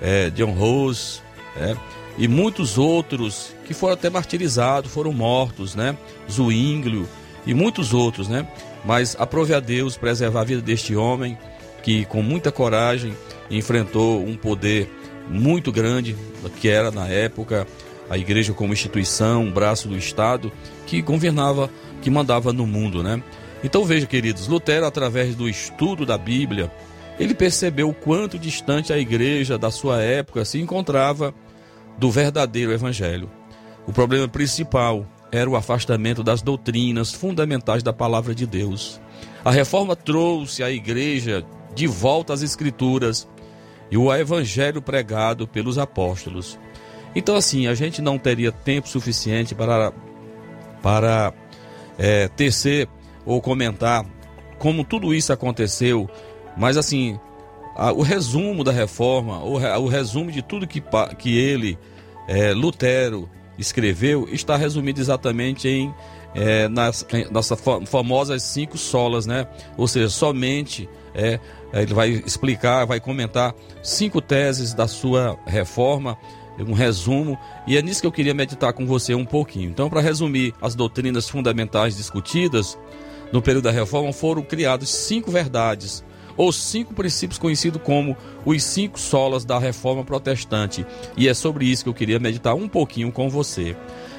é, 0.00 0.28
John 0.30 0.50
Rose, 0.50 1.20
é, 1.56 1.74
e 2.18 2.28
muitos 2.28 2.78
outros 2.78 3.54
que 3.66 3.74
foram 3.74 3.94
até 3.94 4.10
martirizados, 4.10 4.90
foram 4.90 5.12
mortos, 5.12 5.74
né? 5.74 5.96
Zuínglio 6.30 7.08
e 7.46 7.54
muitos 7.54 7.94
outros, 7.94 8.28
né? 8.28 8.46
Mas 8.84 9.16
aprove 9.18 9.54
a 9.54 9.60
Deus 9.60 9.96
preservar 9.96 10.40
a 10.40 10.44
vida 10.44 10.62
deste 10.62 10.94
homem 10.94 11.38
que 11.82 12.04
com 12.04 12.22
muita 12.22 12.52
coragem 12.52 13.14
enfrentou 13.50 14.22
um 14.22 14.36
poder 14.36 14.90
muito 15.28 15.72
grande 15.72 16.16
que 16.60 16.68
era 16.68 16.90
na 16.90 17.08
época 17.08 17.66
a 18.10 18.18
igreja 18.18 18.52
como 18.52 18.72
instituição, 18.72 19.44
um 19.44 19.52
braço 19.52 19.88
do 19.88 19.96
Estado 19.96 20.52
que 20.86 21.00
governava, 21.00 21.70
que 22.02 22.10
mandava 22.10 22.52
no 22.52 22.66
mundo, 22.66 23.02
né? 23.02 23.22
Então 23.64 23.84
veja, 23.84 24.06
queridos, 24.06 24.48
Lutero 24.48 24.84
através 24.84 25.34
do 25.34 25.48
estudo 25.48 26.04
da 26.04 26.18
Bíblia, 26.18 26.70
ele 27.18 27.34
percebeu 27.34 27.88
o 27.88 27.94
quanto 27.94 28.38
distante 28.38 28.92
a 28.92 28.98
igreja 28.98 29.56
da 29.56 29.70
sua 29.70 30.02
época 30.02 30.44
se 30.44 30.58
encontrava 30.60 31.32
do 31.98 32.10
verdadeiro 32.10 32.72
evangelho. 32.72 33.30
O 33.86 33.92
problema 33.92 34.28
principal 34.28 35.06
era 35.30 35.48
o 35.48 35.56
afastamento 35.56 36.22
das 36.22 36.42
doutrinas 36.42 37.12
fundamentais 37.12 37.82
da 37.82 37.92
palavra 37.92 38.34
de 38.34 38.46
Deus. 38.46 39.00
A 39.44 39.50
reforma 39.50 39.96
trouxe 39.96 40.62
a 40.62 40.70
igreja 40.70 41.44
de 41.74 41.86
volta 41.86 42.32
às 42.32 42.42
escrituras 42.42 43.28
e 43.90 43.96
o 43.96 44.12
evangelho 44.14 44.80
pregado 44.80 45.48
pelos 45.48 45.78
apóstolos. 45.78 46.58
Então, 47.14 47.36
assim, 47.36 47.66
a 47.66 47.74
gente 47.74 48.00
não 48.00 48.18
teria 48.18 48.52
tempo 48.52 48.88
suficiente 48.88 49.54
para, 49.54 49.92
para 50.82 51.32
é, 51.98 52.28
tecer 52.28 52.88
ou 53.24 53.40
comentar 53.40 54.04
como 54.58 54.84
tudo 54.84 55.12
isso 55.12 55.32
aconteceu, 55.32 56.08
mas, 56.56 56.76
assim, 56.76 57.18
a, 57.76 57.92
o 57.92 58.02
resumo 58.02 58.62
da 58.64 58.72
reforma, 58.72 59.42
o, 59.42 59.54
o 59.54 59.88
resumo 59.88 60.30
de 60.30 60.42
tudo 60.42 60.66
que, 60.66 60.82
que 61.18 61.38
ele, 61.38 61.78
é, 62.28 62.52
Lutero, 62.52 63.28
escreveu, 63.58 64.28
está 64.30 64.56
resumido 64.56 65.00
exatamente 65.00 65.68
em 65.68 65.94
é, 66.34 66.68
nas, 66.68 67.06
nossas 67.30 67.58
famosas 67.86 68.42
cinco 68.42 68.78
solas, 68.78 69.26
né? 69.26 69.46
Ou 69.76 69.86
seja, 69.86 70.08
somente 70.08 70.88
é, 71.14 71.38
ele 71.72 71.92
vai 71.92 72.10
explicar, 72.10 72.86
vai 72.86 73.00
comentar 73.00 73.54
cinco 73.82 74.20
teses 74.20 74.72
da 74.74 74.88
sua 74.88 75.38
reforma, 75.46 76.16
um 76.58 76.72
resumo, 76.72 77.38
e 77.66 77.76
é 77.76 77.82
nisso 77.82 78.00
que 78.00 78.06
eu 78.06 78.12
queria 78.12 78.34
meditar 78.34 78.72
com 78.72 78.86
você 78.86 79.14
um 79.14 79.24
pouquinho. 79.24 79.70
Então, 79.70 79.88
para 79.88 80.00
resumir 80.00 80.54
as 80.60 80.74
doutrinas 80.74 81.28
fundamentais 81.28 81.96
discutidas 81.96 82.78
no 83.32 83.42
período 83.42 83.64
da 83.64 83.70
reforma, 83.70 84.12
foram 84.12 84.42
criadas 84.42 84.90
cinco 84.90 85.30
verdades 85.30 86.04
ou 86.36 86.52
cinco 86.52 86.94
princípios 86.94 87.38
conhecidos 87.38 87.80
como 87.82 88.16
os 88.44 88.62
cinco 88.62 88.98
solas 88.98 89.44
da 89.44 89.58
reforma 89.58 90.04
protestante. 90.04 90.86
E 91.16 91.28
é 91.28 91.34
sobre 91.34 91.64
isso 91.64 91.84
que 91.84 91.88
eu 91.88 91.94
queria 91.94 92.18
meditar 92.18 92.54
um 92.54 92.68
pouquinho 92.68 93.12
com 93.12 93.28
você. 93.28 93.76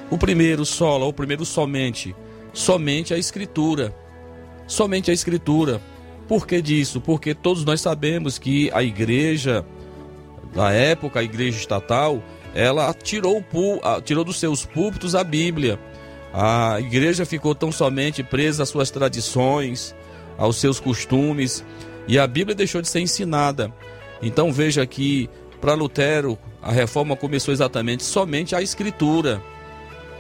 O 0.09 0.18
primeiro 0.18 0.66
sola, 0.66 1.05
o 1.05 1.14
primeiro 1.14 1.45
somente, 1.45 2.16
somente 2.53 3.14
a 3.14 3.18
escritura. 3.18 3.95
Somente 4.68 5.11
a 5.11 5.14
escritura. 5.14 5.82
Por 6.28 6.47
que 6.47 6.61
disso? 6.61 7.01
Porque 7.01 7.34
todos 7.34 7.66
nós 7.66 7.82
sabemos 7.82 8.38
que 8.38 8.72
a 8.74 8.82
igreja, 8.82 9.66
na 10.55 10.72
época, 10.72 11.20
a 11.20 11.24
igreja 11.24 11.57
estatal, 11.57 12.24
ela 12.53 12.93
tirou, 12.93 13.43
tirou 14.03 14.24
dos 14.24 14.39
seus 14.39 14.66
púlpitos 14.66 15.16
a 15.16 15.24
Bíblia. 15.24 15.80
A 16.34 16.80
igreja 16.80 17.26
ficou 17.26 17.53
tão 17.53 17.72
somente 17.72 18.24
presa 18.24 18.64
às 18.64 18.70
suas 18.70 18.89
tradições, 18.89 19.93
aos 20.38 20.57
seus 20.57 20.80
costumes, 20.80 21.64
e 22.08 22.20
a 22.20 22.28
Bíblia 22.28 22.56
deixou 22.56 22.82
de 22.82 22.88
ser 22.88 22.99
ensinada. 22.99 23.74
Então 24.22 24.51
veja 24.51 24.86
que 24.86 25.30
para 25.60 25.74
Lutero 25.74 26.38
a 26.62 26.72
reforma 26.72 27.16
começou 27.16 27.54
exatamente 27.54 28.04
somente 28.04 28.56
a 28.56 28.62
escritura. 28.62 29.41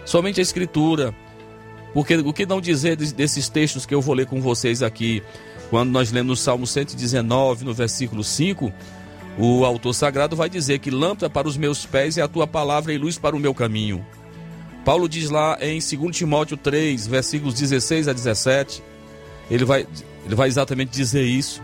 Somente 0.05 0.39
a 0.39 0.43
escritura. 0.43 1.13
Porque 1.93 2.15
o 2.15 2.33
que 2.33 2.45
não 2.45 2.59
dizer 2.59 2.95
desses 2.95 3.47
textos 3.47 3.85
que 3.85 3.93
eu 3.93 4.01
vou 4.01 4.15
ler 4.15 4.25
com 4.25 4.41
vocês 4.41 4.81
aqui, 4.81 5.21
quando 5.69 5.91
nós 5.91 6.11
lemos 6.11 6.39
o 6.39 6.41
Salmo 6.41 6.65
119, 6.65 7.63
no 7.63 7.73
versículo 7.73 8.23
5, 8.23 8.73
o 9.37 9.63
autor 9.63 9.93
sagrado 9.93 10.35
vai 10.35 10.49
dizer 10.49 10.79
que 10.79 10.91
lâmpada 10.91 11.29
para 11.29 11.47
os 11.47 11.55
meus 11.55 11.85
pés 11.85 12.17
é 12.17 12.21
a 12.21 12.27
tua 12.27 12.47
palavra 12.47 12.93
e 12.93 12.97
luz 12.97 13.17
para 13.17 13.35
o 13.35 13.39
meu 13.39 13.53
caminho. 13.53 14.05
Paulo 14.83 15.07
diz 15.07 15.29
lá 15.29 15.57
em 15.61 15.79
2 15.79 16.15
Timóteo 16.15 16.57
3, 16.57 17.07
versículos 17.07 17.53
16 17.53 18.07
a 18.07 18.13
17, 18.13 18.83
ele 19.49 19.63
vai, 19.63 19.87
ele 20.25 20.35
vai 20.35 20.47
exatamente 20.47 20.91
dizer 20.91 21.23
isso. 21.23 21.61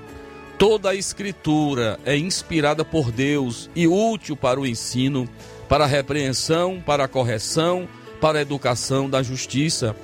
Toda 0.60 0.90
a 0.90 0.96
Escritura 0.96 1.98
é 2.04 2.18
inspirada 2.18 2.84
por 2.84 3.14
Deus 3.14 3.70
e 3.74 3.88
útil 3.88 4.36
para 4.36 4.60
o 4.60 4.68
ensino, 4.68 5.26
para 5.70 5.86
a 5.86 5.88
repreensão, 5.88 6.84
para 6.86 7.06
a 7.06 7.08
correção, 7.08 7.88
para 8.20 8.40
a 8.40 8.42
educação 8.42 9.10
da 9.10 9.24
justiça, 9.24 9.96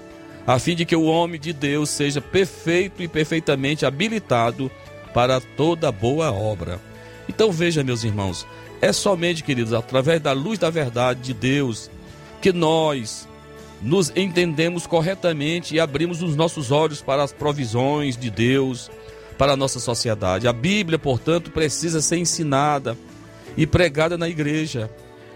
a 0.47 0.57
fim 0.57 0.73
de 0.73 0.85
que 0.85 0.95
o 0.95 1.03
homem 1.03 1.37
de 1.37 1.51
Deus 1.51 1.89
seja 1.89 2.21
perfeito 2.21 3.03
e 3.03 3.07
perfeitamente 3.09 3.85
habilitado 3.85 4.71
para 5.13 5.41
toda 5.41 5.91
boa 5.91 6.31
obra. 6.31 6.79
Então 7.27 7.51
veja, 7.51 7.83
meus 7.83 8.05
irmãos, 8.05 8.47
É 8.81 8.93
somente, 8.93 9.43
queridos, 9.43 9.73
através 9.73 10.21
da 10.21 10.31
luz 10.31 10.57
da 10.57 10.69
verdade 10.69 11.19
de 11.21 11.33
Deus 11.33 11.89
que 12.41 12.53
nós 12.53 13.27
nos 13.81 14.11
entendemos 14.15 14.87
corretamente 14.87 15.75
e 15.75 15.79
abrimos 15.81 16.21
os 16.21 16.35
nossos 16.35 16.71
olhos 16.71 17.01
para 17.01 17.23
as 17.23 17.33
provisões 17.33 18.15
de 18.15 18.29
Deus 18.29 18.89
para 19.37 19.53
a 19.53 19.57
nossa 19.57 19.79
sociedade. 19.79 20.47
A 20.47 20.53
Bíblia, 20.53 20.97
portanto, 20.97 21.51
precisa 21.51 22.01
ser 22.01 22.17
ensinada 22.17 22.97
e 23.57 23.65
pregada 23.65 24.17
na 24.17 24.29
igreja. 24.29 24.89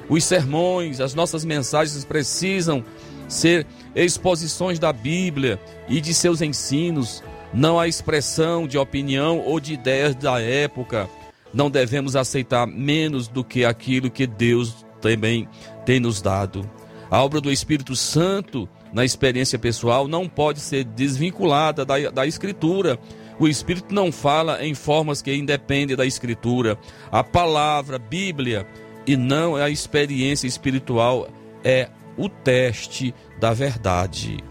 Os 0.10 0.24
sermões, 0.24 1.00
as 1.00 1.14
nossas 1.14 1.46
mensagens 1.46 2.04
precisam 2.04 2.84
ser 3.28 3.66
exposições 3.96 4.80
da 4.80 4.92
Bíblia 4.92 5.60
e 5.88 6.02
de 6.02 6.14
seus 6.14 6.42
ensinos, 6.42 7.24
não 7.54 7.80
a 7.80 7.88
expressão 7.88 8.68
de 8.68 8.78
opinião 8.78 9.40
ou 9.40 9.60
de 9.60 9.74
ideias 9.74 10.16
da 10.16 10.42
época. 10.42 11.08
Não 11.54 11.70
devemos 11.70 12.16
aceitar 12.16 12.66
menos 12.68 13.28
do 13.28 13.44
que 13.44 13.66
aquilo 13.66 14.10
que 14.10 14.26
Deus 14.26 14.86
também 15.02 15.48
tem 15.86 16.00
nos 16.00 16.22
dado. 16.22 16.70
A 17.10 17.24
obra 17.24 17.42
do 17.42 17.52
Espírito 17.52 17.96
Santo 17.96 18.70
na 18.94 19.06
experiência 19.06 19.58
pessoal 19.58 20.08
não 20.08 20.28
pode 20.28 20.60
ser 20.60 20.84
desvinculada 20.84 21.86
da, 21.86 22.10
da 22.10 22.26
Escritura. 22.26 23.00
O 23.40 23.48
Espírito 23.48 23.96
não 23.96 24.12
fala 24.12 24.64
em 24.66 24.74
formas 24.74 25.22
que 25.22 25.34
independem 25.34 25.96
da 25.96 26.06
Escritura. 26.06 26.78
A 27.10 27.24
palavra, 27.24 27.98
Bíblia, 27.98 28.68
e 29.08 29.16
não 29.16 29.56
a 29.56 29.70
experiência 29.70 30.46
espiritual 30.46 31.30
é 31.64 31.90
o 32.18 32.28
teste 32.28 33.16
da 33.40 33.54
verdade. 33.54 34.44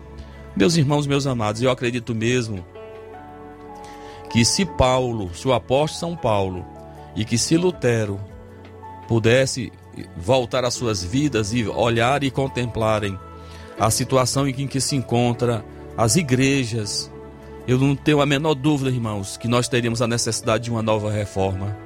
Meus 0.56 0.76
irmãos, 0.76 1.06
meus 1.06 1.26
amados, 1.26 1.62
eu 1.62 1.70
acredito 1.70 2.14
mesmo 2.14 2.64
que 4.32 4.44
se 4.44 4.64
Paulo, 4.64 5.34
se 5.34 5.46
o 5.46 5.52
apóstolo 5.52 6.12
São 6.12 6.16
Paulo, 6.16 6.64
e 7.14 7.24
que 7.24 7.36
se 7.36 7.56
Lutero 7.56 8.20
pudesse 9.06 9.72
voltar 10.16 10.64
às 10.64 10.74
suas 10.74 11.02
vidas 11.02 11.52
e 11.52 11.66
olhar 11.66 12.22
e 12.22 12.30
contemplarem 12.30 13.18
a 13.78 13.90
situação 13.90 14.48
em 14.48 14.66
que 14.66 14.80
se 14.80 14.96
encontra 14.96 15.64
as 15.96 16.16
igrejas, 16.16 17.10
eu 17.68 17.76
não 17.76 17.94
tenho 17.94 18.22
a 18.22 18.26
menor 18.26 18.54
dúvida, 18.54 18.88
irmãos, 18.88 19.36
que 19.36 19.46
nós 19.46 19.68
teríamos 19.68 20.00
a 20.00 20.06
necessidade 20.06 20.64
de 20.64 20.70
uma 20.70 20.82
nova 20.82 21.12
reforma. 21.12 21.76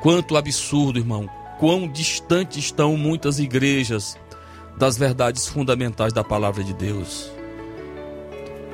Quanto 0.00 0.38
absurdo, 0.38 0.98
irmão, 0.98 1.28
quão 1.60 1.86
distante 1.86 2.58
estão 2.58 2.96
muitas 2.96 3.38
igrejas 3.38 4.16
das 4.78 4.96
verdades 4.96 5.46
fundamentais 5.46 6.14
da 6.14 6.24
palavra 6.24 6.64
de 6.64 6.72
Deus. 6.72 7.30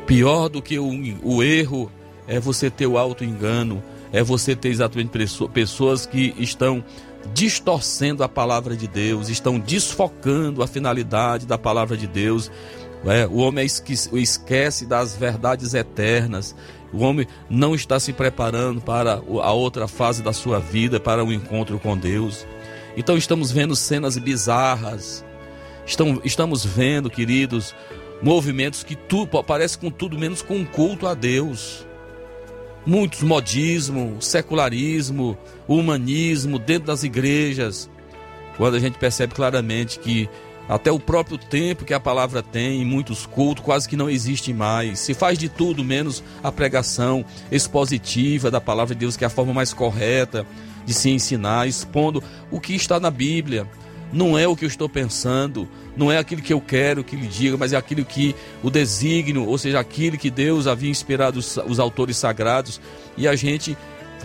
Pior 0.07 0.49
do 0.49 0.63
que 0.63 0.79
o, 0.79 0.91
o 1.25 1.43
erro 1.43 1.91
é 2.29 2.39
você 2.39 2.71
ter 2.71 2.87
o 2.87 2.97
auto-engano, 2.97 3.83
é 4.13 4.23
você 4.23 4.55
ter 4.55 4.69
exatamente 4.69 5.11
pessoas 5.53 6.07
que 6.07 6.35
estão 6.39 6.85
distorcendo 7.33 8.23
a 8.23 8.29
palavra 8.29 8.77
de 8.77 8.87
Deus, 8.87 9.29
estão 9.29 9.59
desfocando 9.59 10.63
a 10.63 10.67
finalidade 10.67 11.47
da 11.47 11.59
palavra 11.59 11.97
de 11.97 12.07
Deus. 12.07 12.51
É, 13.05 13.27
o 13.27 13.37
homem 13.37 13.67
esquece 13.67 14.87
das 14.87 15.17
verdades 15.17 15.75
eternas. 15.75 16.55
O 16.93 17.03
homem 17.03 17.27
não 17.49 17.75
está 17.75 17.99
se 17.99 18.13
preparando 18.13 18.81
para 18.81 19.15
a 19.15 19.53
outra 19.53 19.89
fase 19.89 20.23
da 20.23 20.33
sua 20.33 20.61
vida, 20.61 21.01
para 21.01 21.25
o 21.25 21.29
um 21.29 21.33
encontro 21.33 21.79
com 21.79 21.97
Deus. 21.97 22.47
Então 22.97 23.17
estamos 23.17 23.51
vendo 23.51 23.75
cenas 23.75 24.17
bizarras. 24.19 25.25
estamos 26.25 26.65
vendo, 26.65 27.11
queridos, 27.11 27.75
movimentos 28.23 28.85
que 28.85 28.95
tu, 28.95 29.27
parece 29.27 29.79
com 29.79 29.91
tudo 29.91 30.19
menos 30.19 30.43
com 30.43 30.57
um 30.57 30.65
culto 30.65 31.07
a 31.07 31.15
Deus 31.15 31.87
muitos 32.85 33.23
modismo, 33.23 34.17
secularismo, 34.21 35.39
humanismo 35.67 36.59
dentro 36.59 36.87
das 36.87 37.03
igrejas, 37.05 37.89
quando 38.57 38.75
a 38.75 38.81
gente 38.81 38.99
percebe 38.99 39.35
claramente 39.35 39.99
que 39.99 40.29
até 40.69 40.91
o 40.91 40.99
próprio 40.99 41.37
tempo 41.37 41.85
que 41.85 41.95
a 41.95 42.01
palavra 42.01 42.43
tem 42.43 42.81
em 42.81 42.85
muitos 42.85 43.27
cultos 43.27 43.65
quase 43.65 43.89
que 43.89 43.97
não 43.97 44.09
existe 44.09 44.53
mais. 44.53 45.01
Se 45.01 45.15
faz 45.15 45.39
de 45.39 45.49
tudo 45.49 45.85
menos 45.85 46.23
a 46.43 46.53
pregação 46.53 47.25
expositiva 47.51 48.51
da 48.51 48.61
palavra 48.61 48.95
de 48.95 49.01
Deus, 49.01 49.17
que 49.17 49.25
é 49.25 49.27
a 49.27 49.31
forma 49.31 49.53
mais 49.53 49.73
correta 49.73 50.47
de 50.85 50.95
se 50.95 51.11
ensinar, 51.11 51.69
expondo 51.69 52.23
o 52.51 52.61
que 52.61 52.75
está 52.75 52.99
na 52.99 53.11
Bíblia. 53.11 53.67
Não 54.13 54.39
é 54.39 54.47
o 54.47 54.55
que 54.55 54.65
eu 54.65 54.69
estou 54.69 54.89
pensando, 54.89 55.67
não 55.97 56.13
é 56.13 56.19
aquilo 56.19 56.43
que 56.43 56.53
eu 56.53 56.61
quero 56.61 57.03
que 57.03 57.17
lhe 57.17 57.27
diga, 57.27 57.57
mas 57.57 57.73
é 57.73 57.77
aquilo 57.77 58.05
que 58.05 58.35
o 58.63 58.71
desígnio, 58.71 59.47
ou 59.47 59.57
seja, 59.57 59.81
aquilo 59.81 60.19
que 60.19 60.31
Deus 60.31 60.67
havia 60.67 60.91
inspirado 60.91 61.39
os, 61.39 61.57
os 61.57 61.81
autores 61.81 62.19
sagrados, 62.19 62.79
e 63.17 63.27
a 63.27 63.35
gente 63.35 63.77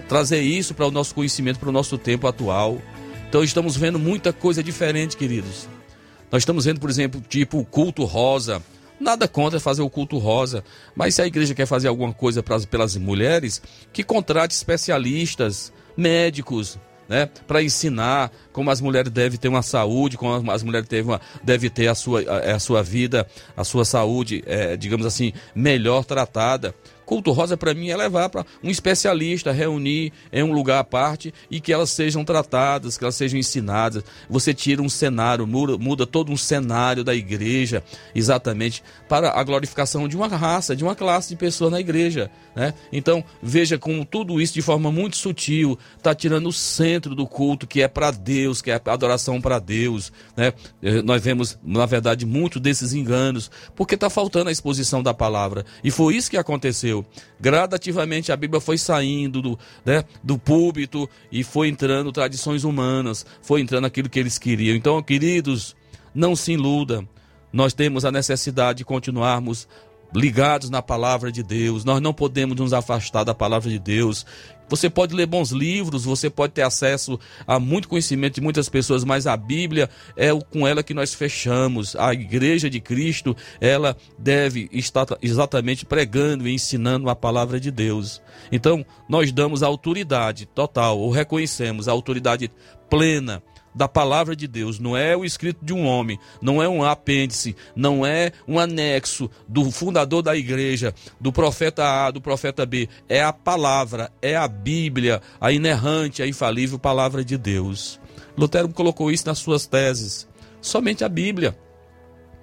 trazer 0.10 0.42
isso 0.42 0.74
para 0.74 0.86
o 0.86 0.92
nosso 0.92 1.16
conhecimento, 1.16 1.58
para 1.58 1.70
o 1.70 1.72
nosso 1.72 1.98
tempo 1.98 2.28
atual. 2.28 2.82
Então 3.30 3.44
estamos 3.44 3.78
vendo 3.78 3.98
muita 3.98 4.34
coisa 4.34 4.62
diferente, 4.62 5.16
queridos. 5.16 5.77
Nós 6.32 6.42
estamos 6.42 6.66
vendo, 6.66 6.80
por 6.80 6.90
exemplo, 6.90 7.22
tipo 7.22 7.60
o 7.60 7.66
culto 7.66 8.04
rosa. 8.04 8.62
Nada 9.00 9.28
contra 9.28 9.60
fazer 9.60 9.84
o 9.84 9.90
culto 9.90 10.18
rosa, 10.18 10.64
mas 10.96 11.14
se 11.14 11.22
a 11.22 11.28
igreja 11.28 11.54
quer 11.54 11.68
fazer 11.68 11.88
alguma 11.88 12.12
coisa 12.12 12.42
pra, 12.42 12.60
pelas 12.62 12.98
mulheres, 12.98 13.62
que 13.94 14.04
contrate 14.04 14.56
especialistas, 14.56 15.72
médicos, 15.96 16.80
né, 17.08 17.30
para 17.48 17.62
ensinar 17.62 18.32
como 18.52 18.70
as 18.72 18.82
mulheres 18.82 19.12
devem 19.12 19.38
ter 19.38 19.48
uma 19.48 19.62
saúde, 19.62 20.18
como 20.18 20.52
as 20.52 20.64
mulheres 20.64 20.88
devem, 20.88 21.12
uma, 21.12 21.22
ter 21.70 21.88
a 21.88 21.96
sua, 21.96 22.22
a, 22.22 22.56
a, 22.56 22.60
sua 22.60 22.82
vida, 22.84 23.28
a 23.56 23.64
sua 23.64 23.86
saúde, 23.86 24.44
é, 24.46 24.76
digamos 24.76 25.06
assim, 25.06 25.32
melhor 25.56 26.04
tratada. 26.04 26.74
Culto 27.08 27.32
rosa 27.32 27.56
para 27.56 27.74
mim 27.74 27.88
é 27.88 27.96
levar 27.96 28.28
para 28.28 28.46
um 28.62 28.70
especialista, 28.70 29.54
reunir 29.54 30.12
em 30.30 30.44
um 30.44 30.52
lugar 30.52 30.80
à 30.80 30.84
parte 30.84 31.34
e 31.50 31.62
que 31.62 31.72
elas 31.72 31.90
sejam 31.90 32.26
tratadas, 32.26 32.98
que 32.98 33.04
elas 33.06 33.16
sejam 33.16 33.40
ensinadas. 33.40 34.04
Você 34.30 34.54
tira 34.54 34.82
um 34.82 34.90
cenário, 34.90 35.48
muda, 35.48 35.78
muda 35.78 36.06
todo 36.06 36.34
um 36.34 36.36
cenário 36.36 37.06
da 37.06 37.16
igreja, 37.16 37.82
exatamente 38.14 38.84
para 39.08 39.32
a 39.32 39.42
glorificação 39.42 40.06
de 40.06 40.18
uma 40.18 40.28
raça, 40.28 40.76
de 40.76 40.84
uma 40.84 40.96
classe 40.96 41.30
de 41.30 41.38
pessoas 41.38 41.72
na 41.72 41.80
igreja. 41.80 42.30
Né? 42.54 42.74
Então, 42.92 43.24
veja 43.42 43.78
como 43.78 44.04
tudo 44.04 44.42
isso 44.42 44.54
de 44.54 44.62
forma 44.62 44.92
muito 44.92 45.16
sutil 45.16 45.80
está 45.98 46.14
tirando 46.14 46.48
o 46.48 46.54
centro 46.54 47.16
do 47.16 47.26
culto, 47.26 47.66
que 47.66 47.82
é 47.82 47.88
para 47.88 48.12
Deus, 48.12 48.62
que 48.62 48.70
é 48.70 48.82
adoração 48.86 49.40
para 49.40 49.60
Deus. 49.60 50.12
Né? 50.36 50.52
Eh, 50.84 51.02
nós 51.02 51.24
vemos, 51.24 51.58
na 51.64 51.86
verdade, 51.86 52.26
muito 52.26 52.60
desses 52.60 52.92
enganos, 52.92 53.50
porque 53.78 53.96
está 53.96 54.10
faltando 54.10 54.50
a 54.50 54.52
exposição 54.52 55.02
da 55.02 55.14
palavra. 55.14 55.66
E 55.82 55.90
foi 55.90 56.18
isso 56.18 56.30
que 56.30 56.36
aconteceu 56.36 56.97
aconteceu. 56.98 57.06
Gradativamente 57.40 58.32
a 58.32 58.36
Bíblia 58.36 58.60
foi 58.60 58.78
saindo 58.78 59.42
do, 59.42 59.60
né, 59.86 60.04
do 60.24 60.38
púlpito 60.38 61.10
e 61.32 61.44
foi 61.44 61.68
entrando 61.68 62.12
tradições 62.12 62.64
humanas, 62.64 63.26
foi 63.42 63.62
entrando 63.62 63.86
aquilo 63.86 64.10
que 64.10 64.20
eles 64.20 64.38
queriam. 64.38 64.76
Então, 64.76 65.02
queridos, 65.04 65.76
não 66.14 66.36
se 66.36 66.54
iluda. 66.54 67.08
Nós 67.52 67.74
temos 67.74 68.06
a 68.06 68.12
necessidade 68.12 68.80
de 68.80 68.86
continuarmos 68.86 69.68
ligados 70.14 70.70
na 70.70 70.82
palavra 70.82 71.32
de 71.32 71.44
Deus. 71.44 71.84
Nós 71.84 72.02
não 72.02 72.14
podemos 72.14 72.56
nos 72.56 72.74
afastar 72.74 73.24
da 73.24 73.34
palavra 73.34 73.70
de 73.70 73.80
Deus. 73.80 74.26
Você 74.70 74.90
pode 74.90 75.16
ler 75.16 75.26
bons 75.26 75.52
livros, 75.52 76.04
você 76.04 76.30
pode 76.30 76.54
ter 76.54 76.62
acesso 76.62 77.20
a 77.46 77.60
muito 77.60 77.88
conhecimento 77.88 78.36
de 78.36 78.42
muitas 78.42 78.68
pessoas, 78.68 79.04
mas 79.04 79.26
a 79.26 79.38
Bíblia 79.38 79.90
é 80.16 80.30
com 80.34 80.68
ela 80.68 80.84
que 80.84 80.94
nós 80.94 81.14
fechamos. 81.14 81.96
A 81.96 82.14
igreja 82.14 82.70
de 82.70 82.80
Cristo, 82.80 83.36
ela 83.62 83.96
deve 84.18 84.70
estar 84.72 85.06
exatamente 85.22 85.86
pregando 85.86 86.48
e 86.48 86.54
ensinando 86.54 87.10
a 87.10 87.16
palavra 87.16 87.60
de 87.60 87.72
Deus. 87.72 88.22
Então, 88.52 88.86
nós 89.08 89.32
damos 89.32 89.64
autoridade 89.64 90.46
total, 90.46 91.00
ou 91.00 91.12
reconhecemos 91.12 91.88
a 91.88 91.92
autoridade 91.92 92.52
plena 92.90 93.42
da 93.78 93.88
palavra 93.88 94.36
de 94.36 94.48
Deus, 94.48 94.80
não 94.80 94.98
é 94.98 95.16
o 95.16 95.24
escrito 95.24 95.64
de 95.64 95.72
um 95.72 95.86
homem, 95.86 96.20
não 96.42 96.62
é 96.62 96.68
um 96.68 96.84
apêndice, 96.84 97.56
não 97.76 98.04
é 98.04 98.32
um 98.48 98.58
anexo 98.58 99.30
do 99.48 99.70
fundador 99.70 100.24
da 100.24 100.36
igreja, 100.36 100.94
do 101.22 101.32
profeta 101.32 102.08
A, 102.08 102.12
do 102.12 102.20
profeta 102.20 102.66
B, 102.66 102.90
é 103.08 103.24
a 103.24 103.32
palavra, 103.32 104.12
é 104.20 104.36
a 104.36 104.48
Bíblia, 104.48 105.22
a 105.40 105.52
inerrante, 105.52 106.24
a 106.24 106.28
infalível 106.28 106.80
palavra 106.80 107.24
de 107.24 107.38
Deus. 107.38 108.00
Lutero 108.36 108.68
colocou 108.70 109.12
isso 109.12 109.28
nas 109.28 109.38
suas 109.38 109.68
teses. 109.68 110.28
Somente 110.60 111.04
a 111.04 111.10
Bíblia. 111.10 111.58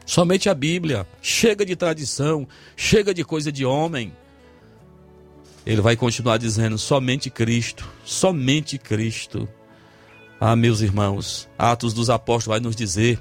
Somente 0.07 0.49
a 0.49 0.55
Bíblia. 0.55 1.07
Chega 1.21 1.67
de 1.67 1.75
tradição, 1.75 2.47
chega 2.77 3.13
de 3.13 3.25
coisa 3.25 3.51
de 3.51 3.65
homem. 3.65 4.13
Ele 5.67 5.81
vai 5.81 5.97
continuar 5.97 6.37
dizendo: 6.37 6.79
somente 6.79 7.29
Cristo, 7.29 7.89
somente 8.05 8.79
Cristo. 8.79 9.49
Ah, 10.41 10.57
meus 10.57 10.81
irmãos, 10.81 11.49
Atos 11.59 11.93
dos 11.93 12.11
Apóstolos 12.11 12.59
vai 12.59 12.61
nos 12.61 12.77
dizer: 12.77 13.21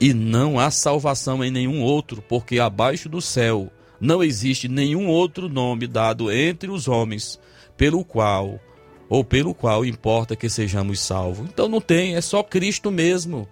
e 0.00 0.14
não 0.14 0.58
há 0.58 0.70
salvação 0.70 1.42
em 1.42 1.50
nenhum 1.50 1.82
outro, 1.82 2.22
porque 2.22 2.58
abaixo 2.58 3.08
do 3.08 3.20
céu 3.20 3.72
não 4.00 4.22
existe 4.22 4.68
nenhum 4.68 5.08
outro 5.08 5.48
nome 5.48 5.86
dado 5.86 6.30
entre 6.30 6.70
os 6.70 6.86
homens, 6.86 7.38
pelo 7.76 8.04
qual 8.04 8.60
ou 9.08 9.24
pelo 9.24 9.54
qual 9.54 9.84
importa 9.84 10.36
que 10.36 10.48
sejamos 10.48 11.00
salvos. 11.00 11.48
Então 11.48 11.68
não 11.68 11.80
tem, 11.80 12.14
é 12.14 12.20
só 12.20 12.42
Cristo 12.42 12.90
mesmo. 12.90 13.48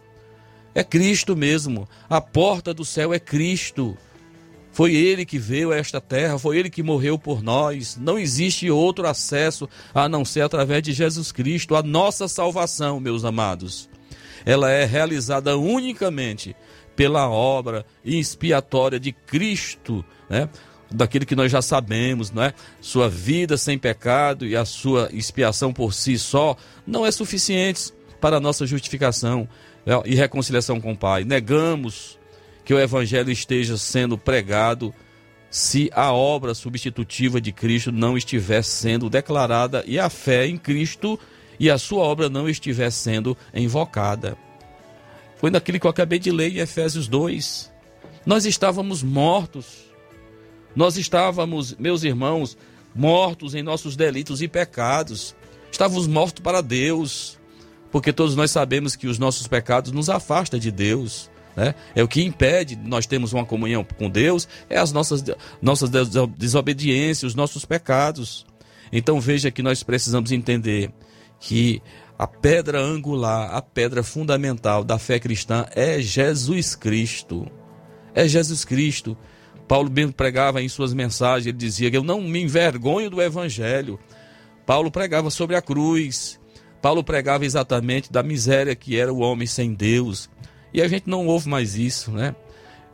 É 0.75 0.85
Cristo 0.85 1.35
mesmo. 1.35 1.89
A 2.09 2.21
porta 2.21 2.75
do 2.75 2.85
céu 2.85 3.15
é 3.15 3.19
Cristo. 3.19 3.97
Foi 4.77 4.95
ele 4.95 5.25
que 5.25 5.39
veio 5.39 5.73
a 5.73 5.77
esta 5.79 6.03
terra, 6.03 6.39
foi 6.39 6.59
ele 6.59 6.69
que 6.69 6.83
morreu 6.83 7.19
por 7.19 7.43
nós. 7.43 7.97
Não 7.99 8.19
existe 8.19 8.71
outro 8.71 9.09
acesso 9.09 9.67
a 9.95 10.07
não 10.07 10.23
ser 10.23 10.43
através 10.43 10.83
de 10.83 10.93
Jesus 10.93 11.33
Cristo. 11.33 11.75
A 11.75 11.83
nossa 11.83 12.29
salvação, 12.29 13.01
meus 13.01 13.25
amados, 13.25 13.89
ela 14.45 14.71
é 14.71 14.85
realizada 14.85 15.57
unicamente 15.57 16.55
pela 16.95 17.27
obra 17.27 17.87
expiatória 18.05 19.01
de 19.01 19.13
Cristo, 19.13 20.05
né? 20.29 20.47
Daquilo 20.93 21.25
que 21.25 21.35
nós 21.35 21.51
já 21.51 21.63
sabemos, 21.63 22.31
não 22.31 22.43
é? 22.43 22.53
Sua 22.79 23.09
vida 23.09 23.57
sem 23.57 23.79
pecado 23.79 24.45
e 24.45 24.55
a 24.55 24.67
sua 24.67 25.09
expiação 25.11 25.73
por 25.73 25.95
si 25.95 26.19
só 26.19 26.55
não 26.87 27.07
é 27.07 27.11
suficientes 27.11 27.95
para 28.21 28.37
a 28.37 28.41
nossa 28.41 28.67
justificação 28.67 29.49
né? 29.87 29.95
e 30.05 30.15
reconciliação 30.15 30.83
com 30.83 30.93
o 30.93 30.99
Pai. 30.99 31.25
Negamos 31.25 32.16
que 32.67 32.75
o 32.75 32.81
evangelho 32.81 33.31
esteja 33.31 33.79
sendo 33.79 34.19
pregado 34.19 34.93
se 35.49 35.89
a 35.95 36.13
obra 36.13 36.53
substitutiva 36.53 37.41
de 37.41 37.53
Cristo 37.53 37.93
não 37.93 38.19
estiver 38.19 38.63
sendo 38.63 39.09
declarada 39.09 39.85
e 39.87 40.01
a 40.01 40.11
fé 40.11 40.49
em 40.49 40.59
Cristo 40.59 41.19
e 41.61 41.71
a 41.71 41.79
sua 41.79 42.03
obra 42.03 42.29
não 42.29 42.49
estiver 42.49 42.91
sendo 42.91 43.39
invocada. 43.55 44.37
Foi 45.37 45.49
naquilo 45.49 45.79
que 45.79 45.87
eu 45.87 45.91
acabei 45.91 46.19
de 46.19 46.33
ler 46.33 46.57
em 46.57 46.59
Efésios 46.59 47.07
2. 47.07 47.73
Nós 48.27 48.45
estávamos 48.45 49.01
mortos. 49.01 49.87
Nós 50.75 50.97
estávamos, 50.97 51.77
meus 51.77 52.03
irmãos, 52.03 52.59
mortos 52.93 53.55
em 53.55 53.63
nossos 53.63 53.95
delitos 53.95 54.43
e 54.43 54.49
pecados. 54.49 55.37
Estávamos 55.71 56.09
mortos 56.09 56.43
para 56.43 56.61
Deus, 56.61 57.39
porque 57.93 58.13
todos 58.13 58.35
nós 58.35 58.51
sabemos 58.51 58.97
que 58.97 59.07
os 59.07 59.21
nossos 59.21 59.47
pecados 59.47 59.93
nos 59.93 60.11
afastam 60.11 60.59
de 60.59 60.73
Deus. 60.73 61.31
Né? 61.57 61.75
É 61.95 62.03
o 62.03 62.09
que 62.09 62.23
impede 62.23 62.77
nós 62.77 63.07
termos 63.07 63.33
uma 63.33 63.47
comunhão 63.47 63.85
com 63.97 64.11
Deus, 64.11 64.47
é 64.69 64.79
as 64.79 64.93
nossas, 64.93 65.25
nossas 65.61 65.91
desobediências, 66.37 67.31
os 67.31 67.35
nossos 67.35 67.65
pecados. 67.65 68.45
Então 68.93 69.21
veja 69.21 69.51
que 69.51 69.63
nós 69.63 69.83
precisamos 69.83 70.31
entender 70.31 70.93
que 71.41 71.83
a 72.19 72.27
pedra 72.27 72.81
angular, 72.81 73.55
a 73.55 73.63
pedra 73.63 74.03
fundamental 74.03 74.85
da 74.85 74.99
fé 74.99 75.19
cristã 75.19 75.67
é 75.75 76.01
Jesus 76.01 76.75
Cristo. 76.75 77.47
É 78.15 78.27
Jesus 78.29 78.65
Cristo. 78.65 79.17
Paulo 79.67 79.91
mesmo 79.91 80.13
pregava 80.13 80.63
em 80.63 80.69
suas 80.69 80.95
mensagens, 80.95 81.47
ele 81.47 81.59
dizia 81.59 81.91
que 81.91 81.97
eu 81.97 82.05
não 82.05 82.23
me 82.23 82.41
envergonho 82.41 83.11
do 83.11 83.21
evangelho. 83.21 83.99
Paulo 84.65 84.91
pregava 84.91 85.31
sobre 85.31 85.57
a 85.57 85.63
cruz. 85.63 86.39
Paulo 86.81 87.03
pregava 87.03 87.45
exatamente 87.45 88.13
da 88.13 88.23
miséria 88.23 88.75
que 88.75 88.99
era 88.99 89.13
o 89.13 89.19
homem 89.19 89.47
sem 89.47 89.75
Deus. 89.75 90.31
E 90.73 90.83
a 90.83 90.89
gente 90.89 91.09
não 91.09 91.27
ouve 91.27 91.49
mais 91.49 91.77
isso, 91.77 92.11
né? 92.11 92.35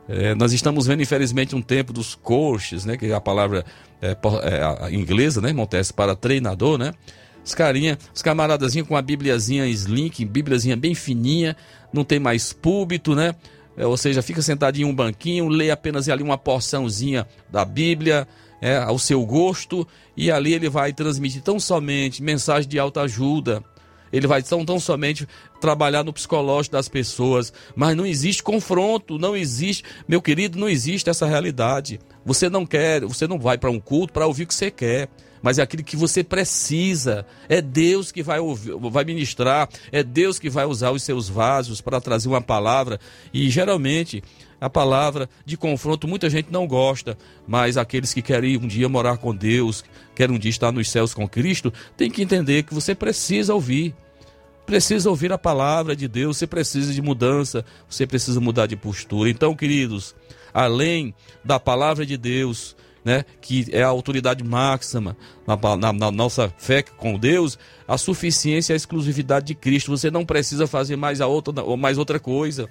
É, 0.07 0.35
nós 0.35 0.51
estamos 0.51 0.85
vendo, 0.85 1.01
infelizmente, 1.01 1.55
um 1.55 1.61
tempo 1.61 1.93
dos 1.93 2.15
coaches, 2.15 2.85
né? 2.85 2.97
Que 2.97 3.07
é 3.07 3.13
a 3.13 3.21
palavra 3.21 3.65
é, 4.01 4.17
é, 4.41 4.93
inglesa, 4.93 5.39
né, 5.39 5.53
Montes, 5.53 5.91
para 5.91 6.15
treinador, 6.15 6.77
né? 6.77 6.93
Os 7.43 7.53
carinha, 7.53 7.97
os 8.13 8.21
camaradazinhos 8.21 8.87
com 8.87 8.95
a 8.95 9.01
bibliazinha 9.01 9.67
slink, 9.67 10.23
bibliazinha 10.25 10.77
bem 10.77 10.95
fininha, 10.95 11.55
não 11.91 12.03
tem 12.03 12.19
mais 12.19 12.53
púlpito, 12.53 13.15
né? 13.15 13.35
É, 13.75 13.85
ou 13.85 13.97
seja, 13.97 14.21
fica 14.21 14.41
sentadinho 14.41 14.87
em 14.87 14.91
um 14.91 14.95
banquinho, 14.95 15.47
lê 15.47 15.71
apenas 15.71 16.07
ali 16.07 16.23
uma 16.23 16.37
porçãozinha 16.37 17.27
da 17.51 17.65
Bíblia, 17.65 18.27
é, 18.61 18.77
ao 18.77 18.97
seu 18.97 19.25
gosto, 19.25 19.85
e 20.15 20.31
ali 20.31 20.53
ele 20.53 20.69
vai 20.69 20.93
transmitir 20.93 21.41
tão 21.41 21.59
somente 21.59 22.23
mensagem 22.23 22.69
de 22.69 22.79
alta 22.79 23.01
ajuda, 23.01 23.63
ele 24.13 24.27
vai 24.27 24.43
tão, 24.43 24.63
tão 24.63 24.79
somente 24.79 25.27
trabalhar 25.59 26.03
no 26.03 26.13
psicológico 26.13 26.73
das 26.73 26.87
pessoas, 26.87 27.51
mas 27.75 27.97
não 27.97 28.05
existe 28.05 28.43
confronto, 28.43 29.17
não 29.17 29.35
existe, 29.35 29.83
meu 30.07 30.21
querido, 30.21 30.59
não 30.59 30.69
existe 30.69 31.09
essa 31.09 31.25
realidade. 31.25 31.99
Você 32.23 32.49
não 32.49 32.65
quer, 32.65 33.01
você 33.01 33.27
não 33.27 33.39
vai 33.39 33.57
para 33.57 33.71
um 33.71 33.79
culto 33.79 34.13
para 34.13 34.27
ouvir 34.27 34.43
o 34.43 34.47
que 34.47 34.53
você 34.53 34.69
quer 34.69 35.09
mas 35.43 35.59
é 35.59 35.61
aquilo 35.61 35.83
que 35.83 35.97
você 35.97 36.23
precisa. 36.23 37.25
É 37.49 37.61
Deus 37.61 38.13
que 38.13 38.23
vai, 38.23 38.39
ouvir, 38.39 38.77
vai 38.77 39.03
ministrar, 39.03 39.67
é 39.91 40.01
Deus 40.01 40.39
que 40.39 40.49
vai 40.49 40.63
usar 40.63 40.91
os 40.91 41.03
seus 41.03 41.27
vasos 41.27 41.81
para 41.81 41.99
trazer 41.99 42.29
uma 42.29 42.41
palavra. 42.41 42.97
E 43.33 43.49
geralmente 43.49 44.23
a 44.61 44.69
palavra 44.69 45.29
de 45.45 45.57
confronto 45.57 46.07
muita 46.07 46.29
gente 46.29 46.49
não 46.49 46.65
gosta, 46.65 47.17
mas 47.45 47.75
aqueles 47.75 48.13
que 48.13 48.21
querem 48.21 48.55
um 48.55 48.65
dia 48.65 48.87
morar 48.87 49.17
com 49.17 49.35
Deus, 49.35 49.83
querem 50.15 50.33
um 50.33 50.39
dia 50.39 50.49
estar 50.49 50.71
nos 50.71 50.89
céus 50.89 51.13
com 51.13 51.27
Cristo, 51.27 51.73
tem 51.97 52.09
que 52.09 52.23
entender 52.23 52.63
que 52.63 52.73
você 52.73 52.95
precisa 52.95 53.53
ouvir 53.53 53.93
precisa 54.65 55.09
ouvir 55.09 55.31
a 55.31 55.37
palavra 55.37 55.95
de 55.95 56.07
Deus, 56.07 56.37
você 56.37 56.47
precisa 56.47 56.93
de 56.93 57.01
mudança, 57.01 57.65
você 57.89 58.07
precisa 58.07 58.39
mudar 58.39 58.65
de 58.65 58.75
postura. 58.75 59.29
Então, 59.29 59.55
queridos, 59.55 60.15
além 60.53 61.13
da 61.43 61.59
palavra 61.59 62.05
de 62.05 62.17
Deus, 62.17 62.75
né, 63.03 63.25
que 63.41 63.65
é 63.71 63.83
a 63.83 63.87
autoridade 63.87 64.43
máxima 64.43 65.17
na, 65.45 65.57
na, 65.75 65.93
na, 65.93 66.11
nossa 66.11 66.53
fé 66.57 66.81
com 66.81 67.17
Deus, 67.17 67.59
a 67.87 67.97
suficiência 67.97 68.71
e 68.71 68.75
a 68.75 68.77
exclusividade 68.77 69.47
de 69.47 69.55
Cristo. 69.55 69.91
Você 69.91 70.09
não 70.09 70.25
precisa 70.25 70.67
fazer 70.67 70.95
mais, 70.95 71.19
a 71.19 71.27
outra, 71.27 71.53
mais 71.75 71.97
outra 71.97 72.19
coisa. 72.19 72.69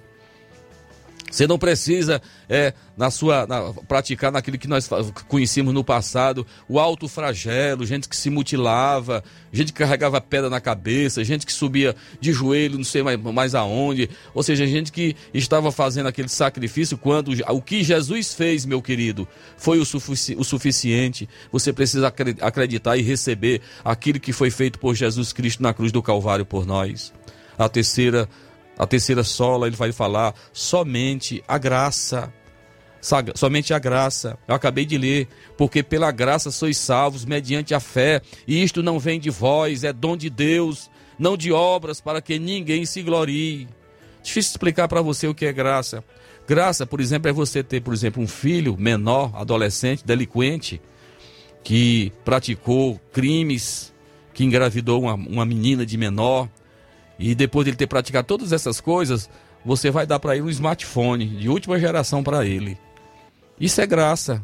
Você 1.33 1.47
não 1.47 1.57
precisa 1.57 2.21
é, 2.47 2.75
na 2.95 3.09
sua 3.09 3.47
na, 3.47 3.73
praticar 3.87 4.31
naquilo 4.31 4.55
que 4.55 4.67
nós 4.67 4.87
conhecíamos 5.27 5.73
no 5.73 5.83
passado, 5.83 6.45
o 6.69 6.79
alto 6.79 7.07
flagelo, 7.07 7.87
gente 7.87 8.07
que 8.07 8.15
se 8.15 8.29
mutilava, 8.29 9.23
gente 9.51 9.73
que 9.73 9.79
carregava 9.79 10.21
pedra 10.21 10.47
na 10.47 10.61
cabeça, 10.61 11.23
gente 11.23 11.43
que 11.43 11.51
subia 11.51 11.95
de 12.21 12.31
joelho, 12.31 12.77
não 12.77 12.83
sei 12.83 13.01
mais, 13.01 13.19
mais 13.19 13.55
aonde, 13.55 14.11
ou 14.31 14.43
seja, 14.43 14.67
gente 14.67 14.91
que 14.91 15.15
estava 15.33 15.71
fazendo 15.71 16.05
aquele 16.05 16.29
sacrifício 16.29 16.99
quando 16.99 17.31
o 17.49 17.61
que 17.63 17.83
Jesus 17.83 18.31
fez, 18.35 18.63
meu 18.63 18.79
querido, 18.79 19.27
foi 19.57 19.79
o, 19.79 19.85
sufici 19.85 20.35
o 20.37 20.43
suficiente. 20.43 21.27
Você 21.51 21.73
precisa 21.73 22.13
acreditar 22.41 22.95
e 22.95 23.01
receber 23.01 23.59
aquilo 23.83 24.19
que 24.19 24.31
foi 24.31 24.51
feito 24.51 24.77
por 24.77 24.93
Jesus 24.93 25.33
Cristo 25.33 25.63
na 25.63 25.73
cruz 25.73 25.91
do 25.91 26.03
Calvário 26.03 26.45
por 26.45 26.63
nós. 26.63 27.11
A 27.57 27.67
terceira 27.67 28.29
a 28.77 28.87
terceira 28.87 29.23
sola, 29.23 29.67
ele 29.67 29.75
vai 29.75 29.91
falar 29.91 30.33
somente 30.51 31.43
a 31.47 31.57
graça. 31.57 32.33
Somente 33.35 33.73
a 33.73 33.79
graça. 33.79 34.37
Eu 34.47 34.55
acabei 34.55 34.85
de 34.85 34.97
ler. 34.97 35.27
Porque 35.57 35.83
pela 35.83 36.11
graça 36.11 36.49
sois 36.51 36.77
salvos 36.77 37.25
mediante 37.25 37.73
a 37.73 37.79
fé. 37.79 38.21
E 38.47 38.63
isto 38.63 38.81
não 38.81 38.97
vem 38.97 39.19
de 39.19 39.29
vós, 39.29 39.83
é 39.83 39.91
dom 39.91 40.15
de 40.15 40.29
Deus, 40.29 40.89
não 41.19 41.35
de 41.35 41.51
obras, 41.51 41.99
para 42.01 42.21
que 42.21 42.39
ninguém 42.39 42.85
se 42.85 43.01
glorie. 43.01 43.67
Difícil 44.23 44.51
explicar 44.51 44.87
para 44.87 45.01
você 45.01 45.27
o 45.27 45.35
que 45.35 45.45
é 45.45 45.51
graça. 45.51 46.03
Graça, 46.47 46.85
por 46.85 46.99
exemplo, 46.99 47.29
é 47.29 47.33
você 47.33 47.61
ter, 47.61 47.81
por 47.81 47.93
exemplo, 47.93 48.23
um 48.23 48.27
filho 48.27 48.75
menor, 48.77 49.31
adolescente, 49.35 50.05
delinquente, 50.05 50.81
que 51.63 52.11
praticou 52.25 52.99
crimes, 53.11 53.93
que 54.33 54.43
engravidou 54.43 55.01
uma, 55.03 55.13
uma 55.13 55.45
menina 55.45 55.85
de 55.85 55.97
menor, 55.97 56.49
e 57.17 57.35
depois 57.35 57.65
de 57.65 57.71
ele 57.71 57.77
ter 57.77 57.87
praticado 57.87 58.27
todas 58.27 58.51
essas 58.51 58.81
coisas, 58.81 59.29
você 59.65 59.89
vai 59.91 60.05
dar 60.05 60.19
para 60.19 60.35
ele 60.35 60.45
um 60.45 60.49
smartphone 60.49 61.25
de 61.25 61.49
última 61.49 61.79
geração 61.79 62.23
para 62.23 62.45
ele. 62.45 62.77
Isso 63.59 63.79
é 63.81 63.87
graça. 63.87 64.43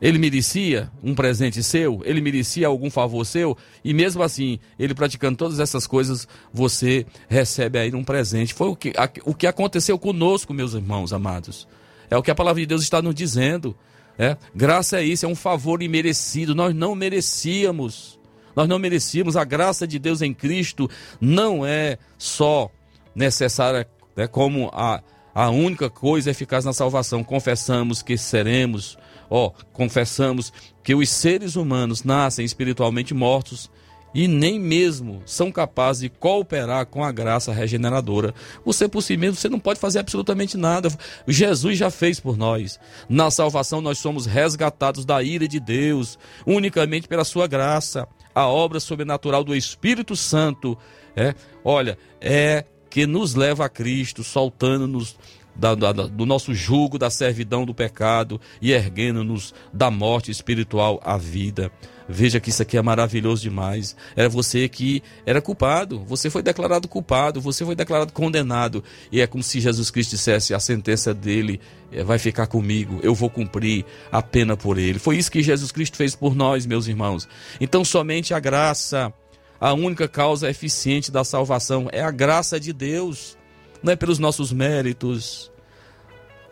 Ele 0.00 0.18
merecia 0.18 0.90
um 1.02 1.14
presente 1.14 1.60
seu, 1.62 2.00
ele 2.04 2.20
merecia 2.20 2.68
algum 2.68 2.88
favor 2.88 3.24
seu, 3.26 3.56
e 3.84 3.92
mesmo 3.92 4.22
assim, 4.22 4.60
ele 4.78 4.94
praticando 4.94 5.36
todas 5.36 5.58
essas 5.58 5.88
coisas, 5.88 6.28
você 6.52 7.04
recebe 7.28 7.80
aí 7.80 7.92
um 7.92 8.04
presente. 8.04 8.54
Foi 8.54 8.68
o 8.68 8.76
que, 8.76 8.92
a, 8.96 9.10
o 9.24 9.34
que 9.34 9.46
aconteceu 9.46 9.98
conosco, 9.98 10.54
meus 10.54 10.74
irmãos 10.74 11.12
amados. 11.12 11.66
É 12.08 12.16
o 12.16 12.22
que 12.22 12.30
a 12.30 12.34
palavra 12.34 12.60
de 12.60 12.66
Deus 12.66 12.82
está 12.82 13.02
nos 13.02 13.14
dizendo. 13.14 13.76
É? 14.16 14.36
Graça 14.54 15.00
é 15.00 15.04
isso, 15.04 15.26
é 15.26 15.28
um 15.28 15.34
favor 15.34 15.82
imerecido. 15.82 16.54
Nós 16.54 16.74
não 16.74 16.94
merecíamos. 16.94 18.17
Nós 18.58 18.68
não 18.68 18.80
merecíamos 18.80 19.36
a 19.36 19.44
graça 19.44 19.86
de 19.86 20.00
Deus 20.00 20.20
em 20.20 20.34
Cristo, 20.34 20.90
não 21.20 21.64
é 21.64 21.96
só 22.18 22.68
necessária 23.14 23.88
né, 24.16 24.26
como 24.26 24.68
a, 24.72 25.00
a 25.32 25.48
única 25.48 25.88
coisa 25.88 26.32
eficaz 26.32 26.64
na 26.64 26.72
salvação. 26.72 27.22
Confessamos 27.22 28.02
que 28.02 28.18
seremos, 28.18 28.98
ó, 29.30 29.52
confessamos 29.72 30.52
que 30.82 30.92
os 30.92 31.08
seres 31.08 31.54
humanos 31.54 32.02
nascem 32.02 32.44
espiritualmente 32.44 33.14
mortos 33.14 33.70
e 34.12 34.26
nem 34.26 34.58
mesmo 34.58 35.22
são 35.24 35.52
capazes 35.52 36.02
de 36.02 36.08
cooperar 36.08 36.84
com 36.86 37.04
a 37.04 37.12
graça 37.12 37.52
regeneradora. 37.52 38.34
Você 38.64 38.88
por 38.88 39.02
si 39.02 39.16
mesmo, 39.16 39.36
você 39.36 39.48
não 39.48 39.60
pode 39.60 39.78
fazer 39.78 40.00
absolutamente 40.00 40.56
nada. 40.56 40.88
Jesus 41.28 41.78
já 41.78 41.92
fez 41.92 42.18
por 42.18 42.36
nós. 42.36 42.80
Na 43.08 43.30
salvação 43.30 43.80
nós 43.80 43.98
somos 43.98 44.26
resgatados 44.26 45.04
da 45.04 45.22
ira 45.22 45.46
de 45.46 45.60
Deus, 45.60 46.18
unicamente 46.44 47.06
pela 47.06 47.22
sua 47.22 47.46
graça 47.46 48.08
a 48.38 48.46
obra 48.46 48.78
sobrenatural 48.78 49.42
do 49.42 49.52
Espírito 49.52 50.14
Santo, 50.14 50.78
é, 51.16 51.34
olha, 51.64 51.98
é 52.20 52.64
que 52.88 53.04
nos 53.04 53.34
leva 53.34 53.64
a 53.64 53.68
Cristo, 53.68 54.22
soltando-nos 54.22 55.18
da, 55.56 55.74
da, 55.74 55.90
do 55.90 56.24
nosso 56.24 56.54
jugo 56.54 56.98
da 56.98 57.10
servidão 57.10 57.64
do 57.66 57.74
pecado 57.74 58.40
e 58.62 58.70
erguendo-nos 58.70 59.52
da 59.72 59.90
morte 59.90 60.30
espiritual 60.30 61.00
à 61.02 61.16
vida. 61.16 61.72
Veja 62.08 62.40
que 62.40 62.48
isso 62.48 62.62
aqui 62.62 62.78
é 62.78 62.82
maravilhoso 62.82 63.42
demais. 63.42 63.94
Era 64.16 64.28
você 64.28 64.66
que 64.66 65.02
era 65.26 65.42
culpado, 65.42 66.02
você 66.06 66.30
foi 66.30 66.42
declarado 66.42 66.88
culpado, 66.88 67.38
você 67.40 67.64
foi 67.64 67.74
declarado 67.74 68.12
condenado. 68.12 68.82
E 69.12 69.20
é 69.20 69.26
como 69.26 69.42
se 69.42 69.60
Jesus 69.60 69.90
Cristo 69.90 70.12
dissesse: 70.12 70.54
a 70.54 70.60
sentença 70.60 71.12
dele 71.12 71.60
eh, 71.92 72.02
vai 72.02 72.18
ficar 72.18 72.46
comigo, 72.46 72.98
eu 73.02 73.14
vou 73.14 73.28
cumprir 73.28 73.84
a 74.10 74.22
pena 74.22 74.56
por 74.56 74.78
ele. 74.78 74.98
Foi 74.98 75.18
isso 75.18 75.30
que 75.30 75.42
Jesus 75.42 75.70
Cristo 75.70 75.98
fez 75.98 76.16
por 76.16 76.34
nós, 76.34 76.64
meus 76.64 76.86
irmãos. 76.86 77.28
Então, 77.60 77.84
somente 77.84 78.32
a 78.32 78.40
graça, 78.40 79.12
a 79.60 79.74
única 79.74 80.08
causa 80.08 80.48
eficiente 80.48 81.12
da 81.12 81.24
salvação 81.24 81.88
é 81.92 82.02
a 82.02 82.10
graça 82.10 82.58
de 82.58 82.72
Deus, 82.72 83.36
não 83.82 83.92
é 83.92 83.96
pelos 83.96 84.18
nossos 84.18 84.50
méritos. 84.50 85.52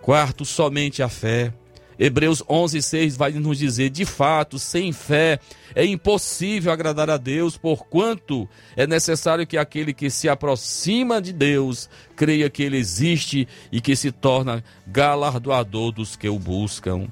Quarto, 0.02 0.44
somente 0.44 1.02
a 1.02 1.08
fé. 1.08 1.52
Hebreus 1.98 2.42
11:6 2.42 3.16
vai 3.16 3.32
nos 3.32 3.58
dizer: 3.58 3.90
de 3.90 4.04
fato, 4.04 4.58
sem 4.58 4.92
fé 4.92 5.38
é 5.74 5.84
impossível 5.84 6.72
agradar 6.72 7.10
a 7.10 7.16
Deus, 7.16 7.56
porquanto 7.56 8.48
é 8.76 8.86
necessário 8.86 9.46
que 9.46 9.56
aquele 9.56 9.92
que 9.92 10.10
se 10.10 10.28
aproxima 10.28 11.20
de 11.20 11.32
Deus 11.32 11.88
creia 12.14 12.50
que 12.50 12.62
ele 12.62 12.76
existe 12.76 13.48
e 13.72 13.80
que 13.80 13.96
se 13.96 14.12
torna 14.12 14.62
galardoador 14.86 15.92
dos 15.92 16.16
que 16.16 16.28
o 16.28 16.38
buscam. 16.38 17.08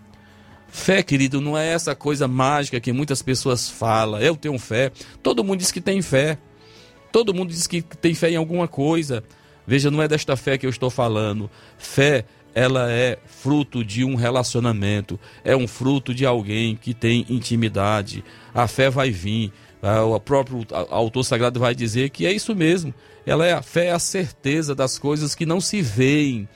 Fé, 0.68 1.04
querido, 1.04 1.40
não 1.40 1.56
é 1.56 1.68
essa 1.68 1.94
coisa 1.94 2.26
mágica 2.26 2.80
que 2.80 2.92
muitas 2.92 3.22
pessoas 3.22 3.70
falam. 3.70 4.20
Eu 4.20 4.34
tenho 4.34 4.58
fé. 4.58 4.90
Todo 5.22 5.44
mundo 5.44 5.60
diz 5.60 5.70
que 5.70 5.80
tem 5.80 6.02
fé. 6.02 6.36
Todo 7.12 7.32
mundo 7.32 7.50
diz 7.50 7.68
que 7.68 7.80
tem 7.80 8.12
fé 8.12 8.30
em 8.30 8.36
alguma 8.36 8.66
coisa. 8.66 9.22
Veja, 9.64 9.88
não 9.88 10.02
é 10.02 10.08
desta 10.08 10.36
fé 10.36 10.58
que 10.58 10.66
eu 10.66 10.70
estou 10.70 10.90
falando. 10.90 11.48
Fé 11.78 12.24
ela 12.54 12.90
é 12.90 13.18
fruto 13.26 13.84
de 13.84 14.04
um 14.04 14.14
relacionamento, 14.14 15.18
é 15.44 15.56
um 15.56 15.66
fruto 15.66 16.14
de 16.14 16.24
alguém 16.24 16.76
que 16.76 16.94
tem 16.94 17.26
intimidade. 17.28 18.24
A 18.54 18.68
fé 18.68 18.88
vai 18.88 19.10
vir. 19.10 19.52
O 19.82 20.18
próprio 20.18 20.64
autor 20.88 21.24
sagrado 21.24 21.60
vai 21.60 21.74
dizer 21.74 22.08
que 22.10 22.24
é 22.24 22.32
isso 22.32 22.54
mesmo. 22.54 22.94
Ela 23.26 23.44
é 23.44 23.52
a 23.52 23.60
fé, 23.60 23.86
é 23.86 23.92
a 23.92 23.98
certeza 23.98 24.74
das 24.74 24.98
coisas 24.98 25.34
que 25.34 25.44
não 25.44 25.60
se 25.60 25.82
veem, 25.82 26.48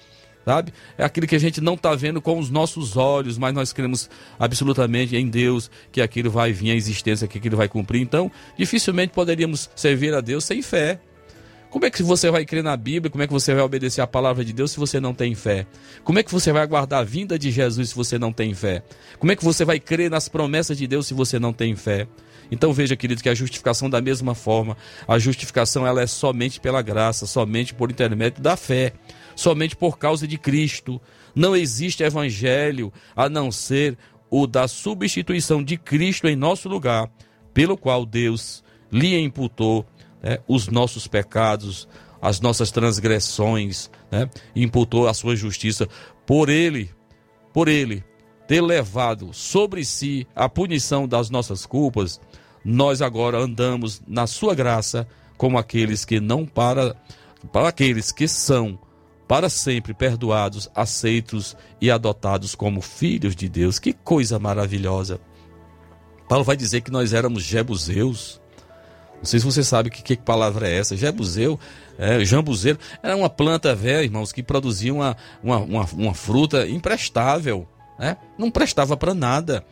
sabe? 0.47 0.73
É 0.97 1.05
aquilo 1.05 1.27
que 1.27 1.37
a 1.37 1.39
gente 1.39 1.61
não 1.61 1.75
está 1.75 1.95
vendo 1.95 2.23
com 2.23 2.39
os 2.39 2.49
nossos 2.49 2.97
olhos, 2.97 3.37
mas 3.37 3.53
nós 3.53 3.73
cremos 3.73 4.09
absolutamente 4.39 5.15
em 5.15 5.29
Deus 5.29 5.71
que 5.93 6.01
aquilo 6.01 6.31
vai 6.31 6.53
vir 6.53 6.71
à 6.71 6.75
existência, 6.75 7.29
que 7.29 7.37
aquilo 7.37 7.57
vai 7.57 7.69
cumprir. 7.69 8.01
Então, 8.01 8.31
dificilmente 8.57 9.13
poderíamos 9.13 9.69
servir 9.75 10.15
a 10.15 10.23
Deus 10.23 10.45
sem 10.45 10.63
fé. 10.63 11.01
Como 11.71 11.85
é 11.85 11.91
que 11.91 12.03
você 12.03 12.31
vai 12.31 12.47
crer 12.47 12.65
na 12.65 12.77
Bíblia? 12.77 13.11
Como 13.11 13.23
é 13.23 13.27
que 13.27 13.33
você 13.33 13.53
vai 13.53 13.63
obedecer 13.63 14.01
a 14.01 14.07
palavra 14.07 14.43
de 14.43 14.55
Deus 14.55 14.71
se 14.71 14.79
você 14.79 14.99
não 14.99 15.13
tem 15.13 15.35
fé? 15.35 15.67
Como 16.03 16.19
é 16.19 16.23
que 16.23 16.33
você 16.33 16.51
vai 16.51 16.63
aguardar 16.63 17.01
a 17.01 17.05
vinda 17.05 17.39
de 17.39 17.51
Jesus 17.51 17.91
se 17.91 17.95
você 17.95 18.19
não 18.19 18.33
tem 18.33 18.55
fé? 18.55 18.83
Como 19.19 19.31
é 19.31 19.37
que 19.37 19.45
você 19.45 19.67
vai 19.67 19.79
crer 19.79 20.11
nas 20.11 20.31
promessas 20.31 20.79
de 20.79 20.87
Deus 20.87 21.07
se 21.07 21.13
você 21.13 21.39
não 21.39 21.53
tem 21.53 21.77
fé? 21.77 22.09
Então 22.51 22.73
veja, 22.73 22.97
querido, 22.97 23.23
que 23.23 23.29
a 23.29 23.35
justificação 23.35 23.91
da 23.91 24.01
mesma 24.01 24.35
forma, 24.35 24.79
a 25.07 25.19
justificação 25.19 25.87
ela 25.87 26.01
é 26.01 26.07
somente 26.07 26.59
pela 26.59 26.81
graça, 26.81 27.27
somente 27.27 27.75
por 27.75 27.91
intermédio 27.91 28.43
da 28.43 28.57
fé, 28.57 28.95
somente 29.37 29.77
por 29.77 29.99
causa 29.99 30.27
de 30.27 30.39
Cristo. 30.39 30.99
Não 31.35 31.55
existe 31.55 32.03
evangelho 32.03 32.91
a 33.15 33.29
não 33.29 33.53
ser 33.53 33.99
o 34.31 34.47
da 34.47 34.67
substituição 34.67 35.63
de 35.63 35.77
Cristo 35.77 36.27
em 36.27 36.37
nosso 36.37 36.67
lugar, 36.67 37.11
pelo 37.53 37.77
qual 37.77 38.07
Deus 38.07 38.65
lhe 38.91 39.19
imputou 39.19 39.87
né, 40.23 40.39
os 40.47 40.69
nossos 40.69 41.07
pecados, 41.07 41.89
as 42.21 42.41
nossas 42.41 42.71
transgressões, 42.71 43.91
né, 44.11 44.29
imputou 44.55 45.09
a 45.09 45.15
sua 45.15 45.37
justiça 45.37 45.89
por 46.27 46.49
ele, 46.49 46.91
por 47.53 47.69
ele 47.69 48.05
ter 48.47 48.63
levado 48.63 49.33
sobre 49.33 49.85
si 49.85 50.27
a 50.35 50.49
punição 50.49 51.07
das 51.07 51.29
nossas 51.29 51.67
culpas, 51.67 52.21
nós 52.65 53.03
agora 53.03 53.39
andamos 53.39 54.03
na 54.07 54.27
sua 54.27 54.55
graça 54.55 55.07
como 55.37 55.59
aqueles 55.59 56.05
que 56.05 56.19
não 56.19 56.45
para 56.45 56.97
para 57.53 57.69
aqueles 57.69 58.11
que 58.11 58.27
são 58.27 58.79
para 59.29 59.51
sempre 59.51 59.93
perdoados, 59.93 60.71
aceitos 60.75 61.55
e 61.81 61.91
adotados 61.91 62.55
como 62.55 62.81
filhos 62.81 63.37
de 63.37 63.49
Deus. 63.49 63.79
Que 63.79 63.93
coisa 63.93 64.39
maravilhosa. 64.39 65.21
Paulo 66.27 66.45
vai 66.45 66.57
dizer 66.57 66.81
que 66.81 66.91
nós 66.91 67.13
éramos 67.13 67.43
jebuseus, 67.43 68.41
não 69.19 69.25
sei 69.25 69.41
se 69.41 69.45
você 69.45 69.63
sabe 69.63 69.91
que, 69.91 70.03
que 70.03 70.17
palavra 70.17 70.69
é 70.69 70.79
essa. 70.79 70.97
Jebuseu, 70.97 71.59
é, 71.99 72.25
jambuzeiro, 72.25 72.79
era 73.03 73.17
uma 73.17 73.29
planta 73.29 73.75
velha, 73.75 74.05
irmãos, 74.05 74.33
que 74.33 74.43
produzia 74.43 74.95
uma, 74.95 75.17
uma, 75.43 75.59
uma, 75.59 75.89
uma 75.93 76.15
fruta 76.15 76.69
imprestável. 76.69 77.69
Né? 77.99 78.17
Não 78.39 78.51
prestava 78.51 78.97
para 78.97 79.15
nada. 79.15 79.65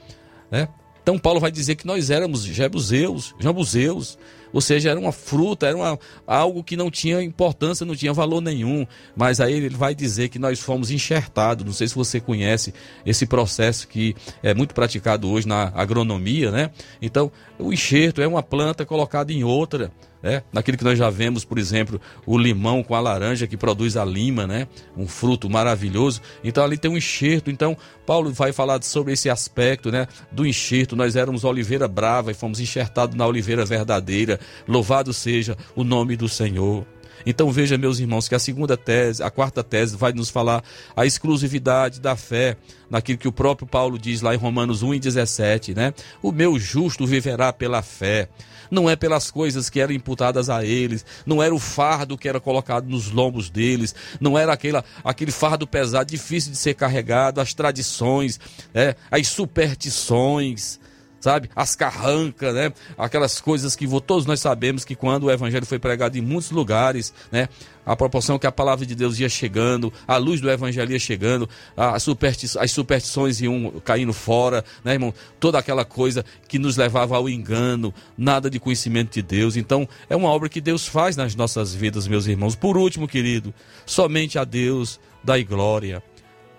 Né? 0.51 0.68
Então 1.03 1.18
Paulo 1.18 1.38
vai 1.38 1.53
dizer 1.53 1.76
que 1.76 1.86
nós 1.86 2.11
éramos 2.11 2.42
jebuseus, 2.42 3.34
jambuzeus, 3.38 4.18
ou 4.53 4.61
seja, 4.61 4.90
era 4.90 4.99
uma 4.99 5.12
fruta, 5.12 5.66
era 5.66 5.76
uma, 5.76 5.99
algo 6.26 6.62
que 6.62 6.76
não 6.76 6.90
tinha 6.90 7.22
importância, 7.22 7.84
não 7.84 7.94
tinha 7.94 8.12
valor 8.12 8.40
nenhum. 8.40 8.86
Mas 9.14 9.40
aí 9.40 9.53
ele 9.55 9.70
vai 9.70 9.94
dizer 9.94 10.28
que 10.28 10.38
nós 10.38 10.59
fomos 10.59 10.90
enxertados. 10.90 11.64
Não 11.64 11.72
sei 11.72 11.88
se 11.88 11.94
você 11.94 12.20
conhece 12.20 12.72
esse 13.05 13.26
processo 13.26 13.88
que 13.88 14.14
é 14.42 14.55
muito 14.55 14.74
praticado 14.74 15.28
hoje 15.30 15.47
na 15.47 15.72
agronomia, 15.74 16.51
né? 16.51 16.70
Então, 17.01 17.30
o 17.59 17.72
enxerto 17.72 18.20
é 18.20 18.26
uma 18.26 18.42
planta 18.42 18.84
colocada 18.84 19.32
em 19.32 19.44
outra 19.44 19.90
né? 20.27 20.43
Naquilo 20.53 20.77
que 20.77 20.83
nós 20.83 20.99
já 20.99 21.09
vemos, 21.09 21.45
por 21.45 21.57
exemplo, 21.57 22.01
o 22.27 22.37
limão 22.37 22.83
com 22.83 22.97
a 22.97 23.01
laranja 23.01 23.47
que 23.47 23.57
produz 23.57 23.97
a 23.97 24.05
lima, 24.05 24.45
né? 24.45 24.66
Um 24.97 25.07
fruto 25.07 25.49
maravilhoso. 25.49 26.20
Então 26.43 26.64
ali 26.64 26.77
tem 26.77 26.91
um 26.91 26.97
enxerto. 26.97 27.49
Então 27.49 27.77
Paulo 28.05 28.33
vai 28.33 28.53
falar 28.53 28.83
sobre 28.83 29.12
esse 29.12 29.31
aspecto, 29.31 29.93
né? 29.93 30.09
Do 30.33 30.45
enxerto. 30.45 30.97
Nós 30.97 31.14
éramos 31.14 31.45
oliveira 31.45 31.87
brava 31.87 32.33
e 32.33 32.35
fomos 32.35 32.59
enxertados 32.59 33.14
na 33.14 33.24
oliveira 33.24 33.64
verdadeira. 33.64 34.41
Louvado 34.66 35.12
seja 35.12 35.57
o 35.77 35.85
nome 35.85 36.16
do 36.16 36.29
Senhor. 36.29 36.85
Então 37.25 37.51
veja, 37.51 37.79
meus 37.79 37.99
irmãos, 37.99 38.29
que 38.29 38.35
a 38.35 38.39
segunda 38.39 38.77
tese, 38.77 39.23
a 39.23 39.31
quarta 39.31 39.62
tese, 39.62 39.97
vai 39.97 40.12
nos 40.12 40.31
falar 40.31 40.62
a 40.97 41.07
exclusividade 41.07 42.01
da 42.01 42.17
fé, 42.17 42.57
naquilo 42.91 43.19
que 43.19 43.29
o 43.29 43.33
próprio 43.33 43.67
Paulo 43.67 43.99
diz 43.99 44.21
lá 44.21 44.35
em 44.35 44.39
Romanos 44.39 44.83
1,17, 44.83 45.75
né? 45.75 45.93
O 46.23 46.33
meu 46.33 46.59
justo 46.59 47.07
viverá 47.07 47.53
pela 47.53 47.83
fé. 47.83 48.29
Não 48.71 48.91
é 48.91 48.97
pelas 48.97 49.31
coisas 49.31 49.71
que 49.71 49.81
eram 49.81 49.95
imputadas 49.95 50.51
a 50.51 50.64
eles, 50.64 51.05
não 51.25 51.43
era 51.43 51.55
o 51.55 51.59
fardo 51.59 52.19
que 52.19 52.29
era 52.29 52.41
colocado 52.41 52.89
nos 52.89 53.11
lombos 53.11 53.49
deles, 53.49 53.95
não 54.21 54.37
era 54.37 54.53
aquela, 54.53 54.85
aquele 55.05 55.31
fardo 55.31 55.67
pesado, 55.67 56.11
difícil 56.11 56.51
de 56.51 56.59
ser 56.59 56.75
carregado, 56.75 57.41
as 57.41 57.55
tradições, 57.55 58.41
é, 58.75 58.97
as 59.11 59.29
superstições, 59.29 60.81
sabe? 61.21 61.51
As 61.55 61.75
carrancas, 61.75 62.55
né? 62.55 62.73
Aquelas 62.97 63.41
coisas 63.41 63.75
que 63.75 63.87
todos 64.01 64.27
nós 64.27 64.41
sabemos 64.41 64.85
que 64.85 64.95
quando 64.95 65.25
o 65.25 65.31
evangelho 65.31 65.67
foi 65.67 65.79
pregado 65.79 66.17
em 66.17 66.21
muitos 66.21 66.51
lugares, 66.51 67.12
né? 67.31 67.49
A 67.85 67.95
proporção 67.95 68.39
que 68.39 68.47
a 68.47 68.53
palavra 68.53 68.85
de 68.85 68.95
Deus 68.95 69.19
ia 69.19 69.29
chegando, 69.29 69.93
a 70.09 70.17
luz 70.17 70.41
do 70.41 70.51
evangelho 70.51 70.93
ia 70.93 70.99
chegando, 70.99 71.49
as, 71.77 72.03
supersti 72.03 72.59
as 72.59 72.71
superstições 72.73 73.41
iam 73.41 73.81
caindo 73.85 74.12
fora, 74.12 74.64
né, 74.85 74.95
irmão? 74.95 75.14
Toda 75.39 75.59
aquela 75.59 75.85
coisa 75.85 76.25
que 76.49 76.59
nos 76.59 76.77
levava 76.77 77.17
ao 77.17 77.29
engano, 77.29 77.95
nada 78.19 78.51
de 78.51 78.59
conhecimento 78.59 79.14
de 79.14 79.23
Deus. 79.23 79.57
Então, 79.57 79.89
é 80.11 80.17
uma 80.17 80.29
obra 80.29 80.49
que 80.49 80.61
Deus 80.61 80.87
faz 80.87 81.17
nas 81.17 81.35
nossas 81.35 81.75
vidas, 81.75 82.09
meus 82.09 82.27
irmãos. 82.27 82.57
Por 82.57 82.77
último, 82.77 83.07
querido, 83.07 83.55
somente 83.85 84.39
a 84.39 84.45
Deus 84.45 84.99
dai 85.23 85.45
glória. 85.45 86.03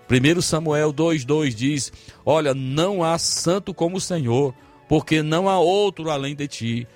1 0.08 0.40
Samuel 0.40 0.92
2,2 0.92 1.54
diz: 1.54 1.92
Olha, 2.24 2.54
não 2.54 3.04
há 3.04 3.18
santo 3.18 3.74
como 3.74 3.98
o 3.98 4.00
Senhor, 4.00 4.54
porque 4.88 5.22
não 5.22 5.48
há 5.48 5.58
outro 5.58 6.10
além 6.10 6.34
de 6.34 6.48
ti, 6.48 6.88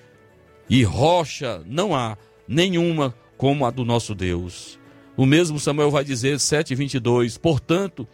e 0.69 0.83
rocha 0.83 1.63
não 1.67 1.95
há 1.95 2.17
nenhuma 2.49 3.15
como 3.37 3.67
a 3.67 3.71
do 3.71 3.85
nosso 3.85 4.15
Deus. 4.15 4.79
O 5.15 5.27
mesmo 5.27 5.61
Samuel 5.61 5.91
vai 5.91 6.05
dizer 6.05 6.37
7,22: 6.37 7.39
Portanto, 7.39 8.09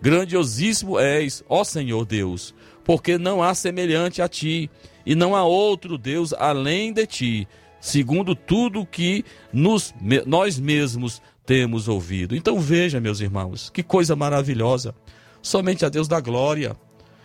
grandiosíssimo 0.00 0.98
és, 0.98 1.44
ó 1.46 1.62
Senhor 1.62 2.06
Deus, 2.06 2.54
porque 2.84 3.18
não 3.18 3.42
há 3.42 3.54
semelhante 3.54 4.22
a 4.22 4.28
ti, 4.28 4.70
e 5.04 5.14
não 5.14 5.36
há 5.36 5.44
outro 5.44 5.98
Deus 5.98 6.32
além 6.32 6.90
de 6.90 7.06
ti, 7.06 7.48
segundo 7.80 8.34
tudo 8.34 8.86
que 8.86 9.24
nos, 9.52 9.94
nós 10.26 10.58
mesmos 10.58 11.20
temos 11.48 11.88
ouvido. 11.88 12.36
Então 12.36 12.60
veja, 12.60 13.00
meus 13.00 13.20
irmãos, 13.20 13.70
que 13.70 13.82
coisa 13.82 14.14
maravilhosa. 14.14 14.94
Somente 15.40 15.82
a 15.82 15.88
Deus 15.88 16.06
da 16.06 16.20
glória. 16.20 16.76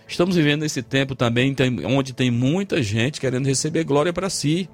Estamos 0.08 0.38
vivendo 0.38 0.64
esse 0.64 0.82
tempo 0.82 1.14
também 1.14 1.54
onde 1.86 2.14
tem 2.14 2.32
muita 2.32 2.82
gente 2.82 3.20
querendo 3.20 3.46
receber 3.46 3.84
glória 3.84 4.14
para 4.14 4.30
si. 4.30 4.70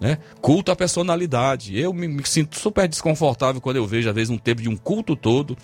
Né? 0.00 0.18
Culto 0.40 0.70
à 0.70 0.76
personalidade. 0.76 1.76
Eu 1.76 1.92
me, 1.92 2.06
me, 2.06 2.24
sinto 2.24 2.56
super 2.56 2.86
desconfortável 2.86 3.60
quando 3.60 3.78
eu 3.78 3.84
vejo, 3.84 4.08
às 4.08 4.14
vezes, 4.14 4.30
um 4.30 4.38
tempo 4.38 4.62
de 4.62 4.68
um 4.68 4.76
culto 4.76 5.16
todo, 5.16 5.58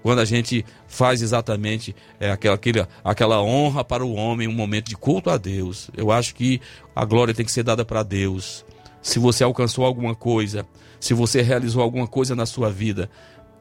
quando 0.00 0.20
a 0.20 0.24
gente 0.24 0.64
faz 0.86 1.20
exatamente 1.20 1.96
é, 2.20 2.30
aquela, 2.30 2.54
aquela, 2.54 2.88
aquela 3.02 3.42
honra 3.42 3.82
para 3.82 4.04
o 4.04 4.14
homem, 4.14 4.46
um 4.46 4.52
momento 4.52 4.88
de 4.88 4.96
culto 4.96 5.30
a 5.30 5.36
Deus. 5.36 5.90
Eu 5.96 6.12
acho 6.12 6.32
que 6.32 6.60
a 6.94 7.04
glória 7.04 7.34
tem 7.34 7.44
que 7.44 7.50
ser 7.50 7.64
dada 7.64 7.84
para 7.84 8.04
Deus. 8.04 8.64
Se 9.02 9.18
você 9.18 9.42
alcançou 9.42 9.84
alguma 9.84 10.14
coisa, 10.14 10.64
se 11.00 11.12
você 11.12 11.42
realizou 11.42 11.82
alguma 11.82 12.06
coisa 12.06 12.36
na 12.36 12.46
sua 12.46 12.70
vida, 12.70 13.10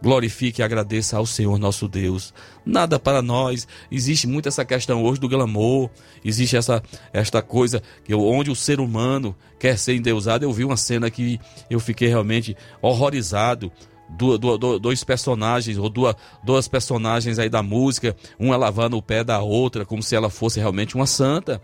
glorifique 0.01 0.61
e 0.61 0.63
agradeça 0.63 1.17
ao 1.17 1.25
Senhor 1.25 1.57
nosso 1.59 1.87
Deus. 1.87 2.33
Nada 2.65 2.99
para 2.99 3.21
nós. 3.21 3.67
Existe 3.91 4.27
muito 4.27 4.49
essa 4.49 4.65
questão 4.65 5.03
hoje 5.03 5.19
do 5.19 5.29
glamour, 5.29 5.89
existe 6.25 6.57
essa 6.57 6.81
esta 7.13 7.41
coisa 7.41 7.81
que 8.03 8.13
onde 8.13 8.49
o 8.49 8.55
ser 8.55 8.79
humano 8.79 9.35
quer 9.59 9.77
ser 9.77 9.95
endeusado. 9.95 10.43
Eu 10.43 10.51
vi 10.51 10.65
uma 10.65 10.77
cena 10.77 11.09
que 11.09 11.39
eu 11.69 11.79
fiquei 11.79 12.07
realmente 12.07 12.55
horrorizado. 12.81 13.71
Du, 14.13 14.37
du, 14.37 14.57
du, 14.57 14.77
dois 14.77 15.05
personagens, 15.05 15.77
ou 15.77 15.89
duas, 15.89 16.13
duas 16.43 16.67
personagens 16.67 17.39
aí 17.39 17.47
da 17.47 17.63
música, 17.63 18.13
uma 18.37 18.57
lavando 18.57 18.97
o 18.97 19.01
pé 19.01 19.23
da 19.23 19.39
outra, 19.39 19.85
como 19.85 20.03
se 20.03 20.13
ela 20.13 20.29
fosse 20.29 20.59
realmente 20.59 20.95
uma 20.95 21.07
santa. 21.07 21.61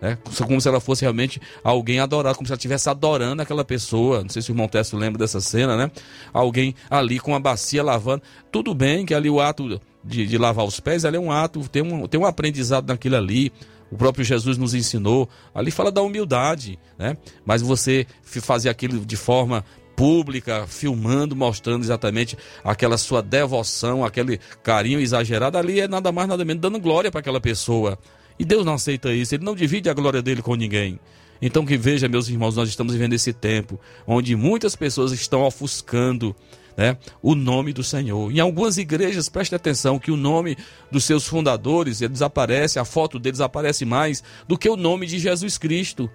É, 0.00 0.16
como 0.46 0.60
se 0.60 0.68
ela 0.68 0.78
fosse 0.78 1.02
realmente 1.02 1.40
alguém 1.64 1.98
adorado, 1.98 2.36
como 2.36 2.46
se 2.46 2.52
ela 2.52 2.58
estivesse 2.58 2.88
adorando 2.88 3.42
aquela 3.42 3.64
pessoa. 3.64 4.22
Não 4.22 4.28
sei 4.28 4.40
se 4.40 4.50
o 4.50 4.52
irmão 4.52 4.68
Testo 4.68 4.96
lembra 4.96 5.18
dessa 5.18 5.40
cena, 5.40 5.76
né? 5.76 5.90
Alguém 6.32 6.74
ali 6.88 7.18
com 7.18 7.32
uma 7.32 7.40
bacia 7.40 7.82
lavando. 7.82 8.22
Tudo 8.52 8.74
bem 8.74 9.04
que 9.04 9.12
ali 9.12 9.28
o 9.28 9.40
ato 9.40 9.80
de, 10.04 10.26
de 10.26 10.38
lavar 10.38 10.64
os 10.64 10.78
pés 10.78 11.04
ali 11.04 11.16
é 11.16 11.20
um 11.20 11.32
ato, 11.32 11.68
tem 11.68 11.82
um, 11.82 12.06
tem 12.06 12.20
um 12.20 12.26
aprendizado 12.26 12.88
naquilo 12.88 13.16
ali. 13.16 13.52
O 13.90 13.96
próprio 13.96 14.24
Jesus 14.24 14.56
nos 14.56 14.72
ensinou. 14.72 15.28
Ali 15.52 15.70
fala 15.70 15.90
da 15.90 16.02
humildade, 16.02 16.78
né? 16.96 17.16
Mas 17.44 17.60
você 17.60 18.06
fazer 18.22 18.68
aquilo 18.68 19.04
de 19.04 19.16
forma 19.16 19.64
pública, 19.96 20.64
filmando, 20.68 21.34
mostrando 21.34 21.82
exatamente 21.82 22.38
aquela 22.62 22.96
sua 22.96 23.20
devoção, 23.20 24.04
aquele 24.04 24.38
carinho 24.62 25.00
exagerado, 25.00 25.58
ali 25.58 25.80
é 25.80 25.88
nada 25.88 26.12
mais, 26.12 26.28
nada 26.28 26.44
menos 26.44 26.62
dando 26.62 26.78
glória 26.78 27.10
para 27.10 27.18
aquela 27.18 27.40
pessoa. 27.40 27.98
E 28.38 28.44
Deus 28.44 28.64
não 28.64 28.74
aceita 28.74 29.12
isso, 29.12 29.34
Ele 29.34 29.44
não 29.44 29.54
divide 29.54 29.90
a 29.90 29.94
glória 29.94 30.22
dele 30.22 30.42
com 30.42 30.54
ninguém. 30.54 30.98
Então 31.40 31.64
que 31.64 31.76
veja, 31.76 32.08
meus 32.08 32.28
irmãos, 32.28 32.56
nós 32.56 32.68
estamos 32.68 32.92
vivendo 32.92 33.12
esse 33.12 33.32
tempo 33.32 33.80
onde 34.06 34.34
muitas 34.34 34.74
pessoas 34.74 35.12
estão 35.12 35.42
ofuscando 35.42 36.34
né, 36.76 36.96
o 37.20 37.34
nome 37.34 37.72
do 37.72 37.82
Senhor. 37.82 38.30
Em 38.30 38.40
algumas 38.40 38.78
igrejas, 38.78 39.28
preste 39.28 39.54
atenção 39.54 39.98
que 39.98 40.10
o 40.10 40.16
nome 40.16 40.56
dos 40.90 41.04
seus 41.04 41.26
fundadores 41.26 41.98
desaparece, 41.98 42.78
a 42.78 42.84
foto 42.84 43.18
deles 43.18 43.40
aparece 43.40 43.84
mais 43.84 44.22
do 44.46 44.56
que 44.56 44.68
o 44.68 44.76
nome 44.76 45.06
de 45.06 45.18
Jesus 45.18 45.58
Cristo. 45.58 46.08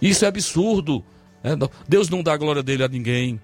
Isso 0.00 0.24
é 0.24 0.28
absurdo. 0.28 1.04
Né? 1.42 1.56
Deus 1.88 2.08
não 2.08 2.22
dá 2.22 2.34
a 2.34 2.36
glória 2.36 2.62
dele 2.62 2.84
a 2.84 2.88
ninguém. 2.88 3.40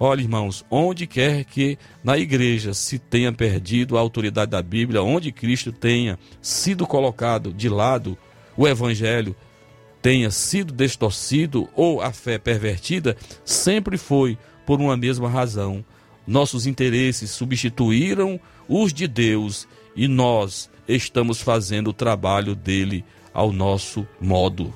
Olha, 0.00 0.20
irmãos, 0.20 0.64
onde 0.70 1.08
quer 1.08 1.44
que 1.44 1.76
na 2.04 2.16
igreja 2.16 2.72
se 2.72 3.00
tenha 3.00 3.32
perdido 3.32 3.96
a 3.96 4.00
autoridade 4.00 4.52
da 4.52 4.62
Bíblia, 4.62 5.02
onde 5.02 5.32
Cristo 5.32 5.72
tenha 5.72 6.16
sido 6.40 6.86
colocado 6.86 7.52
de 7.52 7.68
lado, 7.68 8.16
o 8.56 8.68
evangelho 8.68 9.34
tenha 10.00 10.30
sido 10.30 10.72
distorcido 10.72 11.68
ou 11.74 12.00
a 12.00 12.12
fé 12.12 12.38
pervertida, 12.38 13.16
sempre 13.44 13.98
foi 13.98 14.38
por 14.64 14.80
uma 14.80 14.96
mesma 14.96 15.28
razão. 15.28 15.84
Nossos 16.24 16.66
interesses 16.66 17.30
substituíram 17.32 18.38
os 18.68 18.92
de 18.92 19.08
Deus 19.08 19.66
e 19.96 20.06
nós 20.06 20.70
estamos 20.86 21.40
fazendo 21.40 21.90
o 21.90 21.92
trabalho 21.92 22.54
dele 22.54 23.04
ao 23.34 23.52
nosso 23.52 24.06
modo, 24.20 24.72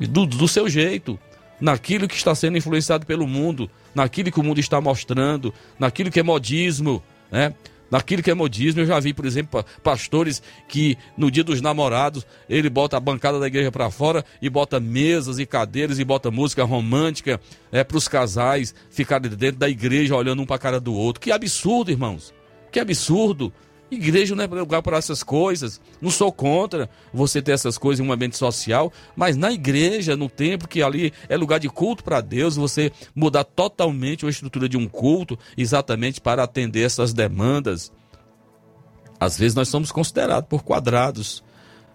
do, 0.00 0.26
do 0.26 0.48
seu 0.48 0.68
jeito, 0.68 1.18
naquilo 1.60 2.08
que 2.08 2.16
está 2.16 2.34
sendo 2.34 2.58
influenciado 2.58 3.06
pelo 3.06 3.26
mundo, 3.26 3.70
naquilo 3.94 4.30
que 4.30 4.40
o 4.40 4.42
mundo 4.42 4.60
está 4.60 4.80
mostrando, 4.80 5.52
naquilo 5.78 6.10
que 6.10 6.20
é 6.20 6.22
modismo, 6.22 7.02
né? 7.30 7.54
Naquilo 7.90 8.22
que 8.22 8.30
é 8.30 8.34
modismo, 8.34 8.82
eu 8.82 8.86
já 8.86 9.00
vi, 9.00 9.14
por 9.14 9.24
exemplo, 9.24 9.64
pastores 9.82 10.42
que 10.68 10.96
no 11.16 11.30
dia 11.30 11.42
dos 11.42 11.62
namorados 11.62 12.26
ele 12.48 12.68
bota 12.68 12.98
a 12.98 13.00
bancada 13.00 13.40
da 13.40 13.46
igreja 13.46 13.72
para 13.72 13.90
fora 13.90 14.24
e 14.42 14.50
bota 14.50 14.78
mesas 14.78 15.38
e 15.38 15.46
cadeiras 15.46 15.98
e 15.98 16.04
bota 16.04 16.30
música 16.30 16.64
romântica 16.64 17.40
é, 17.72 17.82
para 17.82 17.96
os 17.96 18.06
casais 18.06 18.74
ficarem 18.90 19.30
dentro 19.30 19.58
da 19.58 19.70
igreja 19.70 20.14
olhando 20.14 20.42
um 20.42 20.46
para 20.46 20.56
a 20.56 20.58
cara 20.58 20.80
do 20.80 20.92
outro. 20.92 21.20
Que 21.20 21.32
absurdo, 21.32 21.90
irmãos! 21.90 22.34
Que 22.70 22.78
absurdo! 22.78 23.52
Igreja 23.90 24.34
não 24.34 24.44
é 24.44 24.46
lugar 24.46 24.82
para 24.82 24.98
essas 24.98 25.22
coisas. 25.22 25.80
Não 26.00 26.10
sou 26.10 26.30
contra 26.30 26.90
você 27.12 27.40
ter 27.40 27.52
essas 27.52 27.78
coisas 27.78 28.04
em 28.04 28.08
um 28.08 28.12
ambiente 28.12 28.36
social, 28.36 28.92
mas 29.16 29.34
na 29.36 29.50
igreja, 29.50 30.14
no 30.14 30.28
templo, 30.28 30.68
que 30.68 30.82
ali 30.82 31.12
é 31.28 31.36
lugar 31.36 31.58
de 31.58 31.70
culto 31.70 32.04
para 32.04 32.20
Deus, 32.20 32.56
você 32.56 32.92
mudar 33.14 33.44
totalmente 33.44 34.26
a 34.26 34.28
estrutura 34.28 34.68
de 34.68 34.76
um 34.76 34.86
culto 34.86 35.38
exatamente 35.56 36.20
para 36.20 36.42
atender 36.42 36.82
essas 36.82 37.14
demandas. 37.14 37.90
Às 39.18 39.38
vezes 39.38 39.54
nós 39.54 39.68
somos 39.68 39.90
considerados 39.90 40.48
por 40.48 40.62
quadrados, 40.62 41.42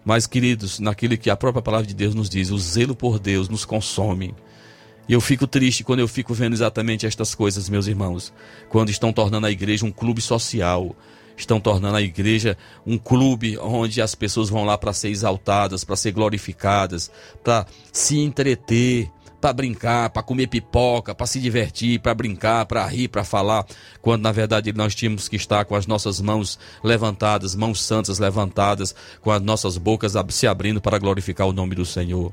mas 0.04 0.26
queridos, 0.26 0.80
naquilo 0.80 1.16
que 1.16 1.30
a 1.30 1.36
própria 1.36 1.62
palavra 1.62 1.86
de 1.86 1.94
Deus 1.94 2.14
nos 2.14 2.28
diz, 2.28 2.50
o 2.50 2.58
zelo 2.58 2.94
por 2.94 3.20
Deus 3.20 3.48
nos 3.48 3.64
consome. 3.64 4.34
E 5.08 5.12
eu 5.12 5.20
fico 5.20 5.46
triste 5.46 5.84
quando 5.84 6.00
eu 6.00 6.08
fico 6.08 6.34
vendo 6.34 6.54
exatamente 6.54 7.06
estas 7.06 7.34
coisas, 7.34 7.68
meus 7.68 7.86
irmãos, 7.86 8.32
quando 8.68 8.90
estão 8.90 9.12
tornando 9.12 9.46
a 9.46 9.50
igreja 9.50 9.86
um 9.86 9.92
clube 9.92 10.20
social 10.20 10.96
estão 11.36 11.60
tornando 11.60 11.96
a 11.96 12.02
igreja 12.02 12.56
um 12.86 12.98
clube 12.98 13.58
onde 13.58 14.00
as 14.00 14.14
pessoas 14.14 14.48
vão 14.48 14.64
lá 14.64 14.78
para 14.78 14.92
ser 14.92 15.08
exaltadas, 15.08 15.84
para 15.84 15.96
ser 15.96 16.12
glorificadas, 16.12 17.10
para 17.42 17.66
se 17.92 18.18
entreter, 18.18 19.10
para 19.44 19.52
brincar, 19.52 20.08
para 20.08 20.22
comer 20.22 20.46
pipoca, 20.46 21.14
para 21.14 21.26
se 21.26 21.38
divertir, 21.38 22.00
para 22.00 22.14
brincar, 22.14 22.64
para 22.64 22.86
rir, 22.86 23.08
para 23.08 23.22
falar, 23.24 23.66
quando 24.00 24.22
na 24.22 24.32
verdade 24.32 24.72
nós 24.72 24.94
tínhamos 24.94 25.28
que 25.28 25.36
estar 25.36 25.66
com 25.66 25.74
as 25.76 25.86
nossas 25.86 26.18
mãos 26.18 26.58
levantadas, 26.82 27.54
mãos 27.54 27.82
santas 27.82 28.18
levantadas, 28.18 28.94
com 29.20 29.30
as 29.30 29.42
nossas 29.42 29.76
bocas 29.76 30.14
se 30.30 30.46
abrindo 30.46 30.80
para 30.80 30.98
glorificar 30.98 31.46
o 31.46 31.52
nome 31.52 31.74
do 31.74 31.84
Senhor. 31.84 32.32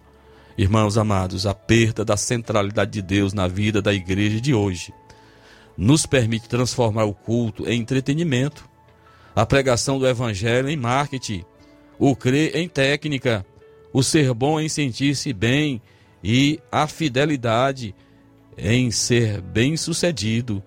Irmãos 0.58 0.98
amados, 0.98 1.46
a 1.46 1.54
perda 1.54 2.06
da 2.06 2.16
centralidade 2.16 2.92
de 2.92 3.02
Deus 3.02 3.34
na 3.34 3.46
vida 3.46 3.82
da 3.82 3.94
igreja 3.94 4.40
de 4.40 4.54
hoje 4.54 4.94
nos 5.78 6.06
permite 6.06 6.48
transformar 6.48 7.04
o 7.04 7.14
culto 7.14 7.68
em 7.68 7.82
entretenimento, 7.82 8.70
a 9.36 9.46
pregação 9.46 10.00
do 10.00 10.08
evangelho 10.08 10.70
em 10.70 10.78
marketing, 10.78 11.44
o 11.98 12.16
crer 12.16 12.56
em 12.56 12.68
técnica, 12.68 13.46
o 13.94 14.02
ser 14.04 14.34
bom 14.34 14.60
em 14.60 14.70
sentir-se 14.70 15.32
bem 15.34 15.82
e 16.24 16.60
a 16.72 16.88
fidelidade 16.88 17.96
em 18.58 18.92
ser 18.92 19.42
bem-sucedido. 19.42 20.64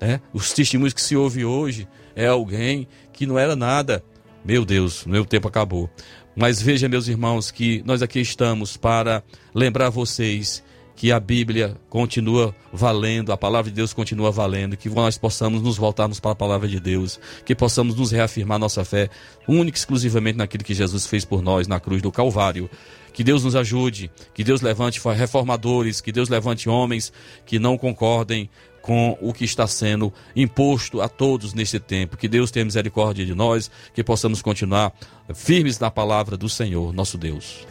Né? 0.00 0.20
Os 0.32 0.52
testemunhos 0.52 0.94
que 0.94 1.00
se 1.00 1.16
ouve 1.16 1.44
hoje 1.44 1.88
é 2.14 2.26
alguém 2.26 2.88
que 3.12 3.26
não 3.26 3.38
era 3.38 3.56
nada. 3.56 4.02
Meu 4.44 4.64
Deus, 4.64 5.04
meu 5.06 5.24
tempo 5.24 5.48
acabou. 5.48 5.90
Mas 6.34 6.60
veja, 6.60 6.88
meus 6.88 7.08
irmãos, 7.08 7.50
que 7.50 7.82
nós 7.86 8.02
aqui 8.02 8.20
estamos 8.20 8.76
para 8.76 9.22
lembrar 9.54 9.88
vocês 9.88 10.62
que 10.96 11.12
a 11.12 11.20
Bíblia 11.20 11.76
continua 11.90 12.54
valendo, 12.72 13.30
a 13.30 13.36
palavra 13.36 13.70
de 13.70 13.76
Deus 13.76 13.92
continua 13.92 14.32
valendo, 14.32 14.76
que 14.76 14.88
nós 14.88 15.18
possamos 15.18 15.60
nos 15.60 15.76
voltarmos 15.76 16.18
para 16.18 16.30
a 16.30 16.34
palavra 16.34 16.66
de 16.66 16.80
Deus, 16.80 17.20
que 17.44 17.54
possamos 17.54 17.94
nos 17.94 18.10
reafirmar 18.10 18.58
nossa 18.58 18.82
fé 18.82 19.10
única 19.46 19.76
e 19.76 19.78
exclusivamente 19.78 20.38
naquilo 20.38 20.64
que 20.64 20.74
Jesus 20.74 21.06
fez 21.06 21.24
por 21.24 21.42
nós 21.42 21.68
na 21.68 21.78
cruz 21.78 22.00
do 22.00 22.10
Calvário. 22.10 22.70
Que 23.12 23.22
Deus 23.22 23.44
nos 23.44 23.54
ajude, 23.54 24.10
que 24.34 24.42
Deus 24.42 24.60
levante 24.60 25.00
reformadores, 25.00 26.00
que 26.00 26.12
Deus 26.12 26.28
levante 26.28 26.68
homens 26.68 27.12
que 27.44 27.58
não 27.58 27.78
concordem 27.78 28.48
com 28.82 29.18
o 29.20 29.32
que 29.32 29.44
está 29.44 29.66
sendo 29.66 30.12
imposto 30.34 31.00
a 31.00 31.08
todos 31.08 31.52
nesse 31.52 31.80
tempo. 31.80 32.16
Que 32.16 32.28
Deus 32.28 32.50
tenha 32.50 32.64
misericórdia 32.64 33.26
de 33.26 33.34
nós, 33.34 33.70
que 33.92 34.04
possamos 34.04 34.40
continuar 34.40 34.92
firmes 35.34 35.78
na 35.78 35.90
palavra 35.90 36.36
do 36.36 36.48
Senhor, 36.48 36.92
nosso 36.92 37.18
Deus. 37.18 37.66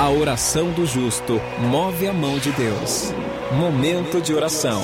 A 0.00 0.08
oração 0.08 0.72
do 0.72 0.86
justo 0.86 1.38
move 1.70 2.06
a 2.06 2.12
mão 2.14 2.38
de 2.38 2.50
Deus. 2.52 3.12
Momento 3.52 4.18
de 4.18 4.32
oração. 4.32 4.82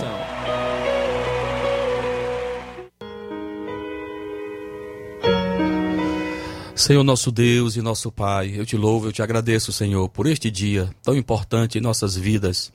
Senhor 6.74 7.02
nosso 7.02 7.32
Deus 7.32 7.76
e 7.76 7.80
nosso 7.80 8.12
Pai, 8.12 8.52
eu 8.54 8.66
te 8.66 8.76
louvo, 8.76 9.08
eu 9.08 9.12
te 9.12 9.22
agradeço, 9.22 9.72
Senhor, 9.72 10.06
por 10.10 10.26
este 10.26 10.50
dia 10.50 10.90
tão 11.02 11.16
importante 11.16 11.78
em 11.78 11.80
nossas 11.80 12.14
vidas, 12.14 12.70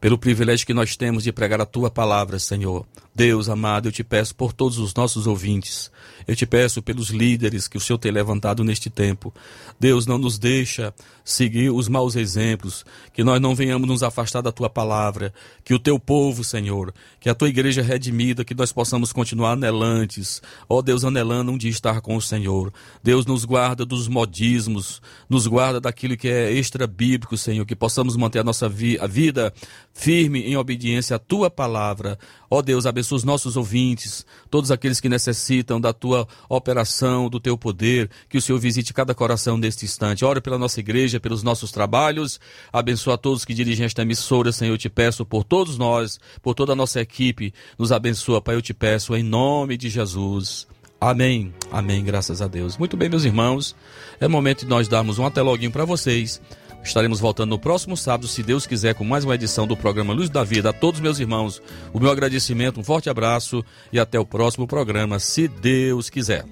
pelo 0.00 0.18
privilégio 0.18 0.66
que 0.66 0.74
nós 0.74 0.96
temos 0.96 1.24
de 1.24 1.32
pregar 1.32 1.60
a 1.60 1.66
tua 1.66 1.90
palavra, 1.90 2.38
Senhor. 2.38 2.86
Deus 3.14 3.48
amado, 3.48 3.88
eu 3.88 3.92
te 3.92 4.04
peço 4.04 4.34
por 4.34 4.52
todos 4.52 4.78
os 4.78 4.92
nossos 4.94 5.26
ouvintes, 5.26 5.90
eu 6.28 6.36
te 6.36 6.44
peço 6.44 6.82
pelos 6.82 7.08
líderes 7.08 7.66
que 7.66 7.78
o 7.78 7.80
Senhor 7.80 7.98
tem 7.98 8.12
levantado 8.12 8.62
neste 8.62 8.90
tempo. 8.90 9.32
Deus 9.80 10.06
não 10.06 10.18
nos 10.18 10.38
deixa 10.38 10.92
seguir 11.24 11.70
os 11.70 11.88
maus 11.88 12.14
exemplos, 12.14 12.84
que 13.14 13.24
nós 13.24 13.40
não 13.40 13.54
venhamos 13.54 13.88
nos 13.88 14.02
afastar 14.02 14.42
da 14.42 14.52
tua 14.52 14.68
palavra, 14.68 15.32
que 15.64 15.72
o 15.72 15.78
teu 15.78 15.98
povo, 15.98 16.44
Senhor, 16.44 16.92
que 17.18 17.30
a 17.30 17.34
tua 17.34 17.48
igreja 17.48 17.80
redimida, 17.80 18.44
que 18.44 18.54
nós 18.54 18.70
possamos 18.70 19.14
continuar 19.14 19.52
anelantes, 19.52 20.42
ó 20.68 20.82
Deus, 20.82 21.02
anelando 21.02 21.50
um 21.50 21.56
dia 21.56 21.70
estar 21.70 22.02
com 22.02 22.16
o 22.16 22.22
Senhor. 22.22 22.70
Deus 23.02 23.24
nos 23.24 23.46
guarda 23.46 23.86
dos 23.86 24.08
modismos, 24.08 25.00
nos 25.28 25.46
guarda 25.46 25.80
daquilo 25.80 26.18
que 26.18 26.28
é 26.28 26.52
extra 26.52 26.86
bíblico, 26.86 27.36
Senhor, 27.36 27.64
que 27.64 27.74
possamos 27.74 28.14
manter 28.14 28.40
a 28.40 28.44
nossa 28.44 28.68
vi 28.68 28.98
a 29.00 29.06
vida 29.06 29.52
firme 29.96 30.42
em 30.42 30.58
obediência 30.58 31.16
à 31.16 31.18
tua 31.18 31.50
palavra. 31.50 32.18
Ó 32.50 32.60
Deus, 32.60 32.84
abençoa 32.84 33.16
os 33.16 33.24
nossos 33.24 33.56
ouvintes, 33.56 34.26
todos 34.50 34.70
aqueles 34.70 35.00
que 35.00 35.08
necessitam 35.08 35.80
da 35.80 35.90
tua 35.90 36.28
operação, 36.50 37.30
do 37.30 37.40
teu 37.40 37.56
poder, 37.56 38.10
que 38.28 38.36
o 38.36 38.42
Senhor 38.42 38.58
visite 38.58 38.92
cada 38.92 39.14
coração 39.14 39.56
neste 39.56 39.86
instante. 39.86 40.22
Ora 40.22 40.40
pela 40.40 40.58
nossa 40.58 40.80
igreja, 40.80 41.18
pelos 41.18 41.42
nossos 41.42 41.72
trabalhos, 41.72 42.38
abençoa 42.70 43.16
todos 43.16 43.46
que 43.46 43.54
dirigem 43.54 43.86
esta 43.86 44.02
emissora, 44.02 44.52
Senhor, 44.52 44.74
eu 44.74 44.78
te 44.78 44.90
peço 44.90 45.24
por 45.24 45.42
todos 45.42 45.78
nós, 45.78 46.20
por 46.42 46.54
toda 46.54 46.74
a 46.74 46.76
nossa 46.76 47.00
equipe, 47.00 47.54
nos 47.78 47.90
abençoa, 47.90 48.42
Pai, 48.42 48.54
eu 48.54 48.62
te 48.62 48.74
peço 48.74 49.16
em 49.16 49.22
nome 49.22 49.78
de 49.78 49.88
Jesus. 49.88 50.68
Amém, 51.00 51.54
amém, 51.70 52.04
graças 52.04 52.42
a 52.42 52.46
Deus. 52.46 52.76
Muito 52.76 52.98
bem, 52.98 53.08
meus 53.08 53.24
irmãos, 53.24 53.74
é 54.20 54.28
momento 54.28 54.60
de 54.60 54.66
nós 54.66 54.88
darmos 54.88 55.18
um 55.18 55.24
até 55.24 55.40
loguinho 55.40 55.70
para 55.70 55.86
vocês. 55.86 56.40
Estaremos 56.86 57.18
voltando 57.18 57.50
no 57.50 57.58
próximo 57.58 57.96
sábado, 57.96 58.28
se 58.28 58.44
Deus 58.44 58.64
quiser, 58.64 58.94
com 58.94 59.02
mais 59.02 59.24
uma 59.24 59.34
edição 59.34 59.66
do 59.66 59.76
programa 59.76 60.14
Luz 60.14 60.30
da 60.30 60.44
Vida. 60.44 60.70
A 60.70 60.72
todos 60.72 61.00
meus 61.00 61.18
irmãos, 61.18 61.60
o 61.92 61.98
meu 61.98 62.10
agradecimento, 62.10 62.78
um 62.78 62.84
forte 62.84 63.10
abraço 63.10 63.64
e 63.92 63.98
até 63.98 64.20
o 64.20 64.24
próximo 64.24 64.68
programa, 64.68 65.18
se 65.18 65.48
Deus 65.48 66.08
quiser. 66.08 66.44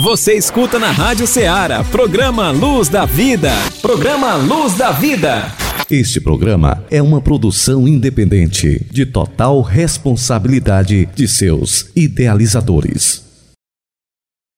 Você 0.00 0.34
escuta 0.34 0.78
na 0.78 0.92
Rádio 0.92 1.26
Ceará, 1.26 1.82
programa 1.82 2.52
Luz 2.52 2.88
da 2.88 3.04
Vida. 3.04 3.50
Programa 3.82 4.36
Luz 4.36 4.74
da 4.74 4.92
Vida. 4.92 5.52
Este 5.90 6.20
programa 6.20 6.84
é 6.88 7.02
uma 7.02 7.20
produção 7.20 7.88
independente, 7.88 8.86
de 8.92 9.04
total 9.04 9.60
responsabilidade 9.60 11.06
de 11.16 11.26
seus 11.26 11.90
idealizadores. 11.96 13.29